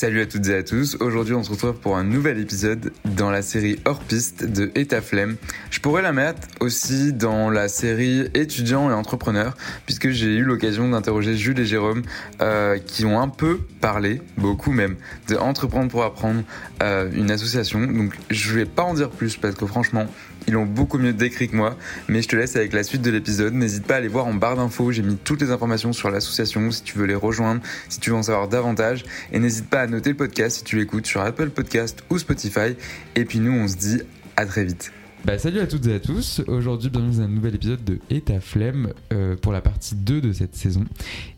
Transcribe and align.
Salut 0.00 0.20
à 0.20 0.26
toutes 0.26 0.46
et 0.46 0.54
à 0.54 0.62
tous. 0.62 0.96
Aujourd'hui, 1.00 1.34
on 1.34 1.42
se 1.42 1.50
retrouve 1.50 1.74
pour 1.74 1.96
un 1.96 2.04
nouvel 2.04 2.38
épisode 2.38 2.92
dans 3.04 3.32
la 3.32 3.42
série 3.42 3.80
Hors 3.84 3.98
Piste 3.98 4.44
de 4.44 4.70
Etaflem. 4.76 5.34
Je 5.72 5.80
pourrais 5.80 6.02
la 6.02 6.12
mettre 6.12 6.46
aussi 6.60 7.12
dans 7.12 7.50
la 7.50 7.66
série 7.66 8.28
Étudiants 8.32 8.88
et 8.90 8.92
entrepreneurs, 8.92 9.56
puisque 9.86 10.10
j'ai 10.10 10.36
eu 10.36 10.44
l'occasion 10.44 10.88
d'interroger 10.88 11.34
Jules 11.34 11.58
et 11.58 11.64
Jérôme, 11.64 12.02
euh, 12.40 12.78
qui 12.78 13.06
ont 13.06 13.20
un 13.20 13.26
peu 13.26 13.58
parlé, 13.80 14.22
beaucoup 14.36 14.70
même, 14.70 14.94
de 15.26 15.34
Entreprendre 15.34 15.90
pour 15.90 16.04
apprendre, 16.04 16.44
euh, 16.80 17.10
une 17.12 17.32
association. 17.32 17.84
Donc, 17.84 18.14
je 18.30 18.54
vais 18.54 18.66
pas 18.66 18.84
en 18.84 18.94
dire 18.94 19.10
plus 19.10 19.36
parce 19.36 19.56
que 19.56 19.66
franchement, 19.66 20.06
ils 20.48 20.54
l'ont 20.54 20.64
beaucoup 20.64 20.96
mieux 20.98 21.12
décrit 21.12 21.48
que 21.48 21.56
moi, 21.56 21.76
mais 22.08 22.22
je 22.22 22.28
te 22.28 22.34
laisse 22.34 22.56
avec 22.56 22.72
la 22.72 22.82
suite 22.82 23.02
de 23.02 23.10
l'épisode. 23.10 23.52
N'hésite 23.52 23.86
pas 23.86 23.94
à 23.94 23.96
aller 23.98 24.08
voir 24.08 24.26
en 24.26 24.32
barre 24.32 24.56
d'infos, 24.56 24.90
j'ai 24.92 25.02
mis 25.02 25.16
toutes 25.16 25.42
les 25.42 25.50
informations 25.50 25.92
sur 25.92 26.10
l'association 26.10 26.70
si 26.70 26.82
tu 26.82 26.96
veux 26.96 27.04
les 27.04 27.14
rejoindre, 27.14 27.60
si 27.90 28.00
tu 28.00 28.10
veux 28.10 28.16
en 28.16 28.22
savoir 28.22 28.48
davantage. 28.48 29.04
Et 29.30 29.40
n'hésite 29.40 29.68
pas 29.68 29.82
à 29.82 29.86
noter 29.86 30.10
le 30.10 30.16
podcast 30.16 30.56
si 30.56 30.64
tu 30.64 30.76
l'écoutes 30.76 31.06
sur 31.06 31.20
Apple 31.20 31.50
Podcast 31.50 32.02
ou 32.08 32.18
Spotify. 32.18 32.76
Et 33.14 33.26
puis 33.26 33.40
nous, 33.40 33.52
on 33.52 33.68
se 33.68 33.76
dit 33.76 34.00
à 34.36 34.46
très 34.46 34.64
vite. 34.64 34.90
Bah, 35.24 35.36
salut 35.36 35.60
à 35.60 35.66
toutes 35.66 35.86
et 35.86 35.94
à 35.94 36.00
tous. 36.00 36.40
Aujourd'hui, 36.46 36.88
bienvenue 36.88 37.16
dans 37.16 37.22
un 37.22 37.28
nouvel 37.28 37.54
épisode 37.54 37.84
de 37.84 37.98
Et 38.08 38.22
ta 38.22 38.40
flemme 38.40 38.94
euh, 39.12 39.36
pour 39.36 39.52
la 39.52 39.60
partie 39.60 39.96
2 39.96 40.22
de 40.22 40.32
cette 40.32 40.54
saison. 40.54 40.84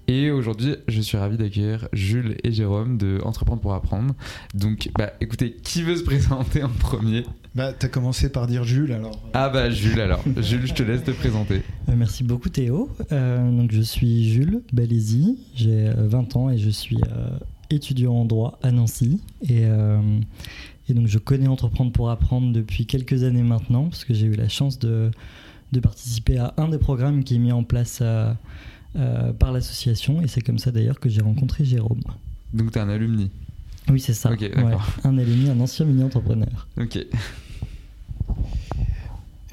Et 0.06 0.30
aujourd'hui, 0.30 0.76
je 0.86 1.00
suis 1.00 1.18
ravi 1.18 1.36
d'accueillir 1.36 1.88
Jules 1.92 2.36
et 2.44 2.52
Jérôme 2.52 2.96
de 2.96 3.18
Entreprendre 3.24 3.60
pour 3.60 3.74
apprendre. 3.74 4.14
Donc, 4.54 4.90
bah, 4.96 5.14
écoutez, 5.20 5.56
qui 5.64 5.82
veut 5.82 5.96
se 5.96 6.04
présenter 6.04 6.62
en 6.62 6.68
premier? 6.68 7.24
Bah, 7.54 7.72
t'as 7.72 7.88
commencé 7.88 8.30
par 8.30 8.46
dire 8.46 8.62
Jules 8.64 8.92
alors. 8.92 9.18
Ah 9.34 9.48
bah 9.48 9.70
Jules 9.70 10.00
alors. 10.00 10.22
Jules, 10.40 10.66
je 10.66 10.74
te 10.74 10.82
laisse 10.84 11.02
te 11.02 11.10
présenter. 11.10 11.62
Euh, 11.88 11.94
Merci 11.96 12.22
beaucoup 12.22 12.48
Théo. 12.48 12.88
Euh, 13.10 13.50
donc 13.50 13.72
je 13.72 13.80
suis 13.80 14.30
Jules 14.30 14.62
Balési, 14.72 15.38
j'ai 15.54 15.88
euh, 15.88 16.06
20 16.06 16.36
ans 16.36 16.50
et 16.50 16.58
je 16.58 16.70
suis 16.70 16.98
euh, 16.98 17.28
étudiant 17.70 18.14
en 18.14 18.24
droit 18.24 18.58
à 18.62 18.70
Nancy. 18.70 19.20
Et, 19.42 19.64
euh, 19.64 20.00
et 20.88 20.94
donc 20.94 21.08
je 21.08 21.18
connais 21.18 21.48
Entreprendre 21.48 21.90
pour 21.90 22.10
apprendre 22.10 22.52
depuis 22.52 22.86
quelques 22.86 23.24
années 23.24 23.42
maintenant 23.42 23.84
parce 23.88 24.04
que 24.04 24.14
j'ai 24.14 24.26
eu 24.26 24.34
la 24.34 24.48
chance 24.48 24.78
de, 24.78 25.10
de 25.72 25.80
participer 25.80 26.38
à 26.38 26.54
un 26.56 26.68
des 26.68 26.78
programmes 26.78 27.24
qui 27.24 27.34
est 27.34 27.38
mis 27.38 27.50
en 27.52 27.64
place 27.64 27.98
euh, 28.00 28.32
euh, 28.96 29.32
par 29.32 29.50
l'association 29.50 30.22
et 30.22 30.28
c'est 30.28 30.40
comme 30.40 30.58
ça 30.58 30.70
d'ailleurs 30.70 31.00
que 31.00 31.08
j'ai 31.08 31.20
rencontré 31.20 31.64
Jérôme. 31.64 32.00
Donc, 32.52 32.70
t'es 32.72 32.80
un 32.80 32.88
alumni. 32.88 33.30
Oui 33.88 34.00
c'est 34.00 34.14
ça. 34.14 34.30
Un 35.04 35.18
alumni, 35.18 35.50
un 35.50 35.60
ancien 35.60 35.84
mini-entrepreneur. 35.86 36.68
Ok. 36.78 36.96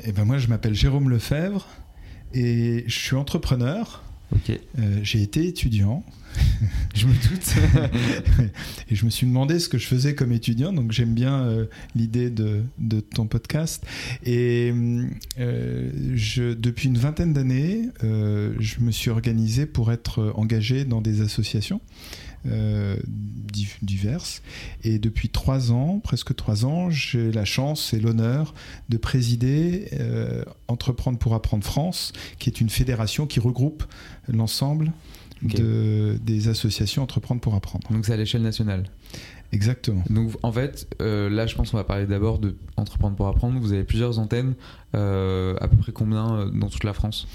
Et 0.03 0.11
ben 0.11 0.25
moi, 0.25 0.37
je 0.37 0.47
m'appelle 0.47 0.73
Jérôme 0.73 1.09
Lefebvre 1.09 1.67
et 2.33 2.83
je 2.87 2.97
suis 2.97 3.15
entrepreneur. 3.15 4.03
Ok. 4.33 4.51
Euh, 4.51 4.99
j'ai 5.03 5.21
été 5.21 5.47
étudiant 5.47 6.03
Je 6.93 7.07
me 7.07 7.13
doute. 7.13 8.49
et 8.89 8.95
je 8.95 9.05
me 9.05 9.09
suis 9.09 9.27
demandé 9.27 9.59
ce 9.59 9.69
que 9.69 9.77
je 9.77 9.87
faisais 9.87 10.15
comme 10.15 10.31
étudiant. 10.31 10.73
Donc 10.73 10.91
j'aime 10.91 11.13
bien 11.13 11.41
euh, 11.41 11.65
l'idée 11.95 12.29
de, 12.29 12.61
de 12.79 12.99
ton 12.99 13.27
podcast. 13.27 13.85
Et 14.25 14.73
euh, 15.39 15.89
je, 16.15 16.53
depuis 16.53 16.87
une 16.87 16.97
vingtaine 16.97 17.33
d'années, 17.33 17.89
euh, 18.03 18.53
je 18.59 18.79
me 18.79 18.91
suis 18.91 19.09
organisé 19.09 19.65
pour 19.65 19.91
être 19.91 20.33
engagé 20.35 20.85
dans 20.85 21.01
des 21.01 21.21
associations. 21.21 21.81
Euh, 22.47 22.97
di- 23.07 23.67
diverses 23.81 24.41
et 24.83 24.99
depuis 24.99 25.29
trois 25.29 25.71
ans, 25.71 25.99
presque 26.03 26.35
trois 26.35 26.65
ans, 26.65 26.89
j'ai 26.89 27.31
la 27.31 27.45
chance 27.45 27.93
et 27.93 27.99
l'honneur 27.99 28.53
de 28.89 28.97
présider 28.97 29.87
euh, 29.93 30.43
Entreprendre 30.67 31.17
pour 31.17 31.33
apprendre 31.33 31.63
France, 31.63 32.13
qui 32.39 32.49
est 32.49 32.59
une 32.61 32.69
fédération 32.69 33.25
qui 33.25 33.39
regroupe 33.39 33.83
l'ensemble 34.27 34.91
de, 35.41 36.17
des 36.23 36.47
associations 36.47 37.03
Entreprendre 37.03 37.41
pour 37.41 37.55
apprendre. 37.55 37.87
Donc, 37.91 38.05
c'est 38.05 38.13
à 38.13 38.17
l'échelle 38.17 38.41
nationale. 38.41 38.83
Exactement. 39.53 40.03
Donc 40.09 40.33
en 40.43 40.51
fait, 40.51 40.93
euh, 41.01 41.29
là 41.29 41.47
je 41.47 41.55
pense 41.55 41.71
qu'on 41.71 41.77
va 41.77 41.85
parler 41.85 42.05
d'abord 42.05 42.37
de 42.37 42.57
Entreprendre 42.75 43.15
pour 43.15 43.27
apprendre. 43.27 43.57
Vous 43.61 43.71
avez 43.71 43.85
plusieurs 43.85 44.19
antennes, 44.19 44.55
euh, 44.93 45.55
à 45.61 45.69
peu 45.69 45.77
près 45.77 45.93
combien 45.93 46.47
dans 46.53 46.67
toute 46.67 46.83
la 46.83 46.91
France? 46.93 47.29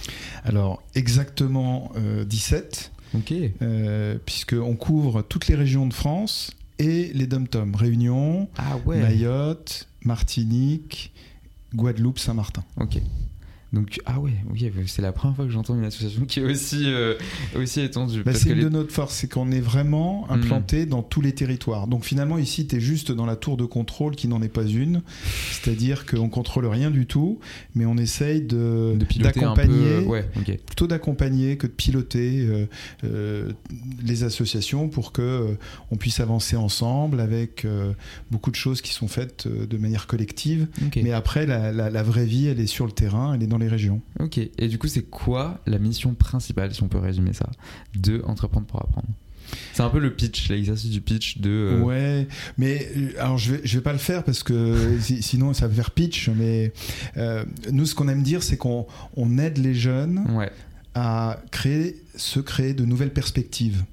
Alors, 0.45 0.83
exactement 0.95 1.91
euh, 1.97 2.25
17, 2.27 2.93
Ok. 3.15 3.33
euh, 3.63 4.17
puisqu'on 4.25 4.75
couvre 4.77 5.23
toutes 5.23 5.49
les 5.49 5.55
régions 5.55 5.87
de 5.87 5.93
France 5.95 6.51
et 6.79 7.11
les 7.15 7.27
dom-tom. 7.27 7.75
Réunion, 7.75 8.49
Ah 8.57 8.77
ouais. 8.87 9.01
Mayotte, 9.01 9.89
Martinique, 10.05 11.13
Guadeloupe, 11.75 12.19
Saint-Martin. 12.19 12.65
Ok. 12.81 12.99
Donc 13.73 14.01
ah 14.05 14.21
ouais, 14.21 14.35
ok, 14.51 14.59
c'est 14.87 15.01
la 15.01 15.13
première 15.13 15.35
fois 15.35 15.47
que 15.47 15.51
j'entends 15.51 15.75
une 15.77 15.85
association 15.85 16.27
qui 16.27 16.41
est 16.41 16.45
aussi 16.45 16.83
euh, 16.87 17.15
aussi 17.57 17.81
étendue. 17.81 18.23
Bah, 18.23 18.35
c'est 18.35 18.51
une 18.51 18.57
les- 18.59 18.65
de 18.65 18.69
notre 18.69 18.93
force, 18.93 19.15
c'est 19.15 19.33
qu'on 19.33 19.51
est 19.51 19.61
vraiment 19.61 20.27
Mm. 20.29 20.33
implanté 20.35 20.85
dans 20.87 21.03
tous 21.03 21.21
les 21.23 21.33
territoires. 21.33 21.87
Donc 21.87 22.05
finalement, 22.05 22.37
ici, 22.37 22.67
tu 22.67 22.77
es 22.77 22.81
juste 22.81 23.13
dans 23.13 23.25
la 23.25 23.35
tour 23.37 23.57
de 23.57 23.65
contrôle 23.65 24.15
qui 24.15 24.29
n'en 24.29 24.43
est 24.43 24.49
pas 24.53 24.65
une. 24.65 25.03
C'est-à-dire 25.51 26.05
qu'on 26.07 26.29
contrôle 26.29 26.67
rien 26.67 26.91
du 26.91 27.07
tout, 27.07 27.41
mais 27.75 27.87
on 27.87 27.97
essaye 27.97 28.43
de, 28.43 28.97
d'accompagner, 29.21 30.01
Ouais, 30.07 30.29
plutôt 30.67 30.87
d'accompagner 30.87 31.57
que 31.57 31.67
de 31.67 31.73
piloter 31.73 32.45
euh, 32.47 32.67
euh, 33.05 33.53
les 34.05 34.25
associations 34.25 34.89
pour 34.89 35.13
que 35.13 35.57
on 35.91 35.97
puisse 35.97 36.21
avancer 36.21 36.57
ensemble 36.57 37.21
avec 37.21 37.67
beaucoup 38.31 38.51
de 38.51 38.57
choses 38.57 38.83
qui 38.83 38.93
sont 38.93 39.09
faites 39.09 39.49
de 39.49 39.77
manière 39.79 40.07
collective. 40.07 40.67
Mais 40.97 41.13
après, 41.13 41.47
la, 41.47 41.73
la- 41.73 41.89
la 41.91 42.03
vraie 42.03 42.27
vie, 42.27 42.47
elle 42.49 42.61
est 42.61 42.67
sur 42.67 42.85
le 42.87 42.93
terrain, 42.93 43.33
elle 43.35 43.43
est 43.43 43.47
dans 43.47 43.62
les 43.63 43.69
régions. 43.69 44.01
Ok. 44.21 44.39
Et 44.39 44.69
du 44.69 44.79
coup, 44.79 44.89
c'est 44.89 45.03
quoi 45.09 45.61
la 45.67 45.79
mission 45.79 46.15
principale, 46.15 46.75
si 46.75 46.83
on 46.83 46.89
peut 46.89 46.99
résumer 46.99 47.33
ça, 47.33 47.49
de 47.97 48.21
Entreprendre 48.27 48.67
pour 48.67 48.81
apprendre? 48.83 49.09
C'est 49.75 49.83
un 49.83 49.91
peu 49.91 49.99
le 49.99 50.15
pitch, 50.15 50.49
l'exercice 50.49 50.91
du 50.91 51.01
pitch 51.01 51.39
de. 51.39 51.51
euh, 51.51 51.81
Ouais, 51.81 52.29
mais 52.59 52.89
euh, 52.97 53.11
alors 53.19 53.37
je 53.39 53.53
vais, 53.55 53.61
je 53.65 53.77
vais 53.77 53.83
pas 53.83 53.93
le 53.93 53.99
faire 53.99 54.23
parce 54.25 54.43
que 54.43 54.97
si- 55.01 55.21
sinon 55.23 55.53
ça 55.53 55.67
va 55.69 55.75
faire 55.75 55.91
pitch. 55.91 56.29
Mais 56.31 56.73
euh, 57.17 57.45
nous, 57.71 57.85
ce 57.87 57.95
qu'on 57.95 58.09
aime 58.09 58.23
dire, 58.23 58.43
c'est 58.43 58.57
qu'on 58.57 58.87
on 59.17 59.39
aide 59.39 59.59
les 59.59 59.75
jeunes 59.75 60.25
Ouais. 60.31 60.51
à 60.95 61.43
créer, 61.51 61.97
se 62.17 62.41
créer 62.41 62.73
de 62.73 62.85
nouvelles 62.85 63.13
perspectives. 63.13 63.85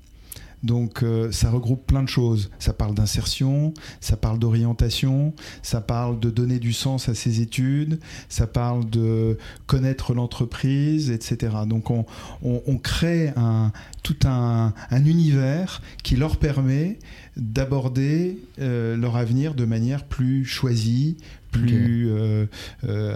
Donc 0.63 1.03
euh, 1.03 1.31
ça 1.31 1.49
regroupe 1.49 1.85
plein 1.87 2.03
de 2.03 2.09
choses. 2.09 2.49
Ça 2.59 2.73
parle 2.73 2.93
d'insertion, 2.93 3.73
ça 4.01 4.17
parle 4.17 4.39
d'orientation, 4.39 5.33
ça 5.63 5.79
parle 5.81 6.19
de 6.19 6.29
donner 6.29 6.59
du 6.59 6.73
sens 6.73 7.07
à 7.09 7.15
ses 7.15 7.39
études, 7.41 7.99
ça 8.27 8.45
parle 8.47 8.89
de 8.89 9.37
connaître 9.67 10.13
l'entreprise, 10.13 11.11
etc. 11.11 11.55
Donc 11.67 11.91
on, 11.91 12.05
on- 12.43 12.61
on 12.67 12.77
crée 12.77 13.31
un, 13.37 13.71
tout 14.03 14.17
un, 14.25 14.73
un 14.91 15.05
univers 15.05 15.81
qui 16.03 16.15
leur 16.17 16.37
permet 16.37 16.99
d'aborder 17.37 18.37
euh, 18.59 18.97
leur 18.97 19.15
avenir 19.15 19.53
de 19.55 19.65
manière 19.65 20.03
plus 20.05 20.43
choisie, 20.45 21.17
plus 21.51 22.07
euh, 22.09 22.45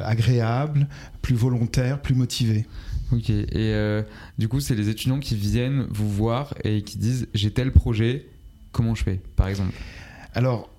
agréable, 0.05 0.87
plus 1.21 1.35
volontaire, 1.35 2.01
plus 2.01 2.15
motivée. 2.15 2.65
Ok. 3.13 3.29
Et 3.29 3.47
euh, 3.55 4.01
du 4.37 4.47
coup, 4.47 4.59
c'est 4.59 4.75
les 4.75 4.89
étudiants 4.89 5.19
qui 5.19 5.35
viennent 5.35 5.85
vous 5.89 6.09
voir 6.09 6.53
et 6.63 6.81
qui 6.81 6.97
disent 6.97 7.27
j'ai 7.33 7.51
tel 7.51 7.71
projet, 7.71 8.25
comment 8.71 8.95
je 8.95 9.03
fais, 9.03 9.19
par 9.35 9.47
exemple? 9.47 9.73
Alors, 10.33 10.69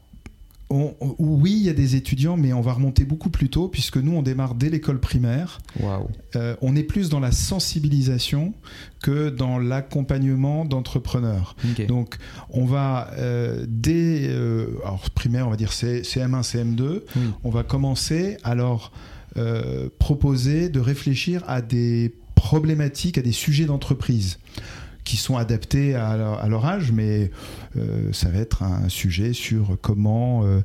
on- 0.70 0.94
on- 1.00 1.14
oui, 1.18 1.52
il 1.52 1.62
y 1.62 1.68
a 1.68 1.74
des 1.74 1.94
étudiants, 1.94 2.36
mais 2.36 2.52
on 2.52 2.60
va 2.62 2.72
remonter 2.72 3.04
beaucoup 3.04 3.28
plus 3.30 3.50
tôt, 3.50 3.68
puisque 3.68 3.98
nous, 3.98 4.12
on 4.16 4.22
démarre 4.22 4.54
dès 4.54 4.70
l'école 4.70 4.98
primaire. 4.98 5.60
Euh, 6.34 6.56
on 6.62 6.74
est 6.74 6.82
plus 6.82 7.08
dans 7.10 7.20
la 7.20 7.30
sensibilisation 7.32 8.54
que 9.02 9.28
dans 9.28 9.58
l'accompagnement 9.58 10.64
d'entrepreneurs. 10.64 11.54
Donc, 11.86 12.16
on 12.50 12.64
va, 12.64 13.10
euh, 13.18 13.66
dès 13.68 14.26
euh, 14.28 14.68
alors, 14.84 15.10
primaire, 15.10 15.46
on 15.46 15.50
va 15.50 15.56
dire 15.56 15.72
C- 15.72 16.02
CM1, 16.02 16.42
CM2, 16.42 17.02
Oui. 17.14 17.22
on 17.44 17.50
va 17.50 17.62
commencer 17.62 18.38
à 18.42 18.54
leur 18.54 18.90
euh, 19.36 19.88
proposer 19.98 20.68
de 20.68 20.78
réfléchir 20.80 21.42
à 21.48 21.60
des 21.60 22.14
problématiques, 22.48 23.16
à 23.16 23.22
des 23.22 23.32
sujets 23.32 23.64
d'entreprise 23.64 24.38
qui 25.04 25.16
sont 25.18 25.36
adaptés 25.36 25.94
à 25.94 26.16
leur, 26.16 26.42
à 26.42 26.48
leur 26.48 26.64
âge, 26.64 26.90
mais 26.90 27.30
euh, 27.76 28.10
ça 28.12 28.30
va 28.30 28.38
être 28.38 28.62
un 28.62 28.88
sujet 28.88 29.34
sur 29.34 29.76
comment, 29.82 30.44
euh, 30.46 30.60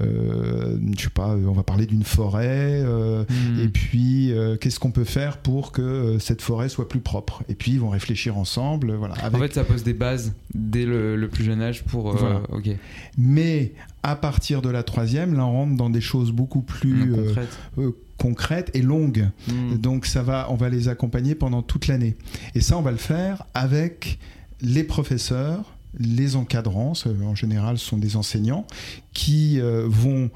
euh, 0.00 0.78
je 0.96 1.02
sais 1.02 1.10
pas, 1.10 1.36
on 1.36 1.52
va 1.52 1.62
parler 1.62 1.84
d'une 1.86 2.02
forêt, 2.04 2.82
euh, 2.82 3.24
Hmm. 3.28 3.60
et 3.62 3.68
puis 3.68 4.32
euh, 4.32 4.56
qu'est-ce 4.56 4.78
qu'on 4.80 4.90
peut 4.90 5.04
faire 5.04 5.36
pour 5.38 5.70
que 5.72 6.16
cette 6.18 6.40
forêt 6.42 6.68
soit 6.70 6.88
plus 6.88 7.00
propre? 7.00 7.42
Et 7.50 7.54
puis 7.54 7.72
ils 7.72 7.80
vont 7.80 7.90
réfléchir 7.90 8.38
ensemble, 8.38 8.94
voilà. 8.94 9.14
En 9.22 9.38
fait, 9.38 9.52
ça 9.54 9.64
pose 9.64 9.82
des 9.82 9.92
bases 9.94 10.32
dès 10.54 10.86
le, 10.86 11.16
le 11.16 11.28
plus 11.28 11.44
jeune 11.44 11.60
âge 11.62 11.84
pour. 11.84 12.16
Voilà. 12.16 12.40
Ok. 12.50 12.70
Mais 13.18 13.72
à 14.02 14.16
partir 14.16 14.62
de 14.62 14.70
la 14.70 14.82
troisième, 14.82 15.34
là 15.34 15.44
on 15.46 15.52
rentre 15.52 15.76
dans 15.76 15.90
des 15.90 16.00
choses 16.02 16.32
beaucoup 16.32 16.62
plus 16.62 17.14
euh, 17.14 17.90
concrète. 18.18 18.66
concrètes 18.66 18.70
et 18.74 18.82
longues. 18.82 19.28
Hmm. 19.48 19.76
Donc 19.76 20.06
ça 20.06 20.22
va, 20.22 20.46
on 20.50 20.54
va 20.54 20.68
les 20.68 20.88
accompagner 20.88 21.34
pendant 21.34 21.62
toute 21.62 21.86
l'année. 21.86 22.16
Et 22.54 22.60
ça, 22.60 22.76
on 22.76 22.82
va 22.82 22.90
le 22.90 22.96
faire 22.96 23.44
avec 23.54 24.18
les 24.60 24.84
professeurs, 24.84 25.74
les 25.98 26.36
encadrants, 26.36 26.92
en 27.24 27.34
général 27.34 27.78
ce 27.78 27.86
sont 27.86 27.98
des 27.98 28.16
enseignants, 28.16 28.66
qui 29.12 29.60
euh, 29.60 29.86
vont 29.86 30.30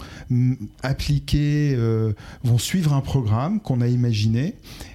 appliquer, 0.83 1.75
euh, 1.77 2.13
vont 2.45 2.59
suivre 2.59 2.93
un 2.93 3.01
programme 3.01 3.61
qu'on 3.61 3.81
a 3.81 3.89
imaginé 3.89 4.55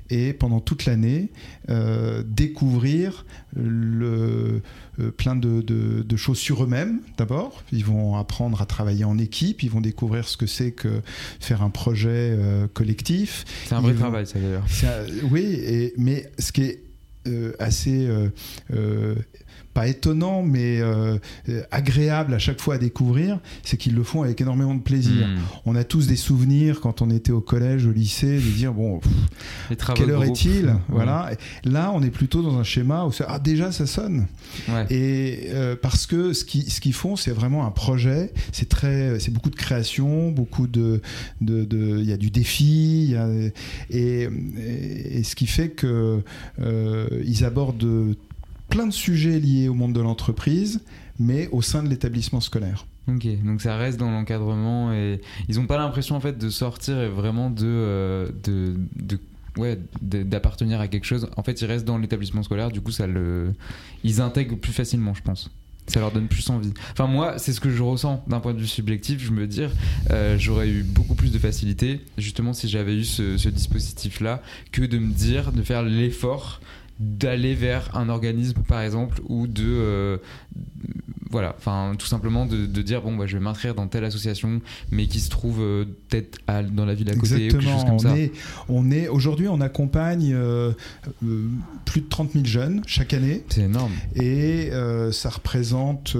et 0.10 0.34
pendant 0.34 0.60
toute 0.60 0.86
l'année 0.86 1.32
euh, 1.70 2.24
découvrir 2.26 3.26
le, 3.56 4.62
euh, 5.00 5.12
plein 5.12 5.36
de, 5.36 5.62
de, 5.62 6.18
choses 6.18 6.38
sur 6.38 6.64
eux-mêmes 6.64 7.00
d'abord. 7.18 7.64
Ils 7.72 7.86
vont 7.86 8.16
apprendre 8.16 8.62
à 8.62 8.66
travailler 8.66 9.04
en 9.04 9.18
équipe, 9.18 9.64
ils 9.64 9.70
vont 9.70 9.82
découvrir 9.82 10.28
ce 10.28 10.38
que 10.38 10.46
c'est 10.46 10.72
que 10.72 11.02
faire 11.40 11.62
un 11.64 11.70
projet 11.70 12.38
collectif. 12.74 13.46
C'est 13.66 13.76
un 13.76 13.82
vrai 13.82 13.94
travail, 13.94 14.28
ça 14.28 14.40
d'ailleurs. 14.40 14.66
Oui, 15.32 15.42
et, 15.42 15.94
mais 15.98 16.32
ce 16.40 16.52
qui 16.52 16.64
est 16.64 16.84
assez 17.60 18.08
pas 19.74 19.88
étonnant, 19.88 20.44
mais 20.44 20.80
euh, 20.82 21.18
agréable 21.72 22.34
à 22.34 22.40
chaque 22.40 22.62
fois 22.62 22.76
à 22.76 22.78
découvrir, 22.78 23.40
c'est 23.64 23.78
qu'ils 23.78 23.96
le 23.96 24.04
font 24.04 24.24
avec 24.24 24.40
énormément 24.42 24.76
de 24.76 24.82
plaisir. 24.82 25.28
Hmm. 25.28 25.40
On 25.66 25.76
a 25.76 25.84
tous 25.84 26.08
des 26.08 26.16
souvenirs 26.16 26.80
quand 26.82 27.02
on 27.02 27.10
était 27.10 27.32
au 27.32 27.42
collège, 27.42 27.86
au 27.86 27.92
lycée, 27.92 28.36
de 28.36 28.52
dire 28.52 28.74
bon, 28.74 29.02
quelle 29.96 30.12
heure 30.12 30.24
est-il? 30.24 30.76
Voilà. 30.90 31.32
Là, 31.64 31.92
on 31.94 32.04
est 32.04 32.12
plutôt 32.12 32.42
dans 32.42 32.58
un 32.58 32.64
schéma 32.64 33.06
où 33.06 33.12
ah 33.28 33.40
déjà 33.40 33.72
ça 33.72 33.86
sonne. 33.86 34.28
Et 34.90 35.48
euh, 35.50 35.76
parce 35.82 36.06
que 36.06 36.34
ce 36.34 36.46
qu'ils 36.46 36.70
ce 36.72 36.82
qu'ils 36.82 36.94
font, 36.94 37.16
c'est 37.16 37.32
vraiment 37.32 37.66
un 37.66 37.72
projet. 37.72 38.32
C'est 38.52 38.70
très, 38.70 39.20
c'est 39.20 39.32
beaucoup 39.32 39.50
de 39.50 39.56
création, 39.56 40.32
beaucoup 40.32 40.68
de, 40.68 41.02
de, 41.42 41.68
il 42.00 42.06
y 42.06 42.14
a 42.14 42.18
du 42.18 42.30
défi, 42.30 43.08
y 43.12 43.16
a, 43.16 43.28
et, 43.90 44.30
et, 44.58 45.24
ce 45.24 45.36
qui 45.36 45.48
fait 45.48 45.70
que 45.70 46.22
euh, 46.60 47.08
ils 47.26 47.46
abordent 47.46 48.16
plein 48.70 48.88
de 48.88 48.94
sujets 48.94 49.40
liés 49.40 49.68
au 49.68 49.74
monde 49.74 49.94
de 49.94 50.02
l'entreprise, 50.02 50.82
mais 51.20 51.48
au 51.52 51.62
sein 51.62 51.84
de 51.84 51.90
l'établissement 51.90 52.42
scolaire. 52.42 52.86
Ok, 53.08 53.28
donc 53.44 53.62
ça 53.62 53.76
reste 53.76 54.00
dans 54.00 54.12
l'encadrement 54.12 54.94
et 54.94 55.20
ils 55.50 55.58
n'ont 55.58 55.68
pas 55.68 55.78
l'impression 55.78 56.16
en 56.16 56.22
fait 56.22 56.38
de 56.38 56.50
sortir 56.50 56.98
et 57.00 57.10
vraiment 57.10 57.50
de, 57.50 57.66
euh, 57.66 58.30
ouais, 59.58 59.78
d'appartenir 60.02 60.80
à 60.80 60.88
quelque 60.88 61.06
chose. 61.06 61.28
En 61.36 61.44
fait, 61.44 61.62
ils 61.62 61.66
restent 61.66 61.86
dans 61.86 61.98
l'établissement 61.98 62.44
scolaire, 62.44 62.72
du 62.72 62.80
coup, 62.80 62.92
ça 62.92 63.06
ils 64.04 64.22
intègrent 64.22 64.58
plus 64.58 64.72
facilement, 64.72 65.14
je 65.14 65.22
pense. 65.22 65.52
Ça 65.88 66.00
leur 66.00 66.14
donne 66.14 66.30
plus 66.30 66.50
envie. 66.50 66.72
Enfin, 66.94 67.08
moi, 67.08 67.38
c'est 67.38 67.52
ce 67.52 67.60
que 67.60 67.70
je 67.70 67.84
ressens 67.84 68.24
d'un 68.28 68.40
point 68.40 68.54
de 68.54 68.60
vue 68.60 68.68
subjectif. 68.68 69.22
Je 69.22 69.32
me 69.32 69.46
dis, 69.48 69.64
euh, 70.12 70.38
j'aurais 70.40 70.70
eu 70.70 70.82
beaucoup 70.82 71.14
plus 71.14 71.34
de 71.34 71.38
facilité, 71.38 72.00
justement, 72.18 72.54
si 72.54 72.70
j'avais 72.70 72.96
eu 72.96 73.04
ce 73.04 73.50
dispositif-là, 73.50 74.42
que 74.72 74.84
de 74.84 74.98
me 74.98 75.12
dire, 75.12 75.52
de 75.52 75.62
faire 75.62 75.84
l'effort 75.84 76.62
d'aller 77.00 77.56
vers 77.56 77.96
un 77.96 78.10
organisme 78.10 78.62
par 78.68 78.82
exemple 78.82 79.22
ou 79.28 79.48
de 79.48 79.66
euh, 79.66 80.18
voilà 81.32 81.56
enfin 81.58 81.94
tout 81.98 82.06
simplement 82.06 82.46
de, 82.46 82.66
dire 82.66 83.02
bon 83.02 83.16
bah, 83.16 83.26
je 83.26 83.36
vais 83.36 83.44
m'inscrire 83.44 83.74
dans 83.74 83.88
telle 83.88 84.06
association 84.06 84.62
mais 84.92 85.08
qui 85.08 85.20
se 85.20 85.30
trouve 85.30 85.60
euh, 85.60 85.86
peut-être 86.10 86.40
dans 86.72 86.86
la 86.86 86.94
ville 86.94 87.10
à 87.10 87.16
côté 87.16 87.46
Exactement. 87.46 87.82
Ou 87.82 87.86
comme 87.86 87.94
on, 87.94 88.00
ça. 88.00 88.18
Est, 88.18 88.32
on 88.70 88.92
est 88.92 89.08
aujourd'hui 89.08 89.48
on 89.48 89.60
accompagne 89.60 90.34
euh, 90.34 90.72
plus 91.86 92.02
de 92.02 92.10
30 92.10 92.34
000 92.34 92.46
jeunes 92.46 92.82
chaque 92.86 93.14
année 93.14 93.44
c'est 93.50 93.62
énorme 93.62 93.94
et 94.16 94.70
ça 95.12 95.30
représente 95.30 96.16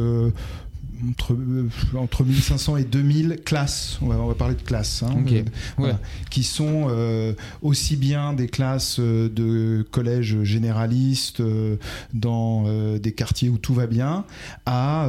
entre, 1.10 1.34
euh, 1.34 1.70
entre 1.96 2.24
1500 2.24 2.78
et 2.78 2.84
2000 2.84 3.40
classes, 3.44 3.98
on 4.02 4.08
va, 4.08 4.16
on 4.16 4.28
va 4.28 4.36
parler 4.36 4.56
de 4.56 4.62
classes, 4.62 5.04
hein, 5.04 5.24
euh, 5.80 5.94
qui 6.30 6.44
sont 6.44 6.88
euh, 6.90 7.34
aussi 7.62 7.96
bien 7.96 8.34
des 8.34 8.48
classes 8.48 9.00
de 9.00 9.86
collèges 9.92 10.44
généralistes 10.44 11.42
dans 12.14 12.64
des 12.98 13.12
quartiers 13.12 13.50
où 13.50 13.58
tout 13.58 13.74
va 13.74 13.88
bien, 13.88 14.26
à 14.66 15.08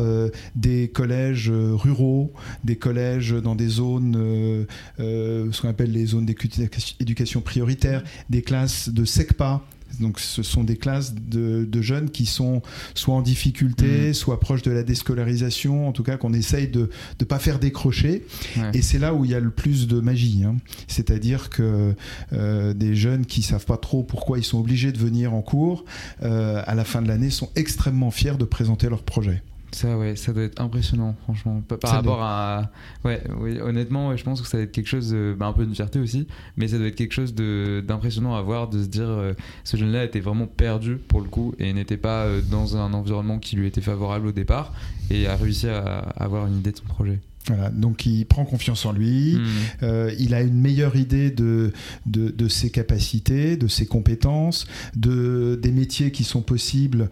des 0.54 0.88
collèges 0.88 1.50
ruraux, 1.50 2.32
des 2.64 2.76
collèges 2.76 3.32
dans 3.32 3.54
des 3.54 3.68
zones, 3.68 4.66
ce 4.98 5.60
qu'on 5.60 5.68
appelle 5.68 5.92
les 5.92 6.06
zones 6.06 6.26
d'éducation 6.26 7.40
prioritaire, 7.40 8.02
des 8.30 8.42
classes 8.42 8.88
de 8.88 9.04
SECPA, 9.04 9.62
donc 10.00 10.20
ce 10.20 10.42
sont 10.42 10.64
des 10.64 10.76
classes 10.76 11.14
de, 11.14 11.82
jeunes 11.82 12.10
qui 12.10 12.26
sont 12.26 12.62
soit 12.94 13.14
en 13.14 13.22
difficulté, 13.22 14.10
mmh. 14.10 14.14
soit 14.14 14.40
proches 14.40 14.62
de 14.62 14.70
la 14.70 14.82
déscolarisation, 14.82 15.88
en 15.88 15.92
tout 15.92 16.02
cas 16.02 16.16
qu'on 16.16 16.32
essaye 16.32 16.68
de 16.68 16.88
ne 17.20 17.24
pas 17.24 17.38
faire 17.38 17.58
décrocher. 17.58 18.24
Et 18.72 18.82
c'est 18.82 18.98
là 18.98 19.14
où 19.14 19.24
il 19.24 19.30
y 19.30 19.34
a 19.34 19.40
le 19.40 19.50
plus 19.50 19.86
de 19.86 20.00
magie. 20.00 20.42
Hein. 20.44 20.56
C'est-à-dire 20.88 21.50
que 21.50 21.94
euh, 22.32 22.74
des 22.74 22.94
jeunes 22.94 23.26
qui 23.26 23.42
savent 23.42 23.66
pas 23.66 23.76
trop 23.76 24.02
pourquoi 24.02 24.38
ils 24.38 24.44
sont 24.44 24.58
obligés 24.58 24.92
de 24.92 24.98
venir 24.98 25.34
en 25.34 25.42
cours, 25.42 25.84
euh, 26.22 26.62
à 26.64 26.74
la 26.74 26.84
fin 26.84 27.02
de 27.02 27.08
l'année, 27.08 27.30
sont 27.30 27.50
extrêmement 27.56 28.10
fiers 28.10 28.36
de 28.38 28.44
présenter 28.44 28.88
leur 28.88 29.02
projet. 29.02 29.42
Ça, 29.74 29.98
ouais, 29.98 30.16
ça 30.16 30.32
doit 30.32 30.44
être 30.44 30.60
impressionnant, 30.60 31.16
franchement. 31.24 31.60
Par, 31.62 31.90
rapport 31.90 32.22
à. 32.22 32.70
Ouais, 33.04 33.22
honnêtement, 33.60 34.16
je 34.16 34.22
pense 34.22 34.40
que 34.40 34.46
ça 34.46 34.58
doit 34.58 34.64
être 34.64 34.72
quelque 34.72 34.86
chose, 34.86 35.14
bah, 35.36 35.46
un 35.46 35.52
peu 35.52 35.66
de 35.66 35.74
fierté 35.74 35.98
aussi, 35.98 36.26
mais 36.56 36.68
ça 36.68 36.78
doit 36.78 36.86
être 36.86 36.94
quelque 36.94 37.12
chose 37.12 37.34
d'impressionnant 37.34 38.34
à 38.34 38.42
voir, 38.42 38.68
de 38.68 38.82
se 38.82 38.88
dire, 38.88 39.08
euh, 39.08 39.34
ce 39.64 39.76
jeune-là 39.76 40.04
était 40.04 40.20
vraiment 40.20 40.46
perdu 40.46 40.96
pour 40.96 41.20
le 41.20 41.28
coup 41.28 41.54
et 41.58 41.72
n'était 41.72 41.96
pas 41.96 42.24
euh, 42.24 42.40
dans 42.40 42.76
un 42.76 42.92
environnement 42.92 43.38
qui 43.38 43.56
lui 43.56 43.66
était 43.66 43.80
favorable 43.80 44.28
au 44.28 44.32
départ 44.32 44.72
et 45.10 45.26
a 45.26 45.36
réussi 45.36 45.68
à, 45.68 45.98
avoir 46.16 46.46
une 46.46 46.58
idée 46.58 46.72
de 46.72 46.78
son 46.78 46.84
projet. 46.84 47.20
Voilà, 47.46 47.68
donc 47.68 48.06
il 48.06 48.24
prend 48.24 48.46
confiance 48.46 48.86
en 48.86 48.92
lui, 48.92 49.36
hmm. 49.36 49.44
euh, 49.82 50.14
il 50.18 50.32
a 50.32 50.40
une 50.40 50.58
meilleure 50.58 50.96
idée 50.96 51.30
de, 51.30 51.72
de, 52.06 52.30
de, 52.30 52.48
ses 52.48 52.70
capacités, 52.70 53.58
de 53.58 53.68
ses 53.68 53.84
compétences, 53.84 54.66
de, 54.96 55.58
des 55.62 55.70
métiers 55.70 56.10
qui 56.10 56.24
sont 56.24 56.40
possibles 56.40 57.10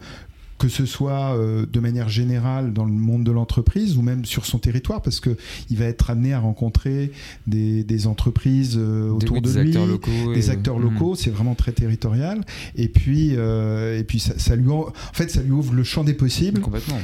que 0.63 0.69
ce 0.69 0.85
soit 0.85 1.35
euh, 1.35 1.65
de 1.65 1.79
manière 1.81 2.07
générale 2.07 2.71
dans 2.71 2.85
le 2.85 2.93
monde 2.93 3.25
de 3.25 3.31
l'entreprise 3.33 3.97
ou 3.97 4.01
même 4.01 4.23
sur 4.23 4.45
son 4.45 4.59
territoire, 4.59 5.01
parce 5.01 5.19
que 5.19 5.35
il 5.69 5.75
va 5.75 5.83
être 5.83 6.09
amené 6.09 6.31
à 6.31 6.39
rencontrer 6.39 7.11
des, 7.47 7.83
des 7.83 8.07
entreprises 8.07 8.77
euh, 8.77 9.09
autour 9.09 9.41
de 9.41 9.51
lui, 9.51 9.67
acteurs 9.67 9.85
locaux 9.85 10.33
des 10.33 10.49
acteurs 10.49 10.79
hmm. 10.79 10.83
locaux. 10.83 11.15
C'est 11.15 11.31
vraiment 11.31 11.53
très 11.53 11.73
territorial. 11.73 12.45
Et 12.77 12.87
puis, 12.87 13.33
euh, 13.35 13.99
et 13.99 14.05
puis 14.05 14.19
ça, 14.19 14.39
ça, 14.39 14.55
lui, 14.55 14.69
en, 14.69 14.85
fait, 15.11 15.29
ça 15.29 15.41
lui 15.41 15.51
ouvre 15.51 15.73
le 15.73 15.83
champ 15.83 16.05
des 16.05 16.13
possibles, 16.13 16.61
Complètement. 16.61 16.99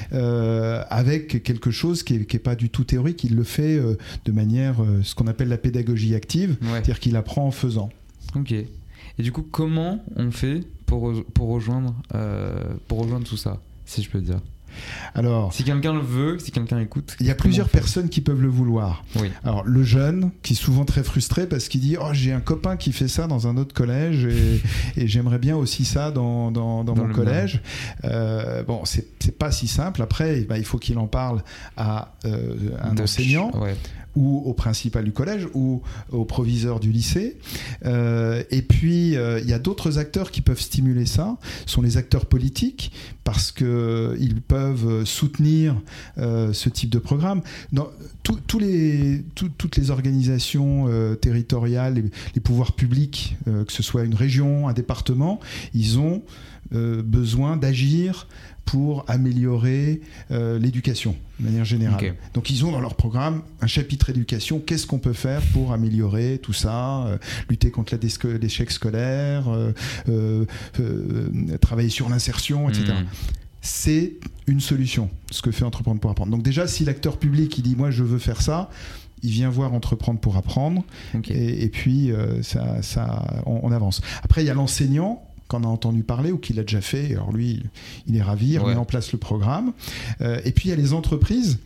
avec 0.90 1.44
quelque 1.44 1.70
chose 1.70 2.04
qui 2.04 2.16
est, 2.16 2.26
qui 2.26 2.38
est, 2.38 2.40
pas 2.40 2.56
du 2.56 2.70
tout 2.70 2.86
théorique. 2.86 3.26
Il 3.26 3.36
le 3.36 3.44
fait 3.44 3.78
de 4.24 4.32
manière, 4.32 4.78
ce 5.04 5.16
qu'on 5.16 5.28
appelle 5.28 5.50
la 5.50 5.58
pédagogie 5.58 6.16
active, 6.16 6.56
c'est-à-dire 6.62 7.02
qu'il 7.02 7.18
apprend 7.18 7.46
en 7.46 7.52
faisant. 7.52 7.90
Ok. 8.36 8.54
Et 8.54 9.22
du 9.22 9.34
coup, 9.34 9.44
comment 9.44 10.02
on 10.16 10.32
fait 10.32 10.62
pour, 10.90 11.14
pour, 11.36 11.50
rejoindre, 11.50 11.94
euh, 12.16 12.64
pour 12.88 13.04
rejoindre 13.04 13.26
tout 13.26 13.38
ça, 13.38 13.60
si 13.86 14.02
je 14.02 14.10
peux 14.10 14.22
dire 14.22 14.40
alors, 15.16 15.52
si 15.52 15.64
quelqu'un 15.64 15.94
le 15.94 16.00
veut, 16.00 16.38
si 16.38 16.52
quelqu'un 16.52 16.80
écoute, 16.80 17.18
il 17.20 17.26
y 17.26 17.32
a 17.32 17.36
plusieurs 17.36 17.68
personnes 17.68 18.08
qui 18.08 18.22
peuvent 18.22 18.42
le 18.42 18.48
vouloir. 18.48 19.04
Oui. 19.20 19.30
Alors, 19.44 19.66
le 19.66 19.84
jeune, 19.84 20.30
qui 20.44 20.54
est 20.54 20.56
souvent 20.56 20.86
très 20.86 21.04
frustré 21.04 21.48
parce 21.48 21.68
qu'il 21.68 21.82
dit 21.82 21.98
Oh, 22.00 22.10
j'ai 22.14 22.32
un 22.32 22.40
copain 22.40 22.78
qui 22.78 22.94
fait 22.94 23.08
ça 23.08 23.26
dans 23.26 23.48
un 23.48 23.58
autre 23.58 23.74
collège 23.74 24.26
et, 24.26 24.62
et 24.96 25.08
j'aimerais 25.08 25.40
bien 25.40 25.58
aussi 25.58 25.86
ça 25.86 26.12
dans, 26.12 26.52
dans, 26.52 26.84
dans, 26.84 26.96
mon 26.96 27.12
collège. 27.12 27.62
Euh, 28.06 28.64
bon, 28.64 28.86
c'est 28.86 29.38
pas 29.38 29.52
si 29.52 29.68
simple. 29.68 30.04
Après, 30.04 30.42
bah, 30.42 30.60
il 30.60 30.66
faut 30.66 30.78
qu'il 30.78 31.00
en 31.00 31.08
parle 31.08 31.44
à 31.76 32.14
euh, 32.26 32.56
un 32.82 32.96
enseignant. 33.00 33.52
Ouais 33.60 33.76
ou 34.16 34.42
au 34.46 34.54
principal 34.54 35.04
du 35.04 35.12
collège 35.12 35.48
ou 35.54 35.82
au 36.12 36.26
proviseur 36.26 36.80
du 36.80 36.92
lycée. 36.92 37.38
Euh, 37.86 38.44
et 38.52 38.62
puis, 38.62 39.16
euh, 39.16 39.40
il 39.40 39.50
y 39.50 39.54
a 39.54 39.60
d'autres 39.60 39.98
acteurs 39.98 40.32
qui 40.32 40.42
peuvent 40.42 40.60
stimuler 40.60 41.06
ça, 41.06 41.38
ce 41.66 41.74
sont 41.74 41.82
les 41.82 41.98
acteurs 41.98 42.26
politiques, 42.26 42.92
parce 43.24 43.52
qu'ils 43.52 44.42
peuvent 44.48 45.06
soutenir 45.06 45.76
euh, 46.18 46.54
ce 46.54 46.70
type 46.70 46.90
de 46.90 47.00
programme. 47.00 47.42
Dans, 47.72 47.90
les, 48.60 49.24
toutes 49.34 49.78
les 49.78 49.92
organisations 49.92 50.88
territoriales, 51.22 51.96
les, 51.96 52.04
les, 52.36 52.42
pouvoirs 52.42 52.74
publics, 52.74 53.38
que 53.46 53.72
ce 53.72 53.82
soit 53.82 54.04
une 54.04 54.14
région, 54.14 54.68
un 54.68 54.74
département, 54.74 55.40
ils 55.74 56.00
ont 56.00 56.22
besoin 56.72 57.58
d'agir 57.58 58.28
pour 58.70 59.04
améliorer 59.08 60.00
euh, 60.30 60.60
l'éducation 60.60 61.16
de 61.40 61.46
manière 61.46 61.66
générale. 61.66 62.14
Donc 62.36 62.52
ils 62.52 62.64
ont 62.66 62.72
dans 62.72 62.82
leur 62.82 62.94
programme 62.94 63.42
un 63.62 63.68
chapitre 63.68 64.12
éducation. 64.12 64.60
Qu'est-ce 64.60 64.86
qu'on 64.86 65.00
peut 65.00 65.14
faire 65.14 65.42
pour 65.54 65.74
améliorer 65.74 66.38
tout 66.38 66.54
ça 66.54 67.08
euh, 67.08 67.18
Lutter 67.50 67.72
contre 67.72 67.98
l'échec 68.40 68.70
scolaire, 68.70 69.46
euh, 70.08 70.46
travailler 71.60 71.90
sur 71.90 72.10
l'insertion, 72.10 72.70
etc. 72.70 72.94
Hmm. 73.02 73.06
C'est 73.62 74.14
une 74.46 74.60
solution, 74.60 75.10
ce 75.32 75.42
que 75.42 75.50
fait 75.50 75.66
Entreprendre 75.66 76.00
pour 76.00 76.12
apprendre. 76.12 76.32
Donc 76.32 76.44
déjà, 76.44 76.68
si 76.68 76.86
l'acteur 76.86 77.18
public 77.18 77.58
il 77.58 77.64
dit 77.64 77.76
moi 77.76 77.90
je 77.90 78.04
veux 78.04 78.20
faire 78.20 78.44
ça, 78.44 78.70
il 79.24 79.32
vient 79.32 79.50
voir 79.50 79.74
entreprendre 79.74 80.20
pour 80.20 80.38
apprendre 80.38 80.84
et, 81.28 81.70
puis 81.70 82.12
ça, 82.44 82.84
ça 82.84 83.26
on, 83.48 83.62
on, 83.64 83.72
avance. 83.72 84.02
Après 84.22 84.44
il 84.44 84.46
y 84.46 84.50
a 84.50 84.54
l'enseignant 84.54 85.24
qu'on 85.50 85.64
a 85.64 85.68
entendu 85.68 86.04
parler 86.04 86.32
ou 86.32 86.38
qu'il 86.38 86.58
a 86.60 86.62
déjà 86.62 86.80
fait. 86.80 87.12
Alors 87.12 87.34
lui, 87.34 87.64
il 88.08 88.16
est 88.16 88.22
ravi, 88.22 88.54
il 88.54 88.60
met 88.60 88.76
en 88.76 88.86
place 88.86 89.12
le 89.12 89.18
programme. 89.20 89.74
Euh, 90.22 90.40
et 90.46 90.52
puis 90.54 90.70
il 90.70 90.70
y 90.70 90.74
a 90.74 90.78
les 90.78 90.94
entreprises 90.94 91.58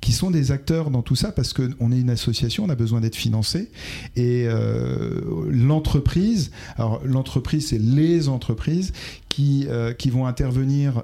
qui 0.00 0.12
sont 0.12 0.30
des 0.30 0.50
acteurs 0.52 0.90
dans 0.90 1.02
tout 1.02 1.16
ça 1.16 1.32
parce 1.32 1.52
qu'on 1.52 1.92
est 1.92 2.00
une 2.00 2.10
association, 2.10 2.64
on 2.64 2.70
a 2.70 2.74
besoin 2.76 3.00
d'être 3.00 3.16
financé. 3.16 3.70
Et 4.16 4.44
euh, 4.46 5.20
l'entreprise, 5.50 6.50
alors 6.76 7.00
l'entreprise, 7.04 7.68
c'est 7.68 7.78
les 7.78 8.28
entreprises 8.28 8.92
qui, 9.28 9.66
euh, 9.68 9.92
qui 9.94 10.10
vont 10.10 10.26
intervenir 10.26 11.02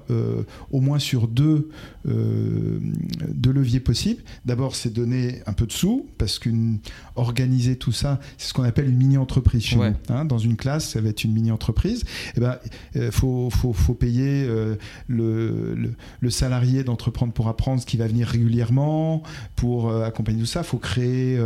au 0.71 0.81
moins 0.81 0.99
sur 0.99 1.27
deux, 1.27 1.69
deux 2.05 3.51
leviers 3.51 3.79
possibles. 3.79 4.21
D'abord, 4.45 4.75
c'est 4.75 4.93
donner 4.93 5.41
un 5.47 5.53
peu 5.53 5.65
de 5.65 5.71
sous, 5.71 6.05
parce 6.17 6.39
qu'organiser 6.39 7.75
tout 7.75 7.91
ça, 7.91 8.19
c'est 8.37 8.49
ce 8.49 8.53
qu'on 8.53 8.63
appelle 8.63 8.87
une 8.87 8.97
mini-entreprise 8.97 9.63
chez 9.63 9.77
Ouais. 9.77 9.91
nous. 10.09 10.15
hein. 10.15 10.25
dans 10.25 10.37
une 10.37 10.55
classe, 10.55 10.89
ça 10.89 11.01
va 11.01 11.09
être 11.09 11.23
une 11.23 11.33
mini-entreprise. 11.33 12.03
Il 12.35 12.41
ben, 12.41 12.57
euh, 12.95 13.11
faut, 13.11 13.49
faut, 13.49 13.73
faut 13.73 13.93
payer 13.93 14.45
euh, 14.47 14.75
le, 15.07 15.75
le, 15.75 15.93
le 16.19 16.29
salarié 16.29 16.83
d'entreprendre 16.83 17.33
pour 17.33 17.47
apprendre, 17.47 17.81
ce 17.81 17.85
qui 17.85 17.97
va 17.97 18.07
venir 18.07 18.27
régulièrement, 18.27 19.23
pour 19.55 19.89
euh, 19.89 20.05
accompagner 20.05 20.39
tout 20.39 20.45
ça. 20.45 20.61
Il 20.61 20.65
faut 20.67 20.77
créer 20.77 21.39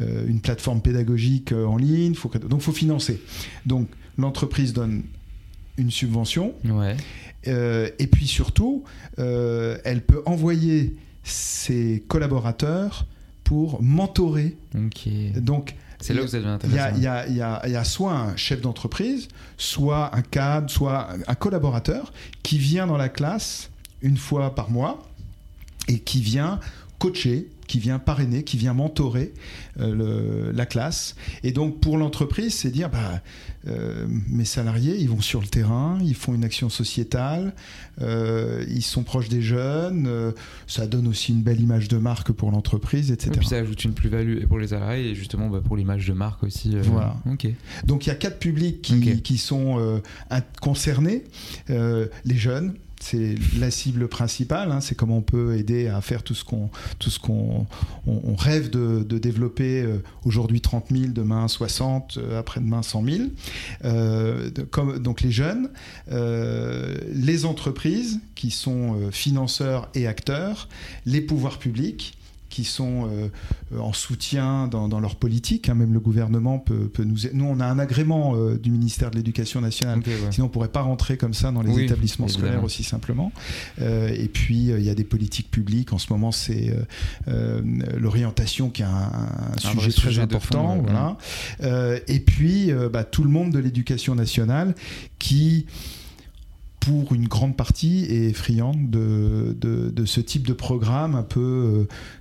une 0.00 0.40
plateforme 0.40 0.80
pédagogique 0.80 1.52
en 1.52 1.76
ligne. 1.76 2.14
Faut, 2.14 2.30
donc, 2.30 2.60
il 2.60 2.64
faut 2.64 2.72
financer. 2.72 3.20
Donc, 3.66 3.88
l'entreprise 4.18 4.72
donne 4.72 5.02
une 5.78 5.90
subvention. 5.90 6.54
Ouais. 6.64 6.96
Euh, 7.48 7.88
et 7.98 8.06
puis 8.06 8.26
surtout, 8.26 8.84
euh, 9.18 9.78
elle 9.84 10.02
peut 10.02 10.22
envoyer 10.26 10.94
ses 11.24 12.04
collaborateurs 12.08 13.06
pour 13.44 13.82
mentorer. 13.82 14.56
Donc, 15.36 15.74
C'est 16.02 16.14
là 16.14 16.22
où 16.22 16.26
ça 16.26 16.38
devient 16.38 16.48
intéressant. 16.50 16.76
il 16.96 17.02
y 17.02 17.06
a- 17.06 17.26
il 17.28 17.36
y 17.36 17.40
a- 17.42 17.62
il 17.66 17.72
y 17.72 17.76
a 17.76 17.84
soit 17.84 18.12
un 18.12 18.36
chef 18.36 18.60
d'entreprise, 18.60 19.28
soit 19.56 20.14
un 20.14 20.22
cadre, 20.22 20.68
soit 20.70 21.08
un 21.26 21.34
collaborateur 21.34 22.12
qui 22.42 22.58
vient 22.58 22.86
dans 22.86 22.96
la 22.96 23.08
classe 23.08 23.70
une 24.02 24.16
fois 24.16 24.54
par 24.54 24.70
mois 24.70 25.02
et 25.88 25.98
qui 26.00 26.20
vient 26.20 26.60
coacher, 26.98 27.48
qui 27.72 27.78
vient 27.78 27.98
parrainer, 27.98 28.42
qui 28.44 28.58
vient 28.58 28.74
mentorer 28.74 29.32
euh, 29.80 29.94
le- 29.94 30.52
la 30.52 30.66
classe. 30.66 31.16
Et 31.42 31.52
donc 31.52 31.80
pour 31.80 31.96
l'entreprise, 31.96 32.52
c'est 32.52 32.70
dire, 32.70 32.90
bah, 32.90 33.22
euh, 33.66 34.06
mes 34.28 34.44
salariés, 34.44 34.94
ils 34.98 35.08
vont 35.08 35.22
sur 35.22 35.40
le 35.40 35.46
terrain, 35.46 35.98
ils 36.02 36.14
font 36.14 36.34
une 36.34 36.44
action 36.44 36.68
sociétale, 36.68 37.54
euh, 38.02 38.62
ils 38.68 38.82
sont 38.82 39.04
proches 39.04 39.30
des 39.30 39.40
jeunes, 39.40 40.06
ça 40.66 40.86
donne 40.86 41.08
aussi 41.08 41.32
une 41.32 41.42
belle 41.42 41.60
image 41.62 41.88
de 41.88 41.96
marque 41.96 42.30
pour 42.32 42.50
l'entreprise, 42.50 43.10
etc. 43.10 43.30
Et 43.34 43.38
puis 43.38 43.46
ça 43.48 43.56
ajoute 43.56 43.82
une 43.84 43.94
plus-value 43.94 44.44
pour 44.44 44.58
les 44.58 44.68
salariés 44.68 45.08
et 45.08 45.14
justement 45.14 45.48
bah, 45.48 45.62
pour 45.64 45.78
l'image 45.78 46.06
de 46.06 46.12
marque 46.12 46.42
aussi. 46.42 46.76
Voilà. 46.82 47.16
Ok. 47.30 47.46
Donc 47.86 48.04
il 48.04 48.10
y 48.10 48.12
a 48.12 48.16
quatre 48.16 48.38
publics 48.38 48.82
qui, 48.82 48.96
Ok. 49.14 49.22
qui 49.22 49.38
sont 49.38 50.02
concernés. 50.60 51.24
Les 51.68 52.36
jeunes, 52.36 52.74
c'est 53.02 53.34
la 53.58 53.70
cible 53.70 54.06
principale. 54.06 54.70
hein, 54.70 54.80
c'est 54.80 54.94
comment 54.94 55.18
on 55.18 55.22
peut 55.22 55.56
aider 55.56 55.88
à 55.88 56.00
faire 56.00 56.22
tout 56.22 56.34
ce 56.34 56.44
qu'on 56.44 57.66
rêve 58.38 58.70
de, 58.70 59.02
de 59.02 59.18
développer. 59.18 59.82
euh, 59.82 59.98
Aujourd'hui 60.24 60.60
30 60.60 60.86
000, 60.90 61.06
demain 61.08 61.48
60, 61.48 62.18
euh, 62.18 62.38
après-demain 62.38 62.82
100 62.82 63.04
000. 63.04 63.18
Euh, 63.84 64.50
donc 64.50 65.20
les 65.20 65.32
jeunes, 65.32 65.70
les 66.10 67.44
entreprises 67.44 68.20
qui 68.34 68.50
sont 68.50 69.10
financeurs 69.10 69.88
et 69.94 70.06
acteurs, 70.06 70.68
les 71.06 71.20
pouvoirs 71.20 71.58
publics 71.58 72.16
qui 72.52 72.64
sont 72.64 73.08
euh, 73.10 73.28
euh, 73.74 73.78
en 73.80 73.92
soutien 73.94 74.68
dans, 74.68 74.86
dans 74.86 75.00
leur 75.00 75.16
politique. 75.16 75.68
hein, 75.70 75.74
même 75.74 75.92
le 75.94 76.00
gouvernement 76.00 76.58
peut, 76.58 76.88
peut 76.88 77.02
nous... 77.04 77.16
Nous, 77.32 77.44
on 77.46 77.58
a 77.60 77.64
un 77.66 77.78
agrément 77.78 78.34
euh, 78.36 78.58
du 78.58 78.70
ministère 78.70 79.10
de 79.10 79.16
l'Éducation 79.16 79.62
nationale. 79.62 80.00
Ouais. 80.06 80.12
Sinon, 80.30 80.46
on 80.46 80.48
pourrait 80.50 80.68
pas 80.68 80.82
rentrer 80.82 81.16
comme 81.16 81.32
ça 81.32 81.50
dans 81.50 81.62
les 81.62 81.72
Oui, 81.72 81.84
établissements 81.84 82.26
évidemment. 82.26 82.46
scolaires 82.48 82.64
aussi 82.64 82.84
simplement. 82.84 83.32
Euh, 83.80 84.08
et 84.14 84.28
puis, 84.28 84.66
il 84.66 84.82
y 84.82 84.90
a 84.90 84.94
des 84.94 85.04
politiques 85.04 85.50
publiques. 85.50 85.92
En 85.94 85.98
ce 85.98 86.12
moment, 86.12 86.30
c'est 86.30 86.76
l'orientation 87.98 88.68
qui 88.70 88.82
est 88.82 88.84
un, 88.84 88.90
un 88.90 89.54
Un 89.56 89.58
sujet 89.58 89.90
très 89.92 90.08
sujet 90.08 90.22
important. 90.22 90.76
fond, 90.76 90.82
voilà. 90.82 92.02
Et 92.08 92.20
puis, 92.20 92.70
bah, 92.92 93.04
tout 93.04 93.24
le 93.24 93.30
monde 93.30 93.50
de 93.52 93.58
l'éducation 93.58 94.14
nationale 94.14 94.74
qui 95.18 95.66
pour 96.84 97.12
une 97.14 97.28
grande 97.28 97.56
partie 97.56 98.04
est 98.10 98.32
friande 98.32 98.90
de, 98.90 99.56
de, 99.60 99.90
de 99.90 100.04
ce 100.04 100.20
type 100.20 100.46
de 100.48 100.52
programme 100.52 101.14
un 101.14 101.22
peu 101.22 101.40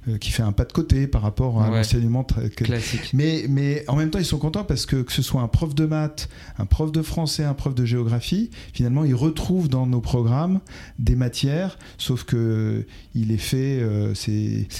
euh, 0.08 0.12
euh, 0.14 0.18
qui 0.20 0.30
fait 0.30 0.44
un 0.44 0.52
pas 0.52 0.66
de 0.66 0.72
côté 0.72 1.08
par 1.08 1.24
rapport 1.24 1.64
à 1.64 1.70
Ouais. 1.72 1.78
l'enseignement 1.78 2.24
Classique. 2.56 3.10
mais, 3.14 3.46
mais 3.50 3.84
en 3.88 3.96
même 3.96 4.12
temps, 4.12 4.20
ils 4.20 4.26
sont 4.26 4.38
contents 4.38 4.64
parce 4.64 4.86
que 4.86 4.98
que 5.02 5.12
ce 5.14 5.24
soit 5.24 5.42
un 5.42 5.48
prof 5.48 5.74
de 5.74 5.86
maths, 5.88 6.30
un 6.60 6.66
prof 6.68 6.92
de 6.92 7.02
français, 7.02 7.44
un 7.44 7.56
prof 7.56 7.74
de 7.74 7.86
géographie, 7.86 8.52
finalement, 8.72 9.04
ils 9.04 9.16
retrouvent 9.16 9.68
dans 9.68 9.88
nos 9.88 10.00
programmes 10.02 10.60
des 11.00 11.16
matières, 11.16 11.80
sauf 11.98 12.24
que 12.24 12.86
il 13.16 13.32
est 13.32 13.38
fait, 13.38 13.80
euh, 13.82 14.14
c'est 14.14 14.32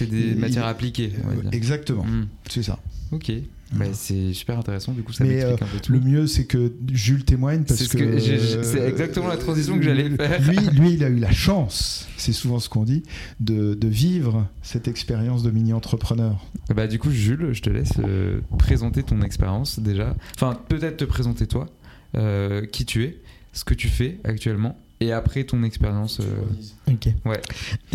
des 0.06 0.32
il- 0.32 0.38
matières 0.38 0.66
appliquées. 0.68 1.12
on 1.24 1.28
va 1.30 1.36
dire. 1.42 1.50
exactement, 1.54 2.04
Mm. 2.06 2.28
c'est 2.50 2.64
ça. 2.64 2.78
Ok. 3.12 3.32
Voilà. 3.72 3.92
Bah, 3.92 3.98
c'est 3.98 4.34
super 4.34 4.60
intéressant. 4.60 4.92
Du 4.94 5.02
coup, 5.04 5.14
ça 5.14 5.24
Mais, 5.24 5.36
m'explique 5.36 5.62
un 5.62 5.66
peu 5.66 5.80
tout. 5.80 5.92
Le 5.94 6.00
mieux, 6.00 6.28
c'est 6.28 6.46
que 6.46 6.74
Jules 6.92 7.24
témoigne 7.24 7.64
parce 7.64 7.88
que 7.88 8.18
j'ai- 8.20 8.64
c'est 8.64 8.88
exactement 8.88 9.28
la 9.28 9.38
transition 9.38 9.78
que 9.78 9.84
j'allais 9.84 10.10
faire. 10.10 10.42
Lui, 10.42 10.58
lui, 10.80 10.94
il 10.94 11.04
a 11.04 11.10
eu 11.10 11.20
la 11.20 11.32
chance, 11.32 12.08
c'est 12.18 12.34
souvent 12.34 12.60
ce 12.60 12.68
qu'on 12.70 12.84
dit, 12.84 13.04
de, 13.40 13.74
de 13.74 13.88
vivre 13.88 14.48
cette 14.62 14.88
expérience 14.88 15.44
de 15.44 15.52
mini-entrepreneur. 15.52 16.44
Bah 16.76 16.88
du 16.88 17.00
coup 17.00 17.12
Jules, 17.12 17.50
je 17.54 17.62
te 17.62 17.70
laisse 17.70 17.94
euh, 18.00 18.40
présenter 18.60 19.04
ton 19.04 19.22
expérience 19.22 19.80
déjà. 19.80 20.16
Enfin 20.36 20.60
peut-être 20.70 20.98
te 20.98 21.06
présenter 21.06 21.48
toi, 21.48 21.68
euh, 22.16 22.66
qui 22.66 22.86
tu 22.86 23.04
es, 23.04 23.18
ce 23.54 23.64
que 23.64 23.74
tu 23.74 23.88
fais 23.88 24.20
actuellement, 24.24 24.78
et 25.02 25.12
après 25.12 25.44
ton 25.44 25.64
expérience. 25.64 26.20
euh, 26.22 26.92
Ok. 26.94 27.08
Ouais. 27.26 27.42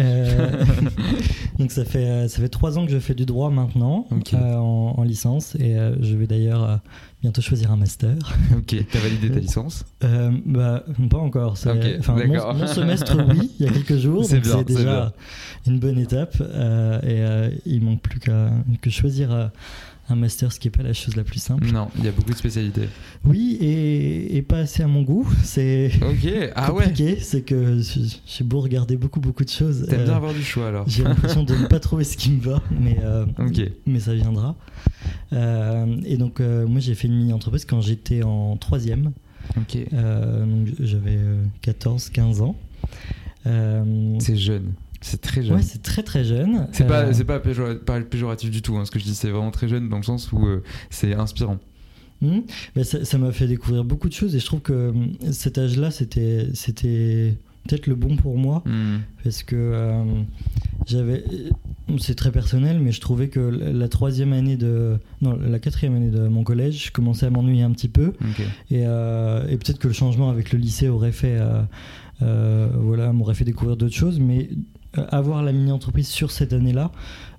Euh, 0.00 0.64
donc 1.58 1.70
ça 1.70 1.84
fait 1.84 2.04
euh, 2.04 2.28
ça 2.28 2.40
fait 2.42 2.48
trois 2.48 2.78
ans 2.78 2.84
que 2.86 2.92
je 2.92 2.98
fais 2.98 3.14
du 3.14 3.24
droit 3.26 3.50
maintenant 3.50 4.06
euh, 4.34 4.56
en, 4.56 4.94
en 4.98 5.02
licence 5.02 5.54
et 5.58 5.76
euh, 5.76 5.94
je 6.02 6.16
vais 6.16 6.26
d'ailleurs 6.26 6.64
euh, 6.64 6.76
bientôt 7.26 7.42
choisir 7.42 7.72
un 7.72 7.76
master. 7.76 8.14
ok, 8.56 8.76
t'as 8.92 9.00
validé 9.00 9.30
ta 9.32 9.40
licence? 9.40 9.84
Euh, 10.04 10.30
bah 10.46 10.84
pas 11.10 11.18
encore. 11.18 11.56
c'est- 11.56 11.70
Ok, 11.70 11.96
enfin, 11.98 12.14
mon, 12.24 12.54
mon 12.54 12.66
semestre 12.68 13.16
oui, 13.30 13.50
il 13.58 13.66
y 13.66 13.68
a 13.68 13.72
quelques 13.72 13.96
jours. 13.96 14.24
C'est 14.28 14.38
bien, 14.38 14.62
déjà 14.62 15.12
une 15.66 15.80
bonne 15.80 15.98
étape 15.98 16.36
euh, 16.40 17.00
et 17.00 17.20
euh, 17.22 17.50
il 17.66 17.82
manque 17.82 18.00
plus 18.00 18.20
qu'à 18.20 18.50
que 18.80 18.90
choisir 18.90 19.32
euh, 19.32 19.48
un 20.08 20.14
master, 20.14 20.52
ce 20.52 20.60
qui 20.60 20.68
est 20.68 20.70
pas 20.70 20.84
la 20.84 20.92
chose 20.92 21.16
la 21.16 21.24
plus 21.24 21.40
simple. 21.40 21.66
Non, 21.72 21.88
il 21.98 22.04
y 22.04 22.08
a 22.08 22.12
beaucoup 22.12 22.30
de 22.30 22.36
spécialités. 22.36 22.88
Oui 23.24 23.58
et, 23.60 24.36
et 24.36 24.42
pas 24.42 24.58
assez 24.58 24.84
à 24.84 24.86
mon 24.86 25.02
goût. 25.02 25.28
C'est 25.42 25.90
Ok, 26.02 26.32
ah 26.54 26.72
ouais. 26.72 26.84
compliqué. 26.84 27.18
C'est 27.20 27.42
que 27.42 27.80
j'ai 27.80 28.44
beau 28.44 28.60
regarder 28.60 28.96
beaucoup 28.96 29.18
beaucoup 29.18 29.44
de 29.44 29.50
choses. 29.50 29.84
T'aimes 29.88 30.02
euh, 30.02 30.04
bien 30.04 30.14
avoir 30.14 30.32
du 30.32 30.44
choix 30.44 30.68
alors. 30.68 30.88
J'ai 30.88 31.02
l'impression 31.02 31.42
de 31.42 31.56
ne 31.56 31.66
pas 31.66 31.80
trouver 31.80 32.04
ce 32.04 32.16
qui 32.16 32.30
me 32.30 32.40
va, 32.40 32.62
mais, 32.70 32.98
euh, 33.02 33.26
mais 33.84 33.98
ça 33.98 34.14
viendra. 34.14 34.54
Euh, 35.32 35.86
et 36.04 36.16
donc, 36.16 36.38
moi, 36.40 36.78
j'ai 36.80 36.94
fait 36.94 37.08
une 37.08 37.15
mini-entreprise 37.16 37.64
quand 37.64 37.80
j'étais 37.80 38.22
en 38.22 38.56
troisième. 38.56 39.12
Euh, 39.94 40.44
donc 40.46 40.74
J'avais 40.80 41.18
14-15 41.62 42.40
ans. 42.42 42.56
Euh, 43.46 44.16
C'est 44.18 44.36
jeune, 44.36 44.72
c'est 45.00 45.20
très 45.20 45.42
jeune. 45.42 45.56
ouais, 45.56 45.62
c'est 45.62 45.82
très 45.82 46.02
très 46.02 46.24
jeune. 46.24 46.66
c'est 46.72 46.86
pas, 46.86 47.04
Euh, 47.04 47.12
c'est 47.12 47.24
pas, 47.24 47.38
péjora- 47.38 47.76
pas 47.78 48.00
péjoratif 48.00 48.50
du 48.50 48.62
tout. 48.62 48.76
hein, 48.76 48.84
ce 48.84 48.90
que 48.90 48.98
je 48.98 49.04
dis, 49.04 49.14
c'est 49.14 49.30
vraiment 49.30 49.50
très 49.52 49.68
jeune 49.68 49.88
dans 49.88 49.98
le 49.98 50.02
sens 50.02 50.32
où 50.32 50.44
euh, 50.46 50.62
c'est 50.90 51.14
inspirant. 51.14 51.58
hmm, 52.22 52.40
mais 52.74 52.82
ça 52.84 53.18
m'a 53.18 53.30
fait 53.32 53.46
découvrir 53.46 53.84
beaucoup 53.84 54.08
de 54.08 54.14
choses 54.14 54.34
et 54.34 54.40
je 54.40 54.46
trouve 54.46 54.60
que 54.60 54.92
cet 55.32 55.58
âge-là, 55.58 55.90
c'était 55.92 56.48
c'était 56.54 57.34
peut-être 57.66 57.86
le 57.86 57.94
bon 57.94 58.16
pour 58.16 58.36
moi. 58.36 58.62
Hmm. 58.64 58.98
parce 59.22 59.42
que 59.42 59.56
euh, 59.56 60.02
j'avais 60.86 61.24
c'est 61.98 62.14
très 62.14 62.32
personnel 62.32 62.80
mais 62.80 62.92
je 62.92 63.00
trouvais 63.00 63.28
que 63.28 63.40
la 63.40 63.88
troisième 63.88 64.32
année 64.32 64.56
de 64.56 64.98
non 65.20 65.38
la 65.38 65.58
quatrième 65.58 65.94
année 65.94 66.10
de 66.10 66.26
mon 66.28 66.42
collège 66.42 66.86
je 66.86 66.90
commençais 66.90 67.26
à 67.26 67.30
m'ennuyer 67.30 67.62
un 67.62 67.70
petit 67.70 67.88
peu 67.88 68.12
et, 68.70 68.86
euh, 68.86 69.46
et 69.48 69.56
peut-être 69.56 69.78
que 69.78 69.88
le 69.88 69.94
changement 69.94 70.30
avec 70.30 70.52
le 70.52 70.58
lycée 70.58 70.88
aurait 70.88 71.12
fait 71.12 71.38
euh, 72.22 72.68
voilà 72.74 73.12
m'aurait 73.12 73.34
fait 73.34 73.44
découvrir 73.44 73.76
d'autres 73.76 73.94
choses 73.94 74.18
mais 74.18 74.48
avoir 74.94 75.42
la 75.42 75.52
mini 75.52 75.70
entreprise 75.70 76.08
sur 76.08 76.30
cette 76.30 76.52
année 76.52 76.72
là 76.72 76.90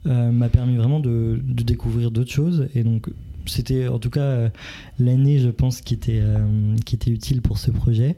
m'a 0.06 0.48
permis 0.48 0.78
vraiment 0.78 1.02
de, 1.02 1.42
de 1.44 1.64
découvrir 1.64 2.12
d'autres 2.12 2.32
choses 2.32 2.68
et 2.74 2.84
donc 2.84 3.10
c'était 3.50 3.88
en 3.88 4.00
tout 4.00 4.10
cas 4.10 4.22
euh, 4.22 4.50
l'année 5.00 5.40
je 5.40 5.50
pense 5.50 5.82
qui 5.82 5.94
était 5.94 6.20
euh, 6.22 6.76
qui 6.86 6.96
était 6.96 7.12
utile 7.12 7.42
pour 7.42 7.58
ce 7.58 7.72
projet 7.72 8.18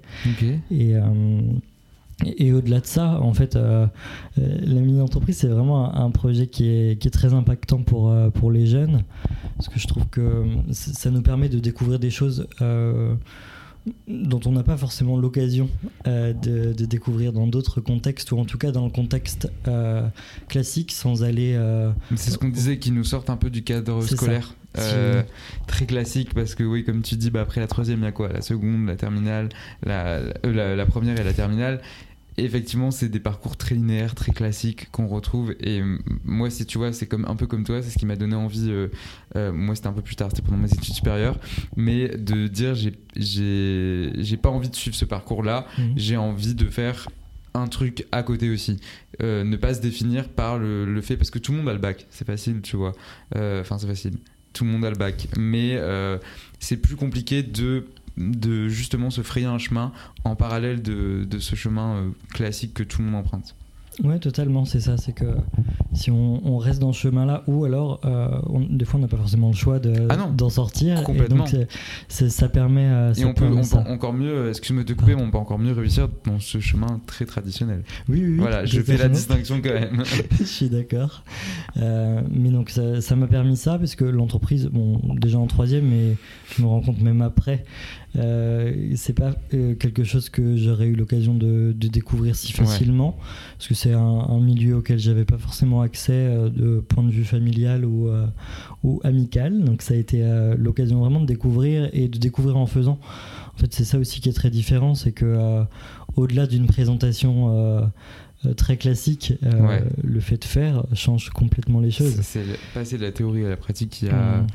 et, 0.71 0.95
euh, 0.95 1.41
et, 2.25 2.47
et 2.47 2.53
au-delà 2.53 2.79
de 2.79 2.85
ça, 2.85 3.19
en 3.21 3.33
fait, 3.33 3.55
euh, 3.55 3.87
euh, 4.37 4.57
la 4.61 4.81
mini-entreprise, 4.81 5.37
c'est 5.37 5.47
vraiment 5.47 5.93
un, 5.95 6.05
un 6.05 6.11
projet 6.11 6.47
qui 6.47 6.67
est, 6.67 6.99
qui 6.99 7.07
est 7.07 7.11
très 7.11 7.33
impactant 7.33 7.81
pour, 7.81 8.09
euh, 8.09 8.29
pour 8.29 8.51
les 8.51 8.65
jeunes. 8.65 9.03
Parce 9.57 9.69
que 9.69 9.79
je 9.79 9.87
trouve 9.87 10.07
que 10.07 10.45
ça 10.71 11.11
nous 11.11 11.21
permet 11.21 11.49
de 11.49 11.59
découvrir 11.59 11.99
des 11.99 12.09
choses 12.09 12.47
euh, 12.61 13.13
dont 14.07 14.39
on 14.45 14.51
n'a 14.51 14.63
pas 14.63 14.77
forcément 14.77 15.17
l'occasion 15.17 15.69
de, 16.05 16.33
de 16.73 16.85
découvrir 16.85 17.33
dans 17.33 17.47
d'autres 17.47 17.81
contextes, 17.81 18.31
ou 18.31 18.37
en 18.37 18.45
tout 18.45 18.57
cas 18.57 18.71
dans 18.71 18.85
le 18.85 18.91
contexte 18.91 19.51
classique, 20.47 20.91
sans 20.91 21.23
aller... 21.23 21.57
C'est 22.15 22.31
ce 22.31 22.37
qu'on 22.37 22.49
disait, 22.49 22.77
qui 22.77 22.91
nous 22.91 23.03
sortent 23.03 23.29
un 23.29 23.37
peu 23.37 23.49
du 23.49 23.63
cadre 23.63 24.01
scolaire. 24.01 24.53
Euh, 24.77 25.23
très 25.65 25.87
classique 25.87 26.35
parce 26.35 26.53
que 26.53 26.63
oui 26.63 26.83
comme 26.85 27.01
tu 27.01 27.15
dis 27.15 27.31
bah 27.31 27.41
après 27.41 27.59
la 27.59 27.65
troisième 27.65 28.01
il 28.01 28.03
y 28.03 28.07
a 28.07 28.11
quoi? 28.11 28.31
La 28.31 28.41
seconde 28.41 28.85
la 28.85 28.95
terminale 28.95 29.49
la, 29.83 30.17
euh, 30.17 30.31
la, 30.43 30.75
la 30.75 30.85
première 30.85 31.19
et 31.19 31.23
la 31.23 31.33
terminale 31.33 31.81
effectivement, 32.43 32.91
c'est 32.91 33.09
des 33.09 33.19
parcours 33.19 33.57
très 33.57 33.75
linéaires, 33.75 34.15
très 34.15 34.31
classiques 34.31 34.89
qu'on 34.91 35.07
retrouve. 35.07 35.55
Et 35.59 35.81
moi, 36.23 36.49
si 36.49 36.65
tu 36.65 36.77
vois, 36.77 36.93
c'est 36.93 37.07
comme 37.07 37.25
un 37.25 37.35
peu 37.35 37.47
comme 37.47 37.63
toi, 37.63 37.81
c'est 37.81 37.89
ce 37.89 37.97
qui 37.97 38.05
m'a 38.05 38.15
donné 38.15 38.35
envie. 38.35 38.69
Euh, 38.69 38.87
euh, 39.35 39.51
moi, 39.51 39.75
c'était 39.75 39.87
un 39.87 39.93
peu 39.93 40.01
plus 40.01 40.15
tard, 40.15 40.29
c'était 40.29 40.43
pendant 40.43 40.57
mes 40.57 40.71
études 40.71 40.93
supérieures, 40.93 41.39
mais 41.75 42.09
de 42.09 42.47
dire 42.47 42.75
j'ai 42.75 42.93
j'ai 43.15 44.37
pas 44.37 44.49
envie 44.49 44.69
de 44.69 44.75
suivre 44.75 44.95
ce 44.95 45.05
parcours-là. 45.05 45.65
Mhm. 45.77 45.93
J'ai 45.95 46.17
envie 46.17 46.55
de 46.55 46.65
faire 46.67 47.09
un 47.53 47.67
truc 47.67 48.05
à 48.11 48.23
côté 48.23 48.49
aussi. 48.49 48.79
Euh, 49.21 49.43
ne 49.43 49.57
pas 49.57 49.73
se 49.73 49.81
définir 49.81 50.29
par 50.29 50.59
le, 50.59 50.85
le, 50.85 51.01
fait 51.01 51.17
parce 51.17 51.31
que 51.31 51.39
tout 51.39 51.51
le 51.51 51.57
monde 51.57 51.69
a 51.69 51.73
le 51.73 51.79
bac. 51.79 52.05
C'est 52.09 52.25
facile, 52.25 52.61
tu 52.61 52.77
vois. 52.77 52.93
Enfin, 53.35 53.77
c'est 53.77 53.87
facile. 53.87 54.17
Tout 54.53 54.65
le 54.65 54.71
monde 54.71 54.85
a 54.85 54.89
le 54.89 54.97
bac, 54.97 55.27
mais 55.37 55.79
c'est 56.59 56.77
plus 56.77 56.95
compliqué 56.95 57.43
de 57.43 57.85
de 58.17 58.67
justement 58.67 59.09
se 59.09 59.21
frayer 59.21 59.45
un 59.45 59.57
chemin 59.57 59.91
en 60.23 60.35
parallèle 60.35 60.81
de, 60.81 61.39
ce 61.39 61.55
chemin 61.55 61.95
euh, 61.95 62.11
classique 62.33 62.73
que 62.73 62.83
tout 62.83 63.01
le 63.01 63.07
monde 63.07 63.15
emprunte. 63.15 63.55
Ouais, 64.03 64.19
totalement, 64.19 64.65
c'est 64.65 64.79
ça. 64.79 64.97
C'est 64.97 65.11
que 65.11 65.25
si 65.93 66.11
on, 66.11 66.41
on, 66.45 66.57
reste 66.57 66.79
dans 66.79 66.93
ce 66.93 67.01
chemin-là, 67.01 67.43
ou 67.47 67.65
alors, 67.65 67.99
euh, 68.05 68.29
on, 68.47 68.61
des 68.61 68.85
fois, 68.85 68.99
on 68.99 69.01
n'a 69.01 69.07
pas 69.07 69.17
forcément 69.17 69.49
le 69.49 69.55
choix 69.55 69.79
ah 70.09 70.15
d'en 70.33 70.49
sortir. 70.49 71.03
Complètement. 71.03 71.45
Et 71.45 71.51
donc, 71.51 71.67
ça 72.07 72.49
permet. 72.49 72.85
Euh, 72.85 73.13
ça 73.13 73.21
et 73.21 73.25
on 73.25 73.33
peut, 73.33 73.45
on 73.45 73.77
encore 73.91 74.13
mieux, 74.13 74.49
excuse-moi 74.49 74.83
de 74.83 74.93
couper, 74.93 75.15
mais 75.15 75.21
on 75.21 75.31
peut 75.31 75.37
encore 75.37 75.59
mieux 75.59 75.73
réussir 75.73 76.07
dans 76.25 76.39
ce 76.39 76.59
chemin 76.59 77.01
très 77.07 77.25
traditionnel. 77.25 77.83
Oui, 78.07 78.23
oui. 78.25 78.37
Voilà, 78.37 78.65
je 78.65 78.81
fais 78.81 78.97
la 78.97 79.09
distinction 79.09 79.61
quand 79.61 79.73
même. 79.73 80.03
je 80.39 80.43
suis 80.43 80.69
d'accord. 80.69 81.23
Euh, 81.77 82.21
mais 82.31 82.49
donc, 82.49 82.69
ça 82.69 83.15
m'a 83.15 83.27
permis 83.27 83.57
ça, 83.57 83.77
parce 83.77 83.95
que 83.95 84.05
l'entreprise, 84.05 84.67
bon, 84.67 85.01
déjà 85.15 85.39
en 85.39 85.47
troisième, 85.47 85.85
mais 85.85 86.15
je 86.55 86.61
me 86.61 86.67
rends 86.67 86.81
compte 86.81 87.01
même 87.01 87.21
après, 87.21 87.65
euh, 88.15 88.93
c'est 88.95 89.13
pas 89.13 89.35
euh, 89.53 89.75
quelque 89.75 90.03
chose 90.03 90.29
que 90.29 90.57
j'aurais 90.57 90.87
eu 90.87 90.95
l'occasion 90.95 91.35
de, 91.35 91.73
de, 91.77 91.87
découvrir 91.87 92.35
si 92.35 92.53
facilement, 92.53 93.09
ouais. 93.09 93.23
parce 93.57 93.67
que 93.67 93.75
c'est 93.75 93.93
un, 93.93 93.99
un, 93.99 94.39
milieu 94.39 94.77
auquel 94.77 94.97
j'avais 94.97 95.25
pas 95.25 95.37
forcément 95.37 95.81
accès 95.81 96.13
euh, 96.13 96.49
de 96.49 96.79
point 96.79 97.03
de 97.03 97.11
vue 97.11 97.23
familial 97.23 97.85
ou, 97.85 98.07
euh, 98.07 98.25
ou 98.83 98.99
amical. 99.03 99.63
Donc 99.63 99.83
ça 99.83 99.93
a 99.93 99.97
été 99.97 100.23
l'occasion 100.57 100.99
vraiment 100.99 101.21
de 101.21 101.27
découvrir 101.27 101.89
et 101.93 102.07
de 102.07 102.17
découvrir 102.17 102.57
en 102.57 102.65
faisant. 102.65 102.99
En 103.55 103.57
fait, 103.57 103.73
c'est 103.73 103.85
ça 103.85 103.99
aussi 103.99 104.21
qui 104.21 104.29
est 104.29 104.33
très 104.33 104.49
différent, 104.49 104.95
c'est 104.95 105.11
que 105.11 105.65
au-delà 106.15 106.47
d'une 106.47 106.65
présentation 106.65 107.91
très 108.55 108.77
classique, 108.77 109.33
ouais. 109.43 109.83
le 110.01 110.19
fait 110.19 110.37
de 110.37 110.45
faire 110.45 110.85
change 110.93 111.29
complètement 111.29 111.79
les 111.79 111.91
choses. 111.91 112.19
C'est 112.21 112.43
passer 112.73 112.97
de 112.97 113.03
la 113.03 113.11
théorie 113.11 113.45
à 113.45 113.49
la 113.49 113.57
pratique 113.57 113.89
qui 113.89 114.07
a. 114.07 114.13
Mmh 114.13 114.47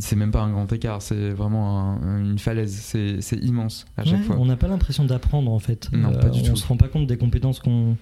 c'est 0.00 0.16
même 0.16 0.30
pas 0.30 0.42
un 0.42 0.50
grand 0.50 0.72
écart, 0.72 1.02
c'est 1.02 1.30
vraiment 1.30 1.98
un, 2.02 2.20
une 2.20 2.38
falaise, 2.38 2.72
c'est 2.72 3.36
immense 3.36 3.86
à 3.96 4.04
chaque 4.04 4.14
ouais, 4.14 4.22
fois. 4.22 4.36
On 4.38 4.46
n'a 4.46 4.56
pas 4.56 4.68
l'impression 4.68 5.04
d'apprendre 5.04 5.50
en 5.50 5.58
fait. 5.58 5.88
Non, 5.92 6.12
pas 6.12 6.28
du 6.28 6.40
on 6.40 6.42
tout. 6.44 6.52
On 6.52 6.56
se 6.56 6.66
rend 6.66 6.76
pas 6.76 6.88
compte 6.88 7.06
des 7.06 7.16
compétences 7.16 7.60
qu'on 7.60 7.96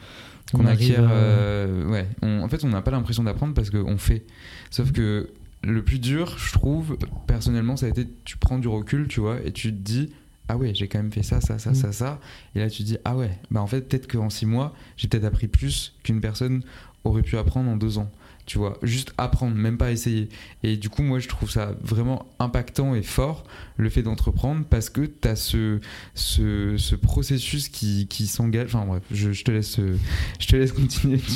qu 0.47 0.67
acquiert. 0.67 1.07
Euh, 1.11 1.89
ouais, 1.89 2.09
on, 2.23 2.43
en 2.43 2.49
fait, 2.49 2.65
on 2.65 2.69
n'a 2.69 2.83
pas 2.83 2.91
l'impression 2.91 3.25
d'apprendre 3.25 3.55
parce 3.55 3.71
qu'on 3.71 3.99
fait. 3.99 4.25
Sauf 4.71 4.93
que 4.93 5.31
le 5.63 5.83
plus 5.83 5.99
dur, 5.99 6.37
je 6.39 6.53
trouve, 6.53 6.97
personnellement, 7.27 7.77
ça 7.77 7.87
a 7.87 7.89
été 7.89 8.07
tu 8.25 8.37
prends 8.37 8.59
du 8.59 8.69
recul, 8.69 9.09
tu 9.09 9.21
vois, 9.21 9.41
et 9.45 9.53
tu 9.53 9.71
te 9.73 9.79
dis. 9.79 10.11
Ah 10.47 10.59
ouais, 10.59 10.75
j'ai 10.75 10.89
quand 10.89 10.99
même 10.99 11.11
fait 11.11 11.23
ça, 11.23 11.41
ça, 11.41 11.59
ça, 11.59 11.71
mmh. 11.71 11.75
ça, 11.75 11.93
ça. 11.93 12.21
Et 12.55 12.59
là, 12.59 12.69
tu 12.69 12.83
te 12.83 12.89
dis, 12.89 12.99
ah 13.07 13.17
ouais, 13.17 13.31
bah 13.51 13.63
en 13.63 13.67
fait, 13.67 13.81
peut-être 13.89 14.07
qu'en 14.07 14.29
six 14.29 14.45
mois, 14.45 14.75
j'ai 14.99 15.09
peut-être 15.09 15.25
appris 15.25 15.49
plus 15.49 15.95
qu'une 16.03 16.21
personne 16.21 16.63
aurait 17.05 17.23
pu 17.23 17.39
apprendre 17.39 17.71
en 17.71 17.77
deux 17.77 17.97
ans 17.97 18.11
tu 18.47 18.59
vois, 18.59 18.79
juste 18.83 19.15
apprendre, 19.17 19.55
même 19.55 19.79
pas 19.79 19.91
essayer. 19.91 20.29
Et 20.63 20.77
du 20.77 20.89
coup, 20.89 21.03
moi, 21.03 21.19
je 21.19 21.29
trouve 21.29 21.51
ça 21.51 21.75
vraiment 21.83 22.27
impactant 22.39 22.95
et 22.95 23.03
fort, 23.03 23.45
le 23.77 23.89
fait 23.89 24.03
d'entreprendre, 24.03 24.65
parce 24.69 24.91
que 24.91 25.03
tu 25.03 25.29
as 25.29 25.37
ce, 25.37 25.81
ce, 26.15 26.77
ce, 26.77 26.95
processus 26.95 27.69
qui, 27.69 28.07
qui 28.09 28.27
s'engage. 28.27 28.75
Enfin 28.75 28.87
bref, 28.87 29.03
je, 29.11 29.33
je, 29.33 29.45
te 29.45 29.51
laisse, 29.51 29.79
je 30.39 30.47
te 30.47 30.57
laisse 30.57 30.73
continuer. 30.73 31.21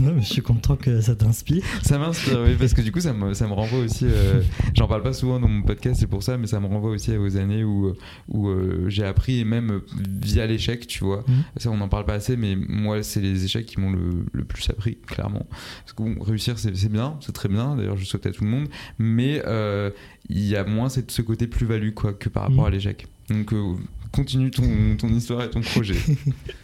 Non, 0.00 0.12
mais 0.14 0.22
je 0.22 0.26
suis 0.26 0.42
content 0.42 0.76
que 0.76 1.00
ça 1.00 1.14
t'inspire. 1.14 1.62
Ça 1.82 1.98
m'inspire, 1.98 2.40
oui, 2.44 2.56
parce 2.58 2.74
que 2.74 2.80
du 2.80 2.90
coup, 2.90 3.00
ça 3.00 3.12
me, 3.12 3.34
ça 3.34 3.46
me 3.46 3.52
renvoie 3.52 3.80
aussi. 3.80 4.06
Euh, 4.06 4.42
J'en 4.74 4.88
parle 4.88 5.02
pas 5.02 5.12
souvent 5.12 5.38
dans 5.38 5.48
mon 5.48 5.62
podcast, 5.62 6.00
c'est 6.00 6.06
pour 6.06 6.22
ça, 6.22 6.36
mais 6.36 6.46
ça 6.46 6.60
me 6.60 6.66
renvoie 6.66 6.90
aussi 6.90 7.16
aux 7.16 7.36
années 7.36 7.64
où, 7.64 7.94
où 8.28 8.48
euh, 8.48 8.88
j'ai 8.88 9.04
appris, 9.04 9.40
et 9.40 9.44
même 9.44 9.80
via 10.20 10.46
l'échec, 10.46 10.86
tu 10.86 11.04
vois. 11.04 11.24
Mmh. 11.26 11.32
Ça, 11.58 11.70
on 11.70 11.76
n'en 11.76 11.88
parle 11.88 12.04
pas 12.04 12.14
assez, 12.14 12.36
mais 12.36 12.56
moi, 12.56 13.02
c'est 13.02 13.20
les 13.20 13.44
échecs 13.44 13.66
qui 13.66 13.80
m'ont 13.80 13.92
le, 13.92 14.26
le 14.32 14.44
plus 14.44 14.68
appris, 14.70 14.96
clairement. 15.06 15.46
Parce 15.84 15.92
que 15.92 16.02
réussir 16.20 16.58
c'est 16.58 16.88
bien, 16.88 17.16
c'est 17.20 17.32
très 17.32 17.48
bien, 17.48 17.76
d'ailleurs 17.76 17.96
je 17.96 18.04
souhaite 18.04 18.26
à 18.26 18.32
tout 18.32 18.44
le 18.44 18.50
monde, 18.50 18.68
mais 18.98 19.42
euh, 19.46 19.90
il 20.28 20.44
y 20.44 20.56
a 20.56 20.64
moins 20.64 20.88
cette, 20.88 21.10
ce 21.10 21.22
côté 21.22 21.46
plus-value 21.46 21.92
quoi, 21.92 22.12
que 22.12 22.28
par 22.28 22.44
rapport 22.44 22.64
mmh. 22.64 22.68
à 22.68 22.70
l'échec. 22.70 23.06
Donc 23.30 23.52
euh, 23.52 23.74
continue 24.12 24.50
ton, 24.50 24.96
ton, 24.96 25.08
histoire 25.08 25.44
et 25.44 25.50
ton 25.50 25.60
projet. 25.60 25.96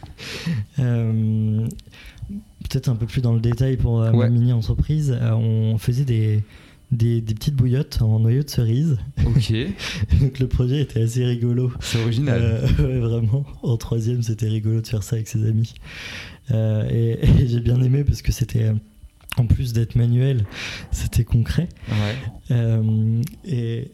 euh, 0.78 1.66
Peut-être 2.68 2.88
un 2.88 2.94
peu 2.94 3.06
plus 3.06 3.20
dans 3.20 3.32
le 3.32 3.40
détail 3.40 3.76
pour 3.76 3.94
ouais. 3.94 4.12
ma 4.12 4.28
mini-entreprise, 4.28 5.18
on 5.20 5.76
faisait 5.78 6.04
des, 6.04 6.44
des, 6.92 7.20
des, 7.20 7.34
petites 7.34 7.54
bouillottes 7.54 8.02
en 8.02 8.18
noyau 8.18 8.42
de 8.42 8.50
cerise. 8.50 8.98
Ok. 9.24 9.52
Donc 10.20 10.38
le 10.38 10.48
projet 10.48 10.80
était 10.80 11.02
assez 11.02 11.24
rigolo. 11.24 11.72
C'est 11.80 12.02
original. 12.02 12.40
Euh, 12.42 12.66
ouais, 12.78 12.98
vraiment. 12.98 13.44
En 13.62 13.76
troisième, 13.76 14.22
c'était 14.22 14.48
rigolo 14.48 14.80
de 14.80 14.86
faire 14.86 15.02
ça 15.02 15.16
avec 15.16 15.28
ses 15.28 15.46
amis. 15.46 15.74
Euh, 16.50 16.88
et, 16.90 17.24
et 17.24 17.48
j'ai 17.48 17.60
bien 17.60 17.80
aimé 17.80 18.04
parce 18.04 18.22
que 18.22 18.32
c'était 18.32 18.72
en 19.36 19.46
plus 19.46 19.72
d'être 19.72 19.96
manuel, 19.96 20.44
c'était 20.90 21.24
concret. 21.24 21.68
Ouais. 21.88 22.16
Euh, 22.50 23.22
et, 23.44 23.90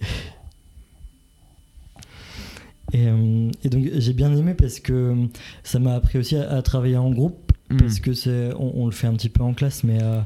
et, 2.92 3.06
euh, 3.06 3.50
et, 3.64 3.68
donc 3.68 3.86
j'ai 3.96 4.12
bien 4.12 4.34
aimé 4.34 4.54
parce 4.54 4.80
que 4.80 5.14
ça 5.62 5.78
m'a 5.78 5.94
appris 5.94 6.18
aussi 6.18 6.36
à, 6.36 6.50
à, 6.50 6.62
travailler 6.62 6.96
en 6.96 7.10
groupe. 7.10 7.52
Mmh. 7.68 7.76
Parce 7.78 7.98
que 7.98 8.12
c'est, 8.12 8.52
on, 8.54 8.82
on, 8.82 8.86
le 8.86 8.92
fait 8.92 9.08
un 9.08 9.14
petit 9.14 9.28
peu 9.28 9.42
en 9.42 9.52
classe, 9.52 9.82
mais 9.82 10.00
euh, 10.00 10.20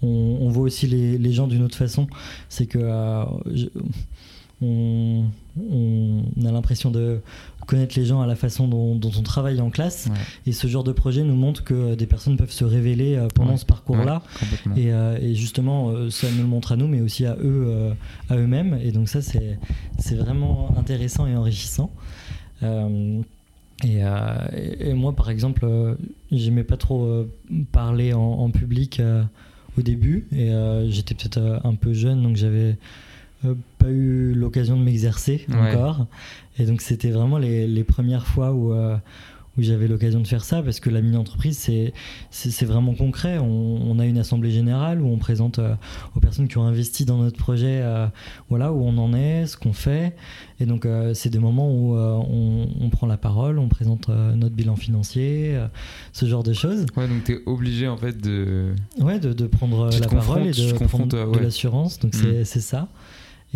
on, 0.00 0.38
on, 0.40 0.48
voit 0.48 0.62
aussi 0.62 0.86
les, 0.86 1.18
les, 1.18 1.32
gens 1.32 1.46
d'une 1.46 1.62
autre 1.62 1.76
façon. 1.76 2.06
C'est 2.48 2.66
que 2.66 2.78
euh, 2.78 3.24
je, 3.52 3.66
on, 4.62 5.24
on, 5.58 6.22
a 6.46 6.50
l'impression 6.50 6.90
de 6.90 7.20
connaître 7.66 7.98
les 7.98 8.06
gens 8.06 8.20
à 8.22 8.26
la 8.26 8.36
façon 8.36 8.68
dont, 8.68 8.94
dont 8.94 9.10
on 9.18 9.22
travaille 9.22 9.60
en 9.60 9.70
classe. 9.70 10.08
Ouais. 10.10 10.18
Et 10.46 10.52
ce 10.52 10.66
genre 10.66 10.84
de 10.84 10.92
projet 10.92 11.24
nous 11.24 11.34
montre 11.34 11.62
que 11.62 11.94
des 11.94 12.06
personnes 12.06 12.36
peuvent 12.36 12.52
se 12.52 12.64
révéler 12.64 13.16
euh, 13.16 13.28
pendant 13.28 13.52
ouais. 13.52 13.56
ce 13.58 13.66
parcours-là. 13.66 14.22
Ouais, 14.66 14.82
et, 14.82 14.92
euh, 14.92 15.18
et, 15.20 15.34
justement, 15.34 15.90
euh, 15.90 16.10
ça 16.10 16.28
nous 16.30 16.42
le 16.42 16.48
montre 16.48 16.72
à 16.72 16.76
nous, 16.76 16.88
mais 16.88 17.00
aussi 17.00 17.26
à 17.26 17.34
eux, 17.34 17.66
euh, 17.66 17.92
à 18.30 18.36
eux-mêmes. 18.36 18.78
Et 18.82 18.92
donc 18.92 19.08
ça, 19.08 19.20
c'est, 19.20 19.58
c'est 19.98 20.14
vraiment 20.14 20.74
intéressant 20.78 21.26
et 21.26 21.36
enrichissant. 21.36 21.90
Euh, 22.62 23.20
et, 23.84 24.00
et, 24.80 24.94
moi, 24.94 25.14
par 25.14 25.28
exemple, 25.28 25.66
j'aimais 26.32 26.64
pas 26.64 26.78
trop 26.78 27.26
parler 27.72 28.14
en, 28.14 28.22
en 28.22 28.50
public 28.50 29.02
au 29.76 29.82
début. 29.82 30.26
Et 30.32 30.50
j'étais 30.88 31.14
peut-être 31.14 31.60
un 31.62 31.74
peu 31.74 31.92
jeune, 31.92 32.22
donc 32.22 32.36
j'avais 32.36 32.70
euh, 32.70 32.74
pas 33.78 33.90
eu 33.90 34.32
l'occasion 34.34 34.76
de 34.76 34.82
m'exercer 34.82 35.46
ouais. 35.48 35.74
encore. 35.74 36.06
Et 36.58 36.64
donc 36.64 36.80
c'était 36.80 37.10
vraiment 37.10 37.38
les, 37.38 37.66
les, 37.66 37.84
premières 37.84 38.26
fois 38.26 38.52
où, 38.52 38.72
euh, 38.72 38.96
où 39.58 39.62
j'avais 39.62 39.88
l'occasion 39.88 40.20
de 40.20 40.26
faire 40.26 40.44
ça 40.44 40.62
parce 40.62 40.80
que 40.80 40.90
la 40.90 41.00
mini-entreprise, 41.00 41.58
c'est, 41.58 41.92
c'est, 42.30 42.64
vraiment 42.66 42.94
concret. 42.94 43.38
On, 43.38 43.46
on, 43.90 43.98
a 43.98 44.06
une 44.06 44.18
assemblée 44.18 44.50
générale 44.50 45.00
où 45.00 45.08
on 45.08 45.18
présente 45.18 45.58
euh, 45.58 45.74
aux 46.14 46.20
personnes 46.20 46.48
qui 46.48 46.58
ont 46.58 46.64
investi 46.64 47.04
dans 47.04 47.18
notre 47.18 47.38
projet 47.38 47.80
euh, 47.82 48.06
voilà, 48.48 48.72
où 48.72 48.82
on 48.82 48.96
en 48.98 49.14
est, 49.14 49.46
ce 49.46 49.56
qu'on 49.56 49.72
fait. 49.72 50.14
Et 50.60 50.66
donc 50.66 50.84
euh, 50.84 51.14
c'est 51.14 51.30
des 51.30 51.38
moments 51.38 51.70
où 51.70 51.96
on, 51.96 52.68
on, 52.80 52.90
prend 52.90 53.06
la 53.06 53.16
parole, 53.16 53.58
on 53.58 53.68
présente 53.68 54.08
notre 54.08 54.54
bilan 54.54 54.76
financier, 54.76 55.58
ce 56.12 56.26
genre 56.26 56.42
de 56.42 56.52
choses. 56.52 56.86
Ouais, 56.96 57.08
donc 57.08 57.24
tu 57.24 57.32
es 57.32 57.38
obligé 57.46 57.88
en 57.88 57.96
fait 57.96 58.16
de... 58.20 58.72
Ouais, 58.98 59.18
de, 59.18 59.32
de 59.32 59.46
prendre 59.46 59.90
la 59.90 60.08
parole 60.08 60.46
et 60.46 60.50
de 60.52 60.72
prendre 60.84 61.26
ouais. 61.26 61.38
de 61.38 61.42
l'assurance. 61.42 61.98
Donc 61.98 62.14
Mm. 62.14 62.44
c'est 62.44 62.60
ça. 62.60 62.88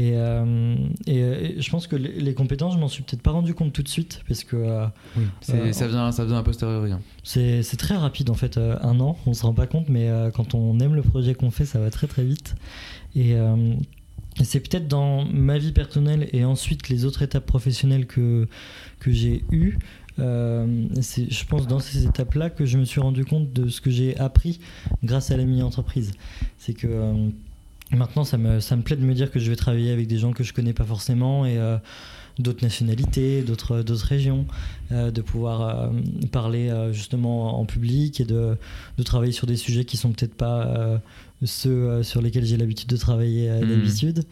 Et, 0.01 0.13
euh, 0.15 0.77
et, 1.07 1.19
et, 1.19 1.61
je 1.61 1.71
pense 1.71 1.87
que 1.87 1.95
les, 1.95 2.19
les 2.21 2.33
compétences, 2.33 2.73
je 2.73 2.79
m'en 2.79 2.89
suis 2.89 3.03
peut-être 3.03 3.21
pas 3.21 3.33
rendu 3.33 3.53
compte 3.53 3.75
tout 3.75 3.83
de 3.83 3.89
suite 3.89 4.23
parce 4.27 4.45
que 4.45 4.57
euh, 4.57 4.87
oui, 5.15 5.25
euh, 5.51 5.73
ça 5.75 5.89
vient, 5.89 6.11
ça 6.11 6.25
vient 6.25 6.39
a 6.39 6.43
posteriori. 6.43 6.93
Hein. 6.93 7.01
C'est 7.23 7.77
très 7.77 7.97
rapide 7.97 8.31
en 8.31 8.35
fait, 8.35 8.57
euh, 8.57 8.79
un 8.81 8.99
an, 9.01 9.19
on 9.27 9.35
se 9.35 9.43
rend 9.43 9.53
pas 9.53 9.67
compte, 9.67 9.91
mais 9.91 10.09
euh, 10.09 10.31
quand 10.31 10.55
on 10.55 10.81
aime 10.81 10.95
le 10.95 11.03
projet 11.03 11.35
qu'on 11.35 11.51
fait, 11.51 11.67
ça 11.67 11.79
va 11.79 11.91
très 11.91 12.07
très 12.07 12.25
vite. 12.25 12.55
Et, 13.15 13.35
euh, 13.35 13.75
et 14.41 14.45
c'est 14.45 14.61
peut-être 14.61 14.89
dans 14.89 15.23
ma 15.27 15.59
vie 15.59 15.73
personnelle 15.73 16.31
et 16.33 16.47
ensuite 16.47 16.89
les 16.89 17.05
autres 17.05 17.21
étapes 17.21 17.45
professionnelles 17.45 18.07
que 18.07 18.49
que 19.01 19.13
j'ai 19.13 19.45
eues. 19.51 19.77
Euh, 20.19 20.87
je 20.97 21.45
pense, 21.45 21.67
dans 21.67 21.79
ces 21.79 22.07
étapes-là 22.07 22.49
que 22.49 22.65
je 22.65 22.79
me 22.79 22.85
suis 22.85 23.01
rendu 23.01 23.25
compte 23.27 23.53
de 23.53 23.69
ce 23.69 23.81
que 23.81 23.91
j'ai 23.91 24.17
appris 24.19 24.61
grâce 25.05 25.31
à 25.31 25.37
la 25.37 25.45
mini-entreprise. 25.45 26.13
C'est 26.59 26.75
que 26.75 26.87
euh, 26.87 27.29
Maintenant, 27.93 28.23
ça 28.23 28.39
me, 28.39 28.61
ça 28.61 28.77
me 28.77 28.83
plaît 28.83 28.97
de 28.97 29.05
me 29.05 29.15
dire 29.15 29.31
que 29.31 29.41
je 29.41 29.51
vais 29.51 29.57
travailler 29.57 29.91
avec 29.91 30.07
des 30.07 30.19
gens 30.19 30.33
que 30.33 30.45
je 30.45 30.53
connais 30.53 30.73
pas 30.73 30.85
forcément 30.85 31.45
et 31.45 31.59
euh, 31.59 31.77
d'autres 32.39 32.63
nationalités, 32.63 33.43
d'autres, 33.43 33.83
d'autres 33.83 34.07
régions, 34.07 34.47
euh, 34.93 35.11
de 35.11 35.21
pouvoir 35.21 35.61
euh, 35.63 35.91
parler 36.31 36.73
justement 36.93 37.59
en 37.59 37.65
public 37.65 38.21
et 38.21 38.25
de, 38.25 38.57
de 38.97 39.03
travailler 39.03 39.33
sur 39.33 39.49
des 39.49 39.57
sujets 39.57 39.85
qui 39.85 39.97
sont 39.97 40.13
peut-être 40.13 40.35
pas 40.35 41.01
ceux 41.45 42.03
sur 42.03 42.23
lesquels 42.23 42.45
j'ai 42.45 42.57
l'habitude 42.57 42.89
de 42.89 42.97
travailler 42.97 43.51
Mmh. 43.51 43.69
d'habitude. 43.69 44.25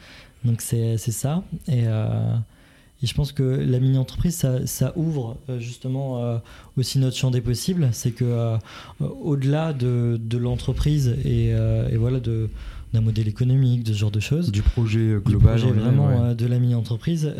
Donc 0.44 0.61
c'est, 0.61 0.97
c'est 0.99 1.12
ça. 1.12 1.42
Et, 1.66 1.83
et 1.83 3.07
je 3.07 3.14
pense 3.14 3.33
que 3.33 3.42
la 3.42 3.81
mini-entreprise, 3.81 4.37
ça, 4.37 4.66
ça, 4.66 4.92
ouvre 4.97 5.37
justement 5.59 6.40
aussi 6.77 6.99
notre 6.99 7.16
champ 7.16 7.31
des 7.31 7.40
possibles. 7.40 7.88
C'est 7.92 8.12
que 8.12 8.57
au-delà 9.01 9.73
de, 9.73 10.18
de 10.21 10.38
l'entreprise 10.38 11.16
et, 11.25 11.49
et, 11.49 11.97
voilà 11.97 12.21
de 12.21 12.51
d'un 12.92 13.01
modèle 13.01 13.29
économique, 13.29 13.85
de 13.85 13.92
ce 13.92 13.98
genre 13.98 14.11
de 14.11 14.20
choses. 14.20 14.51
Du 14.51 14.62
projet 14.62 15.16
global. 15.24 15.57
Du 15.57 15.66
projet 15.66 15.81
vraiment 15.81 16.35
de 16.35 16.46
la 16.46 16.59
mini-entreprise 16.59 17.33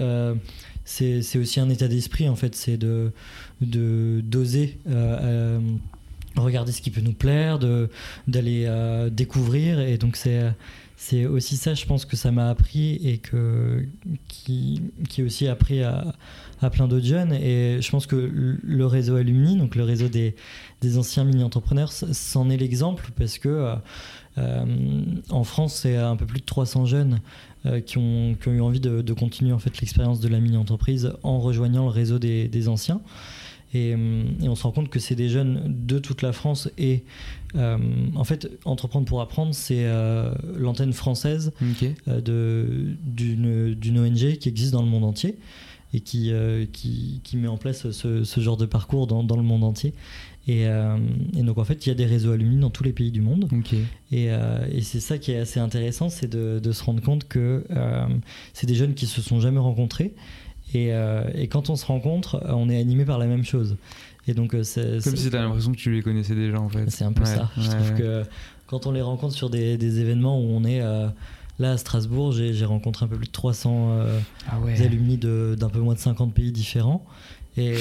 c'est 0.89 1.39
aussi 1.39 1.61
un 1.61 1.69
état 1.69 1.87
d'esprit 1.87 2.29
en 2.29 2.37
fait, 2.37 2.55
c'est 2.55 2.77
de 2.77 3.13
d'oser 3.61 4.79
euh, 4.89 5.19
euh, 5.21 5.61
regarder 6.37 6.73
ce 6.73 6.81
qui 6.81 6.91
peut 6.91 7.01
nous 7.01 7.13
plaire, 7.13 7.59
d'aller 8.27 8.65
euh, 8.67 9.11
découvrir 9.11 9.81
et 9.81 9.99
donc 9.99 10.17
c'est 10.17 10.53
c'est 10.97 11.27
aussi 11.27 11.57
ça, 11.57 11.75
je 11.75 11.87
pense 11.87 12.05
que 12.05 12.17
ça 12.17 12.33
m'a 12.33 12.49
appris 12.49 12.95
et 13.07 13.19
que 13.19 13.87
qui, 14.27 14.83
qui 15.09 15.23
aussi 15.23 15.47
appris 15.47 15.83
à, 15.83 16.15
à 16.61 16.71
plein 16.71 16.89
d'autres 16.89 17.07
jeunes. 17.07 17.33
Et 17.33 17.81
je 17.81 17.91
pense 17.91 18.07
que 18.07 18.17
le 18.63 18.87
réseau 18.87 19.17
Alumni, 19.17 19.57
donc 19.57 19.75
le 19.75 19.85
réseau 19.85 20.09
des, 20.09 20.35
des 20.81 20.99
anciens 20.99 21.25
mini-entrepreneurs, 21.25 21.93
c'en 21.93 22.51
est 22.51 22.57
l'exemple 22.57 23.11
parce 23.17 23.39
que 23.39 23.75
en 25.31 25.43
France, 25.43 25.75
c'est 25.83 25.97
un 25.97 26.15
peu 26.15 26.25
plus 26.25 26.39
de 26.39 26.45
300 26.45 26.85
jeunes 26.85 27.21
euh, 27.67 27.81
qui, 27.81 27.99
ont, 27.99 28.37
eu 28.47 28.61
envie 28.61 28.79
de, 28.79 29.13
continuer 29.13 29.53
en 29.53 29.59
fait 29.59 29.81
l'expérience 29.81 30.21
de 30.21 30.29
la 30.29 30.39
mini-entreprise 30.39 31.13
en 31.25 31.41
rejoignant 31.41 31.85
le 31.87 31.91
réseau 31.91 32.21
des, 32.21 32.69
anciens. 32.69 33.01
Euh, 33.75 34.23
et, 34.41 34.49
on 34.49 34.55
se 34.55 34.63
rend 34.63 34.71
compte 34.71 34.91
que 34.91 35.01
c'est 35.01 35.17
des 35.17 35.29
jeunes 35.29 35.63
de 35.67 35.99
toute 35.99 36.23
la 36.23 36.33
France 36.33 36.71
et 36.79 37.03
euh, 37.57 37.77
en 38.15 38.23
fait 38.23 38.49
entreprendre 38.65 39.07
pour 39.07 39.21
apprendre 39.21 39.55
c'est 39.55 39.87
l'antenne 40.57 40.93
française 40.93 41.53
d'une 42.07 42.97
ONG 43.99 44.39
qui 44.39 44.49
existe 44.49 44.73
dans 44.73 44.83
le 44.83 44.89
monde 44.89 45.05
entier 45.05 45.37
et 45.95 46.01
qui, 46.01 46.33
qui, 46.73 47.37
met 47.37 47.49
en 47.49 47.57
place 47.57 47.91
ce, 47.91 48.41
genre 48.41 48.57
de 48.57 48.67
parcours 48.67 49.07
dans, 49.07 49.23
dans, 49.23 49.37
le 49.37 49.43
monde 49.43 49.65
entier 49.65 49.95
euh, 50.49 50.97
et, 51.37 51.43
donc 51.43 51.59
en 51.59 51.65
fait, 51.65 51.87
il 51.87 51.91
y 51.91 51.93
a 51.93 51.95
des 51.95 52.07
réseaux 52.07 52.33
alumni 52.33 52.59
dans 52.59 52.71
tous 52.71 52.85
les 52.85 52.93
pays 52.93 53.11
du 53.11 53.21
monde. 53.21 53.49
Euh, 54.13 54.67
et, 54.71 54.81
c'est 54.83 55.01
ça 55.01 55.19
qui 55.19 55.33
est 55.33 55.39
assez 55.39 55.61
intéressant, 55.61 56.09
c'est 56.09 56.29
de, 56.29 56.73
se 56.73 56.85
rendre 56.85 57.03
compte 57.03 57.29
que 57.29 57.65
euh, 57.71 58.07
c'est 58.55 58.67
des 58.67 58.75
jeunes 58.75 58.95
qui 58.95 59.07
se 59.07 59.21
sont 59.21 59.41
jamais 59.41 59.61
rencontrés. 59.61 60.15
Et, 60.75 60.93
quand 61.51 61.71
on 61.71 61.77
se 61.77 61.87
rencontre, 61.87 62.43
on 62.49 62.69
est 62.69 62.79
animé 62.79 63.05
par 63.05 63.19
la 63.19 63.27
même 63.27 63.45
chose. 63.45 63.77
Et 64.27 64.35
donc, 64.35 64.55
c'est, 64.63 65.03
Comme 65.03 65.17
si 65.17 65.31
tu 65.31 65.37
as 65.37 65.43
l'impression 65.43 65.73
que 65.73 65.79
tu 65.79 65.91
les 65.91 66.03
connaissais 66.03 66.35
déjà 66.35 66.61
en 66.61 66.69
fait. 66.69 66.91
C'est 66.91 67.05
un 67.05 67.13
peu 67.13 67.25
ça. 67.25 67.51
Je 67.57 67.69
trouve 67.69 67.95
que 67.95 68.23
quand 68.67 68.87
on 68.87 68.93
les 68.93 69.01
rencontre 69.01 69.35
sur 69.35 69.51
des, 69.51 70.01
événements 70.01 70.41
où 70.41 70.51
on 70.51 70.65
est 70.65 70.83
là 71.59 71.73
à 71.73 71.77
Strasbourg, 71.77 72.33
j'ai, 72.33 72.65
rencontré 72.65 73.05
un 73.05 73.09
peu 73.09 73.17
plus 73.17 73.27
de 73.27 73.33
300 73.33 73.99
ah 74.49 74.57
alumni 74.81 75.17
d'un 75.19 75.69
peu 75.69 75.81
moins 75.81 75.95
de 75.95 75.99
50 75.99 76.33
pays 76.33 76.53
différents. 76.53 77.05
Et, 77.59 77.75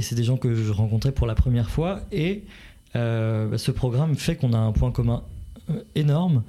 c'est 0.00 0.14
des 0.14 0.24
gens 0.24 0.36
que 0.36 0.54
je 0.54 0.70
rencontrais 0.70 1.12
pour 1.12 1.26
la 1.26 1.34
première 1.34 1.70
fois. 1.70 2.00
Et 2.12 2.44
euh, 2.96 3.48
bah, 3.48 3.58
ce 3.58 3.70
programme 3.70 4.16
fait 4.16 4.36
qu'on 4.36 4.52
a 4.52 4.58
un 4.58 4.72
point 4.72 4.90
commun 4.90 5.22
euh, 5.70 5.82
énorme. 5.94 6.42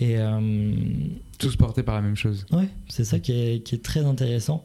Et, 0.00 0.18
euh, 0.18 0.72
Tous 1.38 1.56
portés 1.56 1.82
par 1.82 1.94
la 1.94 2.02
même 2.02 2.16
chose. 2.16 2.46
Ouais, 2.50 2.68
c'est 2.88 3.04
ça 3.04 3.18
qui 3.18 3.32
est, 3.32 3.62
qui 3.62 3.74
est, 3.74 3.82
très 3.82 4.04
intéressant 4.04 4.64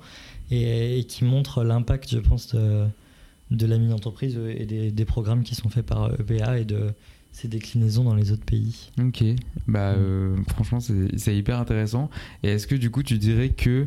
et, 0.51 1.05
qui 1.07 1.23
montre 1.23 1.63
l'impact, 1.63 2.09
je 2.09 2.19
pense, 2.19 2.55
de, 2.55 2.85
de 3.51 3.65
la 3.67 3.77
mini-entreprise 3.77 4.39
et 4.47 4.65
des, 4.65 4.91
des, 4.91 5.05
programmes 5.05 5.43
qui 5.43 5.53
sont 5.55 5.69
faits 5.69 5.85
par 5.85 6.11
EPA 6.19 6.59
et 6.59 6.65
de 6.65 6.93
ses 7.31 7.47
déclinaisons 7.47 8.03
dans 8.03 8.15
les 8.15 8.31
autres 8.31 8.45
pays. 8.45 8.91
Ok, 8.99 9.23
bah 9.67 9.95
mm. 9.95 10.43
franchement 10.49 10.79
c'est 10.79 11.35
hyper 11.35 11.59
intéressant. 11.59 12.09
Et 12.43 12.49
est-ce 12.49 12.67
que 12.67 12.75
du 12.75 12.89
coup 12.91 13.03
tu 13.03 13.17
dirais 13.17 13.49
que 13.49 13.85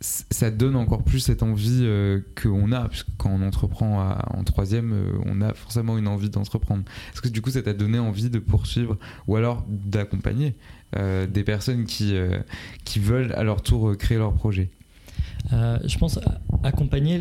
ça 0.00 0.50
donne 0.50 0.76
encore 0.76 1.02
plus 1.02 1.20
cette 1.20 1.42
envie 1.42 1.80
euh, 1.82 2.20
qu'on 2.40 2.70
a, 2.72 2.88
puisque 2.88 3.08
quand 3.16 3.30
on 3.30 3.42
entreprend 3.42 4.16
en 4.32 4.44
troisième, 4.44 4.92
euh, 4.92 5.18
on 5.26 5.40
a 5.40 5.54
forcément 5.54 5.98
une 5.98 6.06
envie 6.06 6.30
d'entreprendre. 6.30 6.84
Est-ce 7.12 7.20
que 7.20 7.28
du 7.28 7.42
coup, 7.42 7.50
ça 7.50 7.62
t'a 7.62 7.72
donné 7.72 7.98
envie 7.98 8.30
de 8.30 8.38
poursuivre 8.38 8.96
ou 9.26 9.36
alors 9.36 9.64
d'accompagner 9.68 10.54
euh, 10.96 11.26
des 11.26 11.42
personnes 11.42 11.84
qui, 11.84 12.14
qui 12.84 13.00
veulent 13.00 13.32
à 13.32 13.42
leur 13.42 13.62
tour 13.62 13.96
créer 13.96 14.18
leur 14.18 14.34
projet? 14.34 14.70
Je 15.50 15.98
pense 15.98 16.20
accompagner 16.62 17.18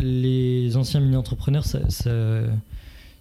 les 0.00 0.76
anciens 0.76 1.00
mini-entrepreneurs, 1.00 1.64
ça, 1.64 1.80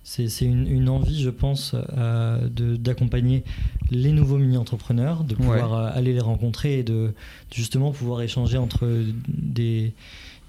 c'est 0.09 0.45
une, 0.45 0.89
envie, 0.89 1.21
je 1.21 1.29
pense, 1.29 1.75
euh, 1.95 2.49
d'accompagner 2.49 3.43
les 3.91 4.11
nouveaux 4.11 4.39
mini-entrepreneurs, 4.39 5.23
de 5.23 5.35
pouvoir 5.35 5.73
euh, 5.73 5.91
aller 5.93 6.13
les 6.13 6.19
rencontrer 6.19 6.79
et 6.79 6.83
de, 6.83 7.13
justement 7.53 7.91
pouvoir 7.91 8.23
échanger 8.23 8.57
entre 8.57 8.87
des, 9.27 9.93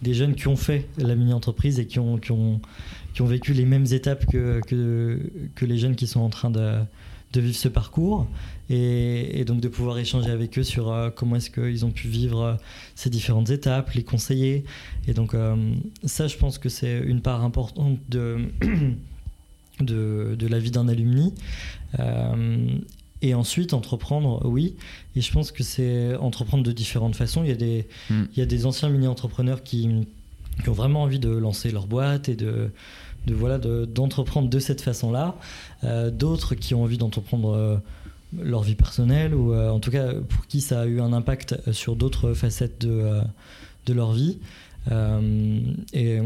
des 0.01 0.15
jeunes 0.15 0.35
qui 0.35 0.49
ont 0.49 0.57
fait 0.57 0.89
la 0.97 1.15
mini-entreprise 1.15 1.79
et 1.79 1.87
qui 1.87 1.99
ont, 1.99 2.17
qui, 2.17 2.33
ont, 2.33 2.63
qui 3.13 3.21
ont 3.21 3.27
vécu 3.27 3.53
les 3.53 3.67
mêmes 3.67 3.85
étapes 3.91 4.25
que, 4.25 4.63
que, 4.67 5.65
les 5.67 5.77
jeunes 5.77 5.95
qui 5.95 6.07
sont 6.07 6.21
en 6.21 6.31
train 6.31 6.51
de, 6.51 6.79
de 7.35 7.41
vivre 7.43 7.57
ce 7.57 7.69
parcours 7.69 8.27
et, 8.71 9.45
donc 9.45 9.61
de 9.61 9.69
pouvoir 9.69 9.99
échanger 9.99 10.31
avec 10.31 10.59
eux 10.59 10.63
sur 10.63 10.91
euh, 10.91 11.11
comment 11.11 11.37
est-ce 11.37 11.51
qu'ils 11.51 11.85
ont 11.85 11.91
pu 11.91 12.09
vivre 12.09 12.57
ces 12.95 13.11
différentes 13.11 13.51
étapes, 13.51 13.91
les 13.91 14.05
conseiller. 14.05 14.65
Et 15.07 15.13
donc 15.13 15.35
ça, 16.05 16.29
je 16.29 16.39
pense 16.39 16.57
que 16.57 16.71
c'est 16.71 16.99
une 17.01 17.21
part 17.21 17.45
importante 17.45 17.99
de 18.09 18.39
de, 19.83 20.37
de 20.39 20.47
la 20.47 20.59
vie 20.59 20.71
d'un 20.71 20.89
alumni. 20.89 21.35
Euh, 21.99 22.67
et 23.23 23.35
ensuite, 23.35 23.75
entreprendre, 23.75 24.47
oui. 24.47 24.77
Et 25.15 25.21
je 25.21 25.31
pense 25.33 25.53
que 25.53 25.63
c'est 25.63 26.17
entreprendre 26.17 26.65
de 26.65 26.73
différentes 26.73 27.17
façons. 27.17 27.43
Il 27.43 27.49
y 27.49 27.53
a 27.53 27.57
des, 27.57 27.87
hmm. 28.09 28.25
il 28.33 28.39
y 28.39 28.43
a 28.43 28.47
des 28.47 28.67
anciens 28.67 28.89
mini-entrepreneurs 28.89 29.63
qui, 29.63 29.89
qui, 30.63 30.69
ont 30.69 30.75
vraiment 30.75 31.03
envie 31.03 31.19
de 31.19 31.29
lancer 31.29 31.71
leur 31.71 31.87
boîte 31.87 32.29
et 32.29 32.37
de, 32.37 32.71
de 33.27 33.35
voilà, 33.35 33.59
d'entreprendre 33.59 34.49
de, 34.49 34.59
cette 34.59 34.81
façon-là. 34.81 35.37
Euh, 35.85 36.11
d'autres 36.11 36.55
qui 36.55 36.75
ont 36.75 36.83
envie 36.83 36.97
d'entreprendre 36.97 37.55
euh, 37.55 37.77
leur 38.41 38.63
vie 38.63 38.77
personnelle 38.77 39.35
ou 39.35 39.55
en 39.55 39.81
tout 39.81 39.91
cas 39.91 40.15
pour 40.15 40.47
qui 40.47 40.61
ça 40.61 40.83
a 40.83 40.87
eu 40.87 41.01
un 41.01 41.13
impact 41.13 41.73
sur 41.73 41.97
d'autres 41.97 42.33
facettes 42.33 42.81
de, 42.81 43.21
de 43.87 43.93
leur 43.93 44.13
vie. 44.13 44.39
Et 44.89 46.21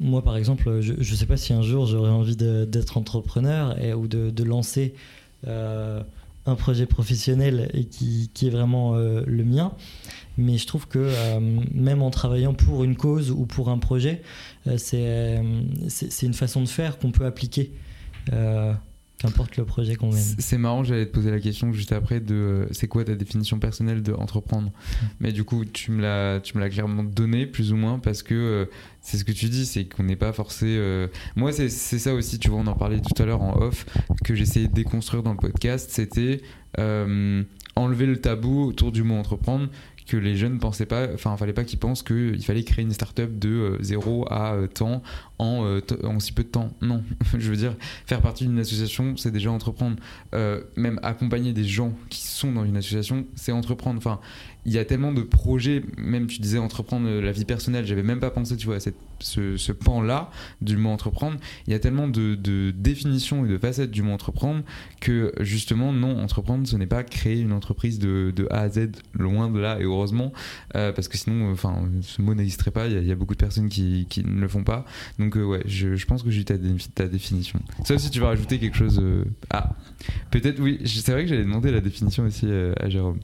moi, 0.00 0.22
par 0.22 0.36
exemple, 0.36 0.80
je 0.80 0.92
ne 0.92 1.16
sais 1.16 1.26
pas 1.26 1.36
si 1.36 1.52
un 1.52 1.62
jour 1.62 1.86
j'aurais 1.86 2.10
envie 2.10 2.36
d'être 2.36 2.96
entrepreneur 2.96 3.76
ou 3.96 4.06
de, 4.06 4.44
lancer 4.44 4.94
euh, 5.46 6.02
un 6.46 6.56
projet 6.56 6.84
professionnel 6.84 7.70
et 7.72 7.84
qui, 7.84 8.28
est 8.42 8.50
vraiment 8.50 8.96
euh, 8.96 9.22
le 9.26 9.44
mien. 9.44 9.72
Mais 10.36 10.58
je 10.58 10.66
trouve 10.66 10.86
que 10.88 10.98
euh, 10.98 11.40
même 11.72 12.02
en 12.02 12.10
travaillant 12.10 12.52
pour 12.52 12.84
une 12.84 12.96
cause 12.96 13.30
ou 13.30 13.46
pour 13.46 13.70
un 13.70 13.78
projet, 13.78 14.20
c'est 14.76 15.40
une 16.22 16.34
façon 16.34 16.60
de 16.60 16.68
faire 16.68 16.98
qu'on 16.98 17.12
peut 17.12 17.24
appliquer 17.24 17.72
qu'importe 19.18 19.56
le 19.56 19.64
projet 19.64 19.94
qu'on 19.96 20.10
mène. 20.10 20.22
C'est 20.38 20.58
marrant, 20.58 20.84
j'allais 20.84 21.06
te 21.06 21.12
poser 21.12 21.30
la 21.30 21.40
question 21.40 21.72
juste 21.72 21.92
après 21.92 22.20
de 22.20 22.34
euh, 22.34 22.66
c'est 22.72 22.88
quoi 22.88 23.04
ta 23.04 23.14
définition 23.14 23.58
personnelle 23.58 24.02
de 24.02 24.12
entreprendre? 24.12 24.72
Mais 25.20 25.32
du 25.32 25.44
coup, 25.44 25.64
tu 25.64 25.90
me 25.90 26.02
l'as 26.02 26.40
tu 26.40 26.56
me 26.56 26.62
l'as 26.62 26.70
clairement 26.70 27.04
donné 27.04 27.46
plus 27.46 27.72
ou 27.72 27.76
moins 27.76 27.98
parce 27.98 28.22
que 28.22 28.34
euh, 28.34 28.66
c'est 29.00 29.16
ce 29.16 29.24
que 29.24 29.32
tu 29.32 29.46
dis, 29.46 29.66
c'est 29.66 29.84
qu'on 29.84 30.04
n'est 30.04 30.16
pas 30.16 30.32
forcé. 30.32 30.66
Euh, 30.68 31.08
moi, 31.36 31.52
c'est 31.52 31.68
ça 31.68 32.14
aussi, 32.14 32.38
tu 32.38 32.50
vois, 32.50 32.60
on 32.60 32.66
en 32.66 32.74
parlait 32.74 33.00
tout 33.00 33.22
à 33.22 33.26
l'heure 33.26 33.42
en 33.42 33.56
off 33.60 33.86
que 34.24 34.34
j'essayais 34.34 34.68
de 34.68 34.74
déconstruire 34.74 35.22
dans 35.22 35.32
le 35.32 35.38
podcast. 35.38 35.90
C'était 35.90 36.42
enlever 37.76 38.06
le 38.06 38.20
tabou 38.20 38.64
autour 38.64 38.92
du 38.92 39.02
mot 39.02 39.14
entreprendre 39.14 39.68
que 40.06 40.16
les 40.16 40.36
jeunes 40.36 40.58
pensaient 40.58 40.86
pas, 40.86 41.08
enfin, 41.14 41.36
fallait 41.36 41.52
pas 41.52 41.64
qu'ils 41.64 41.78
pensent 41.78 42.02
qu'il 42.02 42.44
fallait 42.44 42.64
créer 42.64 42.84
une 42.84 42.92
start-up 42.92 43.38
de 43.38 43.78
0 43.80 44.26
à 44.30 44.56
temps 44.72 45.02
en, 45.38 45.80
en, 46.02 46.20
si 46.20 46.32
peu 46.32 46.42
de 46.42 46.48
temps. 46.48 46.72
Non, 46.82 47.02
je 47.38 47.50
veux 47.50 47.56
dire, 47.56 47.74
faire 48.06 48.20
partie 48.20 48.46
d'une 48.46 48.58
association, 48.58 49.16
c'est 49.16 49.30
déjà 49.30 49.50
entreprendre. 49.50 49.96
même 50.76 51.00
accompagner 51.02 51.52
des 51.52 51.64
gens 51.64 51.92
qui 52.10 52.22
sont 52.22 52.52
dans 52.52 52.64
une 52.64 52.76
association, 52.76 53.26
c'est 53.34 53.52
entreprendre. 53.52 53.98
Enfin, 53.98 54.20
il 54.66 54.72
y 54.72 54.78
a 54.78 54.84
tellement 54.84 55.12
de 55.12 55.22
projets, 55.22 55.82
même 55.96 56.26
tu 56.26 56.40
disais 56.40 56.58
entreprendre 56.58 57.08
la 57.08 57.32
vie 57.32 57.44
personnelle, 57.44 57.86
j'avais 57.86 58.02
même 58.02 58.20
pas 58.20 58.30
pensé, 58.30 58.56
tu 58.56 58.66
vois, 58.66 58.76
à 58.76 58.80
ce, 59.20 59.72
pan-là 59.72 60.30
du 60.60 60.76
mot 60.76 60.90
entreprendre. 60.90 61.38
Il 61.66 61.72
y 61.72 61.76
a 61.76 61.78
tellement 61.78 62.08
de, 62.08 62.34
définitions 62.70 63.44
et 63.44 63.48
de 63.48 63.58
facettes 63.58 63.90
du 63.90 64.02
mot 64.02 64.12
entreprendre 64.12 64.62
que 65.00 65.32
justement, 65.40 65.92
non, 65.92 66.18
entreprendre, 66.20 66.66
ce 66.66 66.76
n'est 66.76 66.86
pas 66.86 67.02
créer 67.04 67.40
une 67.40 67.52
entreprise 67.52 67.98
de, 67.98 68.46
A 68.50 68.60
à 68.60 68.68
Z, 68.68 68.90
loin 69.14 69.50
de 69.50 69.58
là, 69.58 69.78
et 69.80 69.84
heureusement, 69.84 70.32
euh, 70.76 70.92
parce 70.92 71.08
que 71.08 71.18
sinon, 71.18 71.50
enfin, 71.52 71.88
ce 72.02 72.22
mot 72.22 72.34
n'existerait 72.34 72.70
pas. 72.70 72.86
Il 72.86 73.06
y, 73.06 73.12
a, 73.12 73.14
beaucoup 73.14 73.34
de 73.34 73.38
personnes 73.38 73.68
qui, 73.68 74.06
ne 74.24 74.40
le 74.40 74.48
font 74.48 74.64
pas. 74.64 74.84
Donc, 75.18 75.36
euh, 75.36 75.44
ouais, 75.44 75.62
je, 75.66 76.04
pense 76.06 76.22
que 76.22 76.30
j'ai 76.30 76.42
eu 76.42 76.44
ta, 76.44 76.54
ta, 76.94 77.06
définition. 77.06 77.60
Ça 77.84 77.94
aussi, 77.94 78.10
tu 78.10 78.20
vas 78.20 78.28
rajouter 78.28 78.58
quelque 78.58 78.76
chose. 78.76 78.98
Euh, 79.02 79.24
ah, 79.50 79.74
peut-être, 80.30 80.60
oui, 80.60 80.80
c'est 80.84 81.12
vrai 81.12 81.22
que 81.22 81.28
j'allais 81.28 81.44
demander 81.44 81.70
la 81.70 81.80
définition 81.80 82.24
aussi 82.24 82.46
à 82.50 82.88
Jérôme. 82.88 83.18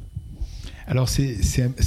Alors 0.91 1.09
c'est 1.09 1.39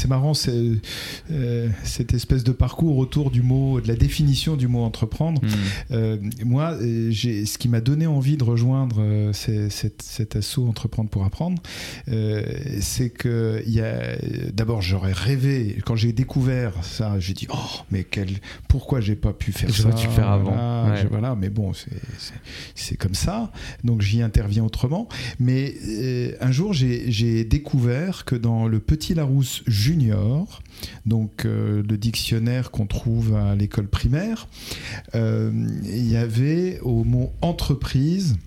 marrant 0.07 0.31
euh, 0.47 1.67
cette 1.83 2.13
espèce 2.13 2.45
de 2.45 2.53
parcours 2.53 2.97
autour 2.97 3.31
du 3.31 3.41
mot, 3.41 3.81
de 3.81 3.87
la 3.89 3.97
définition 3.97 4.55
du 4.55 4.69
mot 4.69 4.79
entreprendre. 4.83 5.41
Hmm. 5.43 5.47
Euh, 5.91 6.17
moi, 6.45 6.71
euh, 6.81 7.11
ce 7.11 7.57
qui 7.57 7.67
m'a 7.67 7.81
donné 7.81 8.07
envie 8.07 8.37
de 8.37 8.45
rejoindre 8.45 8.95
euh, 9.01 9.33
cet, 9.33 10.01
cet 10.01 10.35
assaut 10.37 10.65
Entreprendre 10.67 11.09
pour 11.09 11.25
apprendre, 11.25 11.61
euh, 12.07 12.43
c'est 12.79 13.09
que 13.09 13.61
il 13.67 13.73
y 13.73 13.81
a 13.81 14.15
d'abord 14.53 14.81
j'aurais 14.81 15.11
rêvé 15.11 15.77
quand 15.85 15.97
j'ai 15.97 16.13
découvert 16.13 16.71
ça, 16.83 17.19
j'ai 17.19 17.33
dit 17.33 17.47
oh 17.53 17.57
mais 17.91 18.05
quel, 18.05 18.29
pourquoi 18.69 19.01
j'ai 19.01 19.15
pas 19.17 19.33
pu 19.33 19.51
faire 19.51 19.69
ça 19.75 19.89
le 19.89 19.97
faire 19.97 20.29
avant. 20.29 20.51
Voilà, 20.51 20.91
Ouais. 20.93 21.01
je- 21.03 21.07
voilà, 21.07 21.35
mais 21.35 21.49
bon 21.49 21.73
c'est- 22.75 22.95
comme 22.97 23.15
ça, 23.15 23.51
donc 23.83 24.01
j'y 24.01 24.21
interviens 24.21 24.63
autrement. 24.63 25.09
Mais 25.41 25.73
un 26.39 26.51
jour 26.53 26.71
j'ai 26.71 27.11
j'ai 27.11 27.43
découvert 27.43 28.23
que 28.23 28.35
dans 28.35 28.65
le 28.67 28.79
Petit 28.79 28.92
Larousse 29.15 29.63
Junior, 29.67 30.61
donc 31.05 31.45
euh, 31.45 31.83
le 31.87 31.97
dictionnaire 31.97 32.71
qu'on 32.71 32.85
trouve 32.85 33.35
à 33.35 33.55
l'école 33.55 33.87
primaire, 33.87 34.47
euh, 35.15 35.51
il 35.83 36.09
y 36.09 36.15
avait 36.15 36.79
au 36.81 37.03
mot 37.03 37.33
entreprise. 37.41 38.37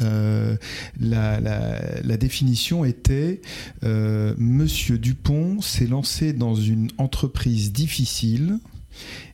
euh, 0.00 0.56
la, 1.00 2.16
définition 2.16 2.84
était 2.84 3.40
Monsieur 3.82 4.98
Dupont 4.98 5.60
s'est 5.60 5.86
lancé 5.86 6.32
dans 6.32 6.54
une 6.54 6.88
entreprise 6.98 7.72
difficile 7.72 8.58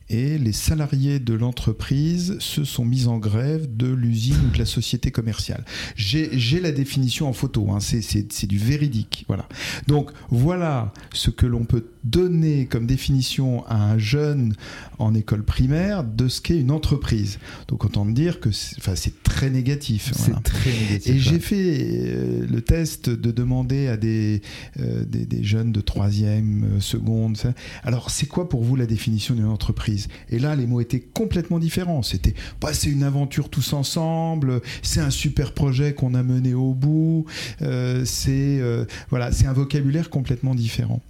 et 0.09 0.37
les 0.37 0.51
salariés 0.51 1.19
de 1.19 1.33
l'entreprise 1.33 2.37
se 2.39 2.63
sont 2.63 2.85
mis 2.85 3.07
en 3.07 3.17
grève 3.17 3.67
de 3.75 3.87
l'usine 3.87 4.37
ou 4.47 4.53
de 4.53 4.59
la 4.59 4.65
société 4.65 5.11
commerciale. 5.11 5.65
J'ai 5.95 6.59
la 6.59 6.71
définition 6.71 7.27
en 7.27 7.33
photo, 7.33 7.71
hein, 7.71 7.79
c'est- 7.79 8.45
du 8.45 8.57
véridique. 8.57 9.25
Voilà. 9.27 9.47
Donc 9.87 10.11
voilà 10.29 10.93
ce 11.13 11.29
que 11.31 11.45
l'on 11.47 11.65
peut 11.65 11.85
donner 12.03 12.67
comme 12.67 12.85
définition 12.85 13.65
à 13.65 13.75
un 13.91 13.97
jeune 13.97 14.53
en 14.99 15.15
école 15.15 15.43
primaire 15.43 16.03
de 16.03 16.27
ce 16.27 16.41
qu'est 16.41 16.59
une 16.59 16.69
entreprise. 16.71 17.39
Donc 17.67 17.85
autant 17.85 18.05
dire 18.05 18.39
que 18.39 18.51
c'est 18.51 18.77
enfin, 18.77 18.93
très 19.23 19.49
négatif. 19.49 20.11
C'est 20.15 20.43
très 20.43 20.71
négatif. 20.71 21.07
Et 21.15 21.19
j'ai 21.19 21.39
fait 21.39 21.77
euh, 22.07 22.45
le 22.47 22.61
test 22.61 23.09
de 23.09 23.31
demander 23.31 23.87
à 23.87 23.97
des, 23.97 24.41
euh, 24.79 25.03
des, 25.05 25.25
des 25.25 25.43
jeunes 25.43 25.71
de 25.71 25.81
troisième, 25.81 26.75
euh, 26.75 26.79
seconde. 26.79 27.37
ça. 27.37 27.53
Alors, 27.83 28.11
c'est 28.11 28.27
quoi 28.27 28.47
pour 28.49 28.63
vous 28.63 28.75
la 28.75 28.85
définition 28.85 29.33
d'une 29.33 29.45
entreprise? 29.45 29.94
Et 30.29 30.39
là, 30.39 30.55
les 30.55 30.65
mots 30.65 30.81
étaient 30.81 30.99
complètement 30.99 31.59
différents. 31.59 32.03
C'était, 32.03 32.33
bah, 32.61 32.73
c'est 32.73 32.89
une 32.89 33.03
aventure 33.03 33.49
tous 33.49 33.73
ensemble. 33.73 34.61
C'est 34.81 35.01
un 35.01 35.09
super 35.09 35.53
projet 35.53 35.93
qu'on 35.93 36.13
a 36.13 36.23
mené 36.23 36.53
au 36.53 36.73
bout. 36.73 37.25
euh, 37.61 38.03
c'est 38.05 38.59
euh, 38.59 38.85
voilà, 39.09 39.31
un 39.45 39.53
vocabulaire 39.53 40.09
complètement 40.09 40.55
différent. 40.55 41.01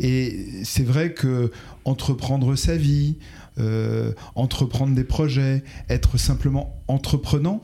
Et 0.00 0.46
c'est 0.64 0.84
vrai 0.84 1.12
que 1.12 1.50
entreprendre 1.84 2.54
sa 2.56 2.76
vie, 2.76 3.16
euh, 3.58 4.12
entreprendre 4.34 4.94
des 4.94 5.04
projets, 5.04 5.62
être 5.88 6.18
simplement 6.18 6.82
entreprenant, 6.88 7.62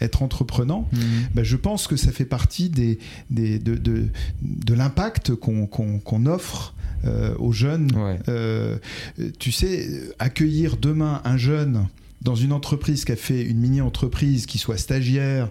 être 0.00 0.22
entreprenant, 0.22 0.88
Mhm. 0.92 1.00
ben, 1.34 1.44
je 1.44 1.56
pense 1.56 1.86
que 1.86 1.96
ça 1.96 2.10
fait 2.12 2.24
partie 2.24 2.68
des, 2.68 2.98
des- 3.30 3.58
de, 3.58 3.74
de, 3.76 4.06
de 4.42 4.74
l'impact 4.74 5.34
qu'on 5.34 6.26
offre 6.26 6.74
euh, 7.04 7.34
aux 7.38 7.52
jeunes. 7.52 7.90
Ouais. 7.96 8.18
Euh, 8.28 8.78
tu 9.38 9.52
sais, 9.52 10.02
accueillir 10.18 10.76
demain 10.78 11.20
un 11.24 11.36
jeune 11.36 11.86
dans 12.22 12.34
une 12.34 12.52
entreprise 12.52 13.04
qui 13.04 13.12
a 13.12 13.16
fait 13.16 13.42
une 13.42 13.58
mini-entreprise, 13.58 14.46
qui 14.46 14.56
soit 14.58 14.78
stagiaire, 14.78 15.50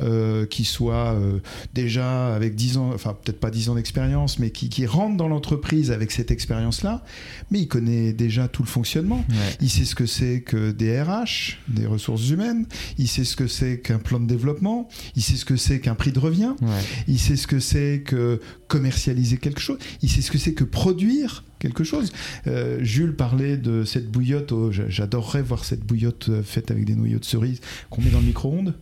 euh, 0.00 0.46
qui 0.46 0.64
soit 0.64 1.12
euh, 1.14 1.38
déjà 1.74 2.34
avec 2.34 2.54
10 2.54 2.76
ans, 2.78 2.90
enfin 2.94 3.14
peut-être 3.22 3.40
pas 3.40 3.50
10 3.50 3.68
ans 3.70 3.74
d'expérience, 3.74 4.38
mais 4.38 4.50
qui, 4.50 4.68
qui 4.68 4.86
rentre 4.86 5.16
dans 5.16 5.28
l'entreprise 5.28 5.90
avec 5.90 6.10
cette 6.12 6.30
expérience-là, 6.30 7.04
mais 7.50 7.60
il 7.60 7.68
connaît 7.68 8.12
déjà 8.12 8.48
tout 8.48 8.62
le 8.62 8.68
fonctionnement. 8.68 9.24
Ouais. 9.28 9.56
Il 9.60 9.70
sait 9.70 9.84
ce 9.84 9.94
que 9.94 10.06
c'est 10.06 10.40
que 10.42 10.70
des 10.70 11.00
RH, 11.02 11.58
des 11.68 11.86
ressources 11.86 12.28
humaines. 12.30 12.66
Il 12.98 13.08
sait 13.08 13.24
ce 13.24 13.36
que 13.36 13.46
c'est 13.46 13.80
qu'un 13.80 13.98
plan 13.98 14.20
de 14.20 14.26
développement. 14.26 14.88
Il 15.16 15.22
sait 15.22 15.36
ce 15.36 15.44
que 15.44 15.56
c'est 15.56 15.80
qu'un 15.80 15.94
prix 15.94 16.12
de 16.12 16.18
revient. 16.18 16.54
Ouais. 16.62 16.68
Il 17.08 17.18
sait 17.18 17.36
ce 17.36 17.46
que 17.46 17.60
c'est 17.60 18.02
que 18.04 18.40
commercialiser 18.68 19.36
quelque 19.36 19.60
chose. 19.60 19.78
Il 20.02 20.08
sait 20.10 20.22
ce 20.22 20.30
que 20.30 20.38
c'est 20.38 20.54
que 20.54 20.64
produire 20.64 21.44
quelque 21.58 21.84
chose. 21.84 22.12
Euh, 22.46 22.78
Jules 22.82 23.14
parlait 23.14 23.56
de 23.56 23.84
cette 23.84 24.10
bouillotte. 24.10 24.50
oh, 24.52 24.72
j'a- 24.72 24.88
J'adorerais 24.88 25.42
voir 25.42 25.64
cette 25.64 25.84
bouillotte 25.84 26.28
euh, 26.30 26.42
faite 26.42 26.70
avec 26.70 26.84
des 26.84 26.94
noyaux 26.94 27.18
de 27.18 27.24
cerise 27.24 27.60
qu'on 27.90 28.02
met 28.02 28.10
dans 28.10 28.18
le 28.20 28.26
micro-ondes. 28.26 28.74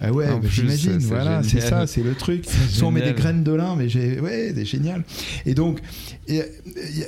Ah 0.00 0.12
ouais, 0.12 0.26
bah, 0.26 0.40
j'imagine. 0.50 0.98
Voilà, 0.98 1.42
c'est 1.42 1.60
ça, 1.60 1.86
c'est 1.86 2.02
le 2.02 2.14
truc. 2.14 2.44
Soit 2.68 2.88
on 2.88 2.90
met 2.90 3.00
des 3.02 3.12
graines 3.14 3.42
de 3.44 3.52
lin, 3.52 3.74
mais 3.76 3.88
j'ai, 3.88 4.20
ouais, 4.20 4.52
c'est 4.54 4.64
génial. 4.64 5.04
Et 5.46 5.54
donc, 5.54 5.80
il 6.28 6.36
y, 6.36 6.40
a- 6.40 6.44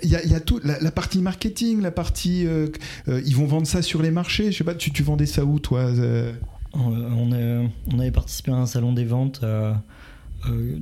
il 0.04 0.08
y 0.10 0.16
a- 0.16 0.24
il 0.24 0.30
y 0.30 0.34
a 0.34 0.40
tout, 0.40 0.60
la, 0.64 0.78
la 0.80 0.90
partie 0.90 1.20
marketing, 1.20 1.80
la 1.82 1.90
partie, 1.90 2.46
euh, 2.46 2.68
euh, 3.08 3.20
ils 3.26 3.36
vont 3.36 3.46
vendre 3.46 3.66
ça 3.66 3.82
sur 3.82 4.02
les 4.02 4.10
marchés. 4.10 4.52
Je 4.52 4.58
sais 4.58 4.64
pas, 4.64 4.74
tu, 4.74 4.90
tu 4.92 5.02
vendais 5.02 5.26
ça 5.26 5.44
où, 5.44 5.58
toi 5.58 5.80
euh? 5.80 6.32
On, 6.72 7.32
on 7.92 7.98
avait 7.98 8.10
participé 8.12 8.52
à 8.52 8.56
un 8.56 8.66
salon 8.66 8.92
des 8.92 9.04
ventes 9.04 9.40
euh, 9.42 9.72
euh, 10.48 10.78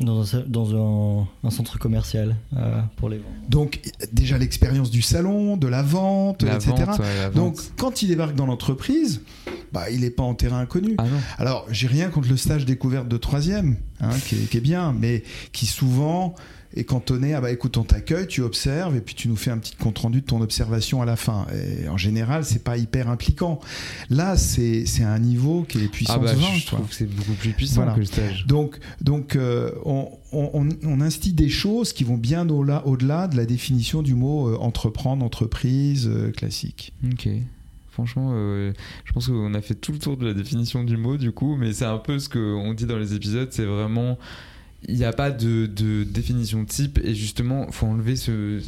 dans, 0.00 0.36
un, 0.36 0.44
dans 0.46 0.74
un, 0.74 1.26
un 1.44 1.50
centre 1.50 1.78
commercial 1.78 2.36
euh, 2.56 2.80
pour 2.96 3.08
les 3.08 3.18
ventes. 3.18 3.26
Donc, 3.48 3.80
déjà 4.12 4.38
l'expérience 4.38 4.90
du 4.90 5.02
salon, 5.02 5.56
de 5.56 5.68
la 5.68 5.82
vente, 5.82 6.42
La 6.42 6.56
etc. 6.56 6.72
vente, 6.86 6.98
ouais, 6.98 7.18
la 7.18 7.30
Donc, 7.30 7.58
quand 7.76 8.02
il 8.02 8.08
débarque 8.08 8.34
dans 8.34 8.46
l'entreprise, 8.46 9.22
bah, 9.72 9.90
il 9.90 10.00
n'est 10.00 10.10
pas 10.10 10.24
en 10.24 10.34
terrain 10.34 10.60
inconnu. 10.60 10.96
Ah. 10.98 11.04
Alors, 11.38 11.66
j'ai 11.70 11.86
rien 11.86 12.10
contre 12.10 12.28
le 12.28 12.36
stage 12.36 12.64
découverte 12.64 13.08
de 13.08 13.16
troisième, 13.16 13.76
hein, 14.00 14.10
qui, 14.26 14.36
qui 14.46 14.56
est 14.56 14.60
bien, 14.60 14.92
mais 14.92 15.22
qui 15.52 15.66
souvent 15.66 16.34
est 16.74 16.84
cantonné 16.84 17.34
à 17.34 17.40
bah 17.40 17.50
écoute, 17.50 17.76
on 17.76 17.84
t'accueille, 17.84 18.26
tu 18.26 18.42
observes, 18.42 18.96
et 18.96 19.00
puis 19.00 19.14
tu 19.14 19.28
nous 19.28 19.36
fais 19.36 19.50
un 19.50 19.58
petit 19.58 19.76
compte 19.76 19.98
rendu 19.98 20.20
de 20.20 20.26
ton 20.26 20.40
observation 20.40 21.02
à 21.02 21.04
la 21.04 21.16
fin. 21.16 21.46
Et 21.54 21.88
en 21.88 21.96
général, 21.96 22.44
c'est 22.44 22.64
pas 22.64 22.76
hyper 22.76 23.08
impliquant. 23.08 23.60
Là, 24.10 24.36
c'est 24.36 24.86
c'est 24.86 25.04
un 25.04 25.18
niveau 25.18 25.64
qui 25.68 25.82
est 25.82 25.88
puissance 25.88 26.16
Ah 26.18 26.24
bah, 26.24 26.34
20. 26.34 26.54
je 26.56 26.66
trouve 26.66 26.86
que 26.88 26.94
c'est 26.94 27.06
beaucoup 27.06 27.32
plus 27.34 27.52
puissant 27.52 27.82
Voilà. 27.82 27.94
que 27.94 28.00
le 28.00 28.06
stage. 28.06 28.46
Donc, 28.46 28.78
donc 29.00 29.36
euh, 29.36 29.70
on, 29.84 30.08
on, 30.32 31.00
instille 31.00 31.32
des 31.34 31.48
choses 31.48 31.92
qui 31.92 32.04
vont 32.04 32.16
bien 32.16 32.48
au-delà 32.48 33.28
de 33.28 33.36
la 33.36 33.46
définition 33.46 34.02
du 34.02 34.14
mot 34.14 34.48
euh, 34.48 34.56
entreprendre, 34.56 35.24
entreprise 35.24 36.08
euh, 36.08 36.30
classique. 36.32 36.92
Ok. 37.12 37.28
Franchement, 37.90 38.30
euh, 38.34 38.72
je 39.04 39.12
pense 39.12 39.28
qu'on 39.28 39.54
a 39.54 39.60
fait 39.60 39.76
tout 39.76 39.92
le 39.92 39.98
tour 39.98 40.16
de 40.16 40.26
la 40.26 40.34
définition 40.34 40.82
du 40.82 40.96
mot, 40.96 41.16
du 41.16 41.30
coup, 41.30 41.56
mais 41.56 41.72
c'est 41.72 41.84
un 41.84 41.98
peu 41.98 42.18
ce 42.18 42.28
qu'on 42.28 42.74
dit 42.74 42.86
dans 42.86 42.98
les 42.98 43.14
épisodes, 43.14 43.48
c'est 43.52 43.64
vraiment... 43.64 44.18
Il 44.88 44.96
n'y 44.96 45.04
a 45.04 45.12
pas 45.12 45.30
de, 45.30 45.66
de 45.66 46.04
définition 46.04 46.64
type 46.64 47.00
et 47.02 47.14
justement, 47.14 47.70
faut 47.70 47.86
enlever 47.86 48.16
ce, 48.16 48.60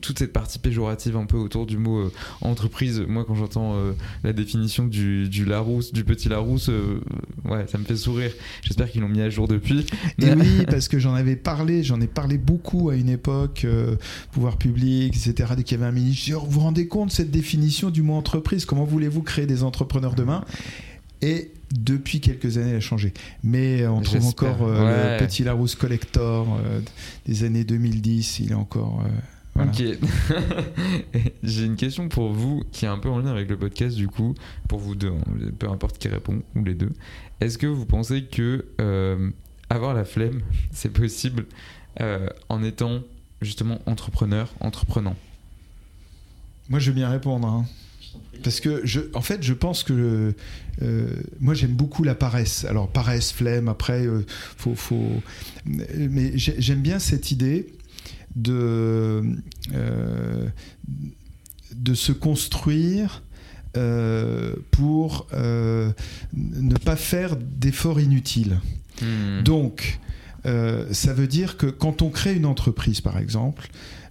toute 0.00 0.18
cette 0.18 0.32
partie 0.32 0.58
péjorative 0.58 1.16
un 1.16 1.26
peu 1.26 1.36
autour 1.36 1.66
du 1.66 1.78
mot 1.78 1.98
euh, 1.98 2.12
entreprise. 2.40 3.00
Moi, 3.08 3.24
quand 3.26 3.34
j'entends 3.34 3.74
euh, 3.74 3.92
la 4.22 4.32
définition 4.32 4.86
du, 4.86 5.28
du 5.28 5.44
Larousse, 5.44 5.92
du 5.92 6.04
petit 6.04 6.28
Larousse, 6.28 6.68
euh, 6.68 7.00
ouais, 7.44 7.66
ça 7.66 7.78
me 7.78 7.84
fait 7.84 7.96
sourire. 7.96 8.30
J'espère 8.62 8.90
qu'ils 8.90 9.00
l'ont 9.00 9.08
mis 9.08 9.20
à 9.20 9.30
jour 9.30 9.48
depuis. 9.48 9.86
Et 10.18 10.32
oui, 10.32 10.64
parce 10.70 10.88
que 10.88 10.98
j'en 10.98 11.14
avais 11.14 11.36
parlé, 11.36 11.82
j'en 11.82 12.00
ai 12.00 12.06
parlé 12.06 12.38
beaucoup 12.38 12.90
à 12.90 12.96
une 12.96 13.08
époque, 13.08 13.66
pouvoir 14.32 14.58
public, 14.58 15.14
etc. 15.16 15.54
Dès 15.56 15.64
qu'il 15.64 15.78
y 15.78 15.80
avait 15.80 15.90
un 15.90 15.94
ministre, 15.94 16.20
je 16.20 16.24
dis, 16.26 16.34
Oh, 16.34 16.40
vous 16.44 16.50
vous 16.52 16.60
rendez 16.60 16.86
compte 16.86 17.10
cette 17.10 17.30
définition 17.30 17.90
du 17.90 18.02
mot 18.02 18.14
entreprise 18.14 18.64
Comment 18.64 18.84
voulez-vous 18.84 19.22
créer 19.22 19.46
des 19.46 19.62
entrepreneurs 19.62 20.14
demain? 20.14 20.44
Et 21.22 21.50
depuis 21.78 22.20
quelques 22.20 22.56
années, 22.58 22.70
elle 22.70 22.76
a 22.76 22.80
changé. 22.80 23.12
Mais 23.42 23.86
on 23.86 24.00
trouve 24.00 24.26
encore 24.26 24.62
euh, 24.62 24.84
Ouais. 24.84 25.20
le 25.20 25.26
petit 25.26 25.44
Larousse 25.44 25.74
Collector 25.74 26.46
euh, 26.64 26.80
des 27.26 27.44
années 27.44 27.64
2010. 27.64 28.38
Il 28.40 28.52
est 28.52 28.54
encore. 28.54 29.02
euh, 29.04 29.08
voilà. 29.54 29.70
Ok. 29.70 29.82
J'ai 31.42 31.64
une 31.64 31.76
question 31.76 32.08
pour 32.08 32.32
vous 32.32 32.62
qui 32.72 32.84
est 32.84 32.88
un 32.88 32.98
peu 32.98 33.08
en 33.08 33.18
lien 33.18 33.30
avec 33.30 33.48
le 33.48 33.56
podcast 33.56 33.96
du 33.96 34.08
coup, 34.08 34.34
pour 34.68 34.78
vous 34.80 34.94
deux, 34.94 35.10
hein, 35.12 35.50
peu 35.58 35.68
importe 35.68 35.98
qui 35.98 36.08
répond, 36.08 36.42
ou 36.56 36.64
les 36.64 36.74
deux. 36.74 36.90
Est-ce 37.40 37.58
que 37.58 37.66
vous 37.66 37.86
pensez 37.86 38.24
que 38.24 38.64
euh, 38.80 39.30
avoir 39.70 39.94
la 39.94 40.04
flemme, 40.04 40.40
c'est 40.72 40.92
possible 40.92 41.46
euh, 42.00 42.28
en 42.48 42.62
étant 42.64 43.00
justement 43.42 43.78
entrepreneur, 43.86 44.52
entreprenant? 44.60 45.14
Moi, 46.68 46.78
je 46.78 46.90
vais 46.90 46.96
bien 46.96 47.10
répondre. 47.10 47.46
hein. 47.46 47.64
Parce 48.42 48.60
que, 48.60 48.82
je, 48.84 49.00
en 49.14 49.20
fait, 49.22 49.42
je 49.42 49.54
pense 49.54 49.84
que 49.84 50.34
euh, 50.82 51.08
moi, 51.40 51.54
j'aime 51.54 51.72
beaucoup 51.72 52.04
la 52.04 52.14
paresse. 52.14 52.64
Alors, 52.66 52.88
paresse, 52.88 53.32
flemme, 53.32 53.68
après, 53.68 54.06
euh, 54.06 54.24
faut, 54.56 54.74
faut. 54.74 55.22
Mais 55.64 56.32
j'ai- 56.36 56.56
j'aime 56.60 56.80
bien 56.82 56.98
cette 56.98 57.30
idée 57.30 57.72
de, 58.36 59.22
euh, 59.72 60.48
de 61.74 61.94
se 61.94 62.12
construire 62.12 63.22
euh, 63.76 64.54
pour 64.70 65.26
euh, 65.32 65.90
ne 66.34 66.76
pas 66.76 66.96
faire 66.96 67.36
d'efforts 67.36 68.00
inutiles. 68.00 68.60
Hmm. 69.00 69.42
Donc, 69.42 69.98
euh, 70.46 70.86
ça 70.92 71.12
veut 71.14 71.26
dire 71.26 71.56
que 71.56 71.66
quand 71.66 72.02
on 72.02 72.10
crée 72.10 72.34
une 72.34 72.46
entreprise, 72.46 73.00
par 73.00 73.18
exemple, 73.18 73.68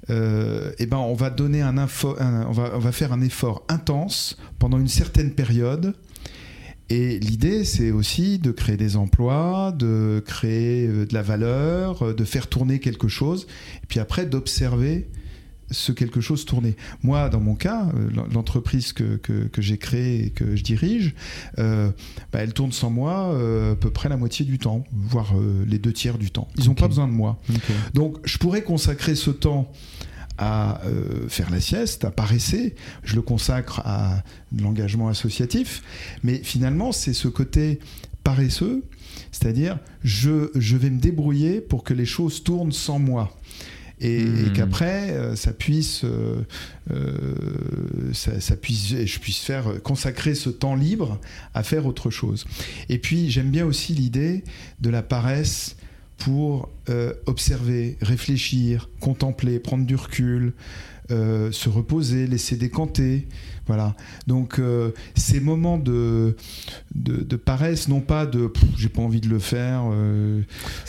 eh 0.10 0.86
ben, 0.86 0.98
on 0.98 1.14
va 1.14 1.30
donner 1.30 1.62
un, 1.62 1.78
info, 1.78 2.16
on 2.20 2.52
va, 2.52 2.72
on 2.76 2.80
va 2.80 2.92
faire 2.92 3.14
un 3.14 3.22
effort 3.22 3.64
intense 3.70 4.38
pendant 4.60 4.80
une 4.80 4.88
certaine 4.88 5.32
période. 5.32 5.94
Et 6.90 7.18
l'idée, 7.20 7.64
c'est 7.64 7.92
aussi 7.92 8.40
de 8.40 8.52
créer 8.52 8.78
des 8.78 8.98
emplois, 8.98 9.72
de 9.72 10.22
créer 10.26 10.88
euh, 10.88 11.06
de 11.06 11.14
la 11.14 11.22
valeur, 11.22 12.04
euh, 12.04 12.14
de 12.14 12.24
faire 12.24 12.48
tourner 12.48 12.80
quelque 12.80 13.08
chose, 13.08 13.48
et 13.84 13.88
puis 13.88 14.00
après 14.00 14.26
d'observer 14.26 15.08
ce 15.72 15.92
quelque 15.92 16.22
chose 16.22 16.46
tourner. 16.46 16.76
Moi, 17.02 17.30
dans 17.30 17.40
mon 17.40 17.56
cas, 17.56 17.90
euh, 17.96 18.10
l'entreprise 18.32 18.94
que, 18.94 19.18
que, 19.18 19.48
que 19.48 19.62
j'ai 19.62 19.78
créée 19.78 20.26
et 20.26 20.30
que 20.30 20.56
je 20.56 20.64
dirige, 20.64 21.16
euh, 21.60 21.92
bah, 22.32 22.40
elle 22.40 22.54
tourne 22.54 22.72
sans 22.72 22.90
moi 22.90 23.34
euh, 23.34 23.74
à 23.74 23.76
peu 23.76 23.90
près 23.90 24.10
la 24.10 24.18
moitié 24.18 24.46
du 24.46 24.60
temps, 24.60 24.84
voire 24.92 25.34
euh, 25.36 25.66
les 25.68 25.80
deux 25.80 25.94
tiers 25.94 26.18
du 26.18 26.32
temps. 26.32 26.48
Ils 26.58 26.66
n'ont 26.66 26.76
pas 26.76 26.88
besoin 26.88 27.08
de 27.08 27.14
moi. 27.14 27.40
Donc, 27.94 28.18
je 28.24 28.38
pourrais 28.38 28.64
consacrer 28.64 29.16
ce 29.16 29.32
temps 29.32 29.72
à 30.40 30.82
faire 31.30 31.52
la 31.52 31.62
sieste, 31.62 32.06
à 32.06 32.12
paresser. 32.12 32.74
Je 33.04 33.16
le 33.16 33.22
consacre 33.22 33.82
à 33.86 34.24
l'engagement 34.58 35.08
associatif. 35.08 35.84
Mais 36.24 36.38
finalement, 36.44 36.92
c'est 36.92 37.14
ce 37.14 37.28
côté 37.28 37.80
paresseux, 38.24 38.84
c'est-à-dire 39.32 39.78
je, 40.04 40.50
je 40.56 40.76
vais 40.76 40.90
me 40.90 41.00
débrouiller 41.00 41.62
pour 41.62 41.84
que 41.84 41.94
les 41.94 42.06
choses 42.06 42.44
tournent 42.44 42.72
sans 42.72 42.98
moi. 42.98 43.38
Et, 44.04 44.22
et 44.22 44.52
qu'après, 44.54 45.12
euh, 45.12 45.36
ça 45.36 45.54
puisse, 45.54 46.04
euh, 46.04 46.42
euh, 46.92 47.14
ça, 48.12 48.42
ça 48.42 48.58
puisse, 48.58 48.94
je 49.06 49.20
puisse 49.20 49.40
faire 49.40 49.82
consacrer 49.82 50.36
ce 50.36 50.50
temps 50.50 50.76
libre 50.76 51.20
à 51.54 51.64
faire 51.64 51.86
autre 51.86 52.10
chose. 52.10 52.46
Et 52.90 52.98
puis, 52.98 53.32
j'aime 53.32 53.50
bien 53.50 53.66
aussi 53.66 53.94
l'idée 53.94 54.44
de 54.82 54.90
la 54.90 55.02
paresse 55.02 55.78
pour 56.24 56.70
euh, 56.90 57.14
observer, 57.26 57.98
réfléchir, 58.02 58.90
contempler, 59.00 59.60
prendre 59.60 59.86
du 59.86 59.96
recul, 59.96 60.54
euh, 61.12 61.52
se 61.52 61.68
reposer, 61.70 62.28
laisser 62.28 62.56
décanter. 62.56 63.28
Voilà. 63.68 63.96
Donc 64.28 64.60
euh, 64.60 64.92
ces 65.16 65.40
moments 65.40 65.78
de, 65.78 66.36
de, 66.96 67.24
de 67.24 67.36
paresse, 67.38 67.88
non 67.88 68.02
pas 68.02 68.26
de 68.26 68.52
j'ai 68.78 68.90
pas 68.90 69.02
envie 69.02 69.22
de 69.22 69.30
le 69.30 69.40
faire, 69.40 69.84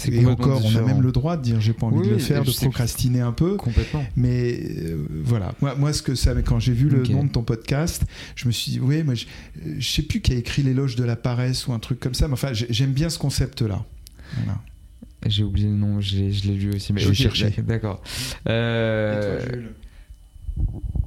et 0.09 0.27
encore 0.27 0.61
on 0.65 0.77
a 0.77 0.83
même 0.83 1.01
le 1.03 1.13
droit 1.13 1.37
de 1.37 1.43
dire 1.43 1.61
j'ai 1.61 1.73
pas 1.73 1.87
envie 1.87 1.99
Oui, 2.01 2.07
de 2.09 2.13
le 2.13 2.19
faire, 2.19 2.43
de 2.45 2.51
procrastiner 2.51 3.21
un 3.21 3.33
peu. 3.33 3.57
Complètement. 3.57 4.05
Mais 4.17 4.61
voilà, 5.25 5.55
moi, 5.61 5.75
moi 5.77 5.93
ce 5.93 6.03
que 6.03 6.15
ça, 6.17 6.35
quand 6.43 6.59
j'ai 6.61 6.73
vu 6.73 6.89
le 6.89 7.03
nom 7.09 7.25
de 7.25 7.31
ton 7.31 7.43
podcast, 7.43 8.03
je 8.35 8.47
me 8.47 8.53
suis 8.53 8.73
dit, 8.73 8.81
oui, 8.81 9.03
moi 9.05 9.15
je, 9.15 9.27
je 9.79 9.89
sais 9.89 10.03
plus 10.03 10.21
qui 10.21 10.33
a 10.33 10.37
écrit 10.37 10.63
l'éloge 10.63 10.97
de 10.97 11.05
la 11.05 11.17
paresse 11.17 11.67
ou 11.69 11.73
un 11.73 11.79
truc 11.79 12.01
comme 12.01 12.15
ça, 12.15 12.27
mais 12.29 12.35
enfin 12.35 12.53
j'ai- 12.53 12.67
j'aime 12.71 12.93
bien 12.93 13.09
ce 13.09 13.19
concept-là. 13.19 13.85
Voilà. 14.37 14.61
J'ai 15.27 15.43
oublié 15.43 15.69
le 15.69 15.75
nom, 15.75 16.01
je 16.01 16.17
l'ai 16.17 16.31
lu 16.55 16.75
aussi. 16.75 16.93
Mais 16.93 17.01
Je 17.01 17.09
ok, 17.09 17.15
cherchais. 17.15 17.55
D'accord. 17.59 18.03
Euh, 18.49 19.69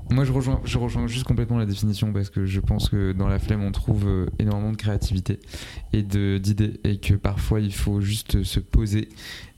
Moi, 0.10 0.24
je 0.24 0.32
rejoins, 0.32 0.62
je 0.63 0.78
rejoins 0.78 1.08
juste 1.08 1.26
complètement 1.26 1.58
la 1.58 1.65
définition 1.65 2.13
parce 2.13 2.30
que 2.30 2.46
je 2.46 2.60
pense 2.60 2.89
que 2.89 3.12
dans 3.12 3.28
la 3.28 3.39
flemme, 3.39 3.63
on 3.63 3.72
trouve 3.72 4.08
euh, 4.08 4.26
énormément 4.39 4.72
de 4.72 4.78
créativité 4.78 5.39
et 5.93 6.02
d'idées 6.02 6.80
et 6.84 6.98
que 6.98 7.13
parfois, 7.15 7.60
il 7.60 7.74
faut 7.74 8.00
juste 8.02 8.43
se 8.43 8.60
poser. 8.60 9.10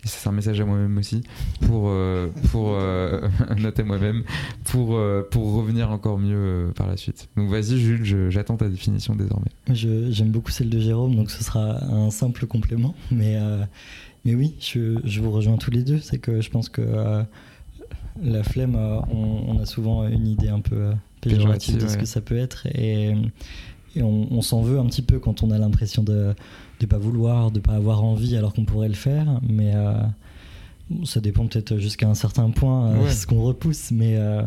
Et 0.04 0.08
c'est 0.08 0.30
un 0.30 0.32
message 0.32 0.62
à 0.62 0.66
moi-même 0.66 0.98
aussi 0.98 1.22
pour, 1.62 1.90
euh, 1.90 2.30
pour 2.52 2.70
euh, 2.72 3.28
noter 3.58 3.84
moi-même 3.84 4.24
pour, 4.64 4.96
euh, 4.96 5.28
pour 5.30 5.54
revenir 5.54 5.92
encore 5.92 6.18
mieux 6.18 6.38
euh, 6.38 6.72
par 6.72 6.88
la 6.88 6.96
suite. 6.96 7.28
Donc, 7.36 7.50
vas-y, 7.50 7.78
Jules, 7.78 8.30
j'attends 8.30 8.56
ta 8.56 8.70
définition 8.70 9.16
désormais. 9.16 9.52
J'aime 9.70 10.30
beaucoup 10.30 10.52
celle 10.52 10.70
de 10.70 10.80
Jérôme, 10.80 11.16
donc 11.16 11.30
ce 11.30 11.44
sera 11.44 11.84
un 11.84 12.12
simple 12.12 12.46
complément. 12.48 12.96
Mais, 13.12 13.38
mais 14.26 14.36
oui, 14.36 14.56
je, 14.60 15.00
je 15.04 15.22
vous 15.22 15.32
rejoins 15.32 15.58
tous 15.58 15.72
les 15.72 15.84
deux. 15.84 16.00
C'est 16.00 16.18
que 16.18 16.42
je 16.42 16.50
pense 16.50 16.70
que 16.70 16.82
la 18.22 18.43
flemme, 18.43 18.76
euh, 18.76 19.00
on, 19.12 19.43
on 19.56 19.60
a 19.60 19.65
souvent 19.65 20.08
une 20.08 20.28
idée 20.28 20.50
un 20.50 20.60
peu 20.62 20.76
euh, 20.76 20.91
péjorative 21.22 21.76
de 21.76 21.88
ce 21.88 21.98
que 21.98 22.06
ça 22.06 22.22
peut 22.22 22.38
être. 22.38 22.67
Et, 22.67 23.13
et 23.95 24.04
on, 24.04 24.28
on 24.32 24.41
s'en 24.41 24.62
veut 24.62 24.80
un 24.80 24.86
petit 24.86 25.02
peu 25.02 25.19
quand 25.19 25.43
on 25.43 25.52
a 25.52 25.58
l'impression 25.58 26.04
de 26.04 26.34
ne 26.82 26.86
pas 26.88 26.98
vouloir, 26.98 27.52
de 27.52 27.60
pas 27.60 27.74
avoir 27.74 28.04
envie 28.04 28.36
alors 28.36 28.54
qu'on 28.54 28.65
pourrait 28.65 28.88
le 28.89 28.93
faire. 28.95 29.39
Mais 29.48 29.74
euh, 29.76 29.93
ça 31.06 31.19
dépend 31.22 31.45
peut-être 31.48 31.78
jusqu'à 31.78 32.08
un 32.08 32.13
certain 32.15 32.50
point 32.52 32.88
euh, 32.88 33.10
ce 33.12 33.28
qu'on 33.28 33.41
repousse. 33.43 33.91
Mais, 33.91 34.15
euh, 34.17 34.41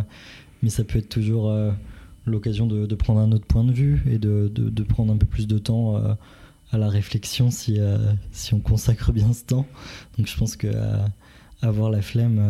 mais 0.63 0.71
ça 0.71 0.85
peut 0.85 0.99
être 0.99 1.09
toujours 1.09 1.53
l'occasion 2.27 2.67
de, 2.67 2.87
de 2.87 2.95
prendre 2.95 3.21
un 3.21 3.33
autre 3.33 3.47
point 3.47 3.65
de 3.65 3.73
vue 3.73 4.03
et 4.11 4.19
de, 4.19 4.51
de- 4.55 4.71
de 4.71 4.83
prendre 4.85 5.13
un 5.13 5.17
peu 5.17 5.27
plus 5.27 5.47
de 5.49 5.59
temps 5.59 5.97
à 6.71 6.79
la 6.79 6.89
réflexion 6.89 7.51
si, 7.51 7.79
si 8.31 8.55
on 8.55 8.61
consacre 8.61 9.13
bien 9.13 9.33
ce 9.33 9.45
temps. 9.45 9.67
Donc 10.17 10.27
je 10.29 10.37
pense 10.37 10.55
que 10.57 10.69
avoir 11.63 11.91
la 11.91 12.01
flemme, 12.01 12.41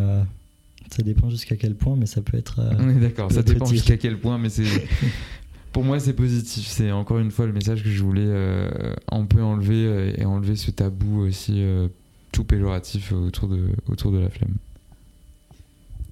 ça 0.94 1.02
dépend 1.02 1.31
jusqu'à 1.31 1.57
quel 1.57 1.74
point, 1.74 1.96
mais 1.96 2.07
ça 2.07 2.20
peut 2.22 2.37
être. 2.37 2.61
euh, 2.61 2.70
On 2.78 2.88
est 2.88 2.94
d'accord, 3.00 3.31
ça 3.33 3.42
dépend 3.42 3.66
jusqu'à 3.66 3.96
quel 3.96 4.18
point, 4.18 4.38
mais 4.38 4.48
c'est. 4.48 4.64
Pour 5.72 5.85
moi, 5.85 5.98
c'est 6.00 6.12
positif. 6.12 6.66
C'est 6.66 6.92
encore 6.92 7.18
une 7.18 7.31
fois 7.31 7.46
le 7.46 7.52
message 7.55 7.83
que 7.83 7.88
je 7.88 8.02
voulais 8.02 8.20
euh, 8.26 8.94
un 9.11 9.24
peu 9.24 9.42
enlever 9.42 9.87
euh, 9.87 10.12
et 10.18 10.24
enlever 10.26 10.55
ce 10.55 10.70
tabou 10.70 11.20
aussi 11.22 11.55
euh, 11.62 11.88
tout 12.31 12.44
péjoratif 12.44 13.12
autour 13.12 13.48
de, 13.48 13.68
autour 13.88 14.12
de 14.12 14.18
la 14.18 14.28
flemme. 14.28 14.55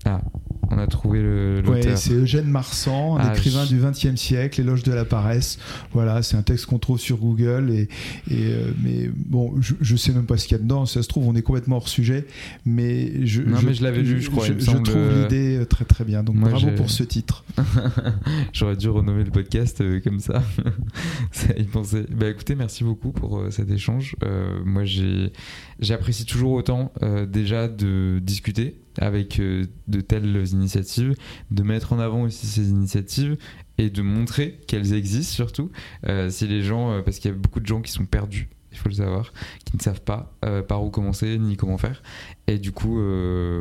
Ah, 0.06 0.22
on 0.70 0.78
a 0.78 0.86
trouvé 0.86 1.20
le- 1.20 1.62
Ouais, 1.66 1.96
c'est 1.96 2.12
Eugène 2.14 2.46
Marsan, 2.46 3.16
un 3.18 3.20
Ah, 3.20 3.32
écrivain 3.34 3.64
je- 3.64 3.74
du 3.74 3.80
XXe 3.82 4.14
siècle, 4.20 4.60
éloge 4.60 4.82
de 4.82 4.92
la 4.92 5.04
paresse. 5.04 5.58
Voilà, 5.92 6.22
c'est 6.22 6.36
un 6.36 6.42
texte 6.42 6.66
qu'on 6.66 6.78
trouve 6.78 6.98
sur 6.98 7.18
Google. 7.18 7.70
Et, 7.70 7.82
et, 8.30 8.52
euh, 8.52 8.70
mais 8.82 9.10
bon, 9.14 9.52
je, 9.60 9.74
je 9.80 9.96
sais 9.96 10.12
même 10.12 10.26
pas 10.26 10.36
ce 10.38 10.46
qu'il 10.46 10.56
y 10.56 10.60
a 10.60 10.62
dedans. 10.62 10.86
Si 10.86 10.94
ça 10.94 11.02
se 11.02 11.08
trouve, 11.08 11.26
on 11.26 11.34
est 11.34 11.42
complètement 11.42 11.76
hors 11.76 11.88
sujet. 11.88 12.26
Mais 12.64 13.26
je, 13.26 13.42
Non, 13.42 13.58
mais 13.64 13.74
je 13.74 13.82
l'avais 13.82 14.02
lu, 14.02 14.20
je 14.22 14.30
crois, 14.30 14.46
Je, 14.46 14.58
semble. 14.60 14.84
trouve 14.84 15.22
l'idée 15.22 15.58
euh, 15.58 15.64
très 15.66 15.84
très 15.84 16.04
bien. 16.04 16.22
Donc 16.22 16.36
Moi, 16.36 16.48
bravo 16.50 16.70
pour 16.76 16.88
ce 16.90 17.02
titre. 17.02 17.44
J'aurais 18.52 18.76
dû 18.76 18.88
renommer 18.88 19.24
le 19.24 19.30
podcast 19.30 19.80
euh, 19.80 20.00
comme 20.02 20.20
ça. 20.20 20.42
ça 21.32 21.52
y 21.58 21.64
penser. 21.64 22.04
Bah 22.10 22.28
écoutez, 22.28 22.54
merci 22.54 22.84
beaucoup 22.84 23.10
pour 23.12 23.38
euh, 23.38 23.50
cet 23.50 23.70
échange. 23.70 24.16
Euh, 24.24 24.60
moi, 24.64 24.84
j'ai 24.84 25.32
j'apprécie 25.80 26.24
toujours 26.26 26.52
autant 26.52 26.92
euh, 27.02 27.26
déjà 27.26 27.68
de 27.68 28.18
discuter 28.22 28.76
avec 28.98 29.40
euh, 29.40 29.66
de 29.88 30.00
telles 30.00 30.46
initiatives, 30.52 31.14
de 31.50 31.62
mettre 31.62 31.92
en 31.92 31.98
avant 31.98 32.22
aussi 32.22 32.46
ces 32.46 32.70
initiatives 32.70 33.36
et 33.78 33.90
de 33.90 34.02
montrer 34.02 34.60
qu'elles 34.66 34.94
existent 34.94 35.34
surtout. 35.34 35.70
Euh, 36.06 36.30
si 36.30 36.46
les 36.46 36.62
gens, 36.62 36.92
euh, 36.92 37.02
parce 37.02 37.18
qu'il 37.18 37.30
y 37.30 37.34
a 37.34 37.36
beaucoup 37.36 37.60
de 37.60 37.66
gens 37.66 37.80
qui 37.80 37.92
sont 37.92 38.06
perdus. 38.06 38.48
Il 38.72 38.78
faut 38.78 38.88
le 38.88 38.94
savoir, 38.94 39.32
qui 39.64 39.76
ne 39.76 39.82
savent 39.82 40.02
pas 40.02 40.32
par 40.68 40.84
où 40.84 40.90
commencer 40.90 41.38
ni 41.38 41.56
comment 41.56 41.76
faire. 41.76 42.04
Et 42.46 42.56
du 42.56 42.70
coup, 42.70 43.00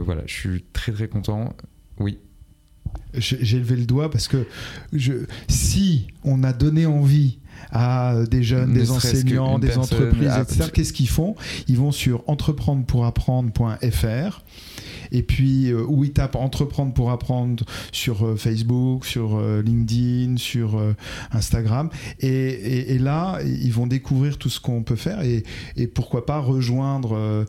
voilà, 0.06 0.22
je 0.28 0.34
suis 0.34 0.63
très 0.72 0.92
très 0.92 1.08
content. 1.08 1.56
Oui, 2.00 2.20
J'ai 3.15 3.58
levé 3.58 3.76
le 3.76 3.88
doigt 3.88 4.12
parce 4.12 4.28
que 4.28 4.46
je, 4.94 5.26
si 5.48 6.06
on 6.24 6.44
a 6.44 6.54
donné 6.54 6.86
envie 6.86 7.39
à 7.72 8.18
des 8.30 8.44
jeunes, 8.44 8.72
Ne 8.72 8.80
des 8.80 8.92
enseignants, 8.92 9.58
des 9.58 9.80
entreprises, 9.80 10.32
etc., 10.42 10.70
qu'est-ce 10.72 10.94
qu'ils 10.94 11.10
font? 11.10 11.36
Ils 11.68 11.78
vont 11.78 11.92
sur 11.92 12.24
entreprendrepourapprendre.fr 12.30 14.44
et 15.12 15.24
puis 15.24 15.72
euh, 15.72 15.84
où 15.88 16.04
ils 16.04 16.12
tapent 16.13 16.36
entreprendre 16.36 16.93
pour 16.93 17.12
apprendre 17.12 17.63
sur 17.91 18.26
euh, 18.26 18.36
Facebook, 18.36 19.06
sur 19.06 19.38
euh, 19.38 19.62
LinkedIn, 19.62 20.38
sur 20.38 20.80
Instagram. 21.32 21.89
Et, 22.19 22.28
et- 22.30 22.91
et 22.93 22.98
là, 23.00 23.39
ils 23.45 23.72
vont 23.74 23.88
découvrir 23.88 24.38
tout 24.38 24.50
ce 24.50 24.60
qu'on 24.60 24.84
peut 24.84 24.95
faire 24.95 25.22
et, 25.22 25.43
et 25.76 25.88
pourquoi 25.88 26.26
pas 26.26 26.39
rejoindre 26.39 27.45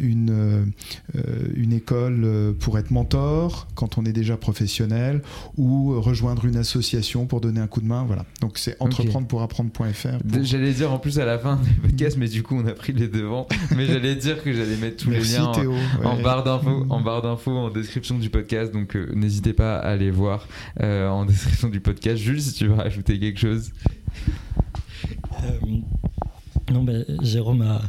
une, 0.00 0.72
une 1.54 1.72
école 1.72 2.54
pour 2.60 2.78
être 2.78 2.90
mentor 2.90 3.66
quand 3.74 3.98
on 3.98 4.04
est 4.04 4.12
déjà 4.12 4.36
professionnel 4.36 5.22
ou 5.56 6.00
rejoindre 6.00 6.44
une 6.44 6.56
association 6.56 7.26
pour 7.26 7.40
donner 7.40 7.60
un 7.60 7.66
coup 7.66 7.80
de 7.80 7.86
main. 7.86 8.04
Voilà. 8.06 8.24
Donc 8.40 8.58
c'est 8.58 8.76
entreprendre 8.80 9.26
pour 9.26 9.42
apprendre.fr. 9.42 10.18
J'allais 10.42 10.72
dire 10.72 10.92
en 10.92 10.98
plus 10.98 11.18
à 11.18 11.24
la 11.24 11.38
fin 11.38 11.56
du 11.56 11.72
podcast, 11.74 12.16
mais 12.18 12.28
du 12.28 12.42
coup 12.42 12.56
on 12.56 12.66
a 12.66 12.72
pris 12.72 12.92
les 12.92 13.08
devants. 13.08 13.46
Mais 13.76 13.86
j'allais 13.86 14.14
dire 14.16 14.42
que 14.42 14.52
j'allais 14.52 14.76
mettre 14.76 15.04
tous 15.04 15.10
Merci 15.10 15.32
les 15.32 15.38
liens. 15.38 15.52
En, 16.08 16.22
barre 16.22 16.44
d'infos, 16.44 16.86
en 16.88 17.00
barre 17.00 17.22
d'infos, 17.22 17.50
en 17.56 17.70
description 17.70 18.18
du 18.18 18.30
podcast. 18.30 18.72
Donc 18.72 18.96
euh, 18.96 19.10
n'hésitez 19.14 19.52
pas 19.52 19.76
à 19.76 19.90
aller 19.90 20.10
voir 20.10 20.46
euh, 20.80 21.08
en 21.08 21.24
description 21.26 21.68
du 21.68 21.80
podcast. 21.80 22.18
Jules, 22.22 22.40
si 22.42 22.52
tu 22.52 22.66
veux 22.66 22.74
rajouter 22.74 23.18
quelque 23.18 23.38
chose. 23.40 23.72
Euh, 25.44 25.58
non, 26.72 26.82
bah, 26.84 26.92
Jérôme 27.22 27.62
a, 27.62 27.80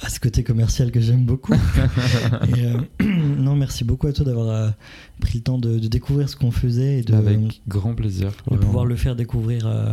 a 0.00 0.08
ce 0.08 0.20
côté 0.20 0.42
commercial 0.42 0.90
que 0.90 1.00
j'aime 1.00 1.24
beaucoup. 1.24 1.54
Et, 2.56 2.64
euh, 2.66 2.80
non, 3.38 3.54
merci 3.56 3.84
beaucoup 3.84 4.06
à 4.06 4.12
toi 4.12 4.24
d'avoir 4.24 4.48
euh, 4.48 4.70
pris 5.20 5.38
le 5.38 5.44
temps 5.44 5.58
de, 5.58 5.78
de 5.78 5.88
découvrir 5.88 6.28
ce 6.28 6.36
qu'on 6.36 6.50
faisait 6.50 6.98
et 6.98 7.02
de, 7.02 7.14
Avec 7.14 7.62
grand 7.68 7.94
plaisir. 7.94 8.28
de 8.28 8.34
vraiment. 8.50 8.62
pouvoir 8.66 8.86
le 8.86 8.96
faire 8.96 9.16
découvrir 9.16 9.66
euh, 9.66 9.92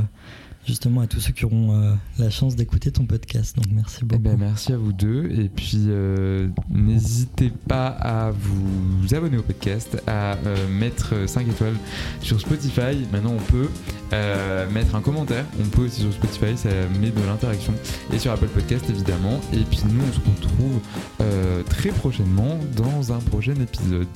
justement 0.65 1.01
à 1.01 1.07
tous 1.07 1.19
ceux 1.19 1.33
qui 1.33 1.45
auront 1.45 1.73
euh, 1.75 1.93
la 2.19 2.29
chance 2.29 2.55
d'écouter 2.55 2.91
ton 2.91 3.05
podcast. 3.05 3.55
Donc 3.55 3.65
merci 3.73 3.99
Eh 4.01 4.05
beaucoup. 4.05 4.21
ben, 4.21 4.37
merci 4.37 4.73
à 4.73 4.77
vous 4.77 4.93
deux 4.93 5.25
et 5.31 5.49
puis 5.49 5.85
euh, 5.87 6.47
n'hésitez 6.69 7.51
pas 7.67 7.87
à 7.87 8.31
vous 8.31 9.13
abonner 9.15 9.37
au 9.37 9.41
podcast, 9.43 10.01
à 10.07 10.35
euh, 10.45 10.67
mettre 10.69 11.27
5 11.27 11.47
étoiles 11.47 11.75
sur 12.21 12.39
Spotify. 12.39 13.05
Maintenant 13.11 13.33
on 13.33 13.51
peut 13.51 13.69
euh, 14.13 14.69
mettre 14.71 14.95
un 14.95 15.01
commentaire, 15.01 15.45
on 15.59 15.67
peut 15.67 15.83
aussi 15.85 16.01
sur 16.01 16.13
Spotify, 16.13 16.57
ça 16.57 16.69
met 16.99 17.09
de 17.09 17.21
l'interaction 17.25 17.73
et 18.13 18.19
sur 18.19 18.31
Apple 18.31 18.47
Podcast 18.47 18.85
évidemment. 18.89 19.39
Et 19.53 19.59
puis 19.59 19.79
nous 19.91 20.01
on 20.01 20.13
se 20.13 20.19
retrouve 20.19 20.79
très 21.69 21.89
prochainement 21.89 22.59
dans 22.75 23.13
un 23.13 23.19
prochain 23.19 23.55
épisode. 23.55 24.07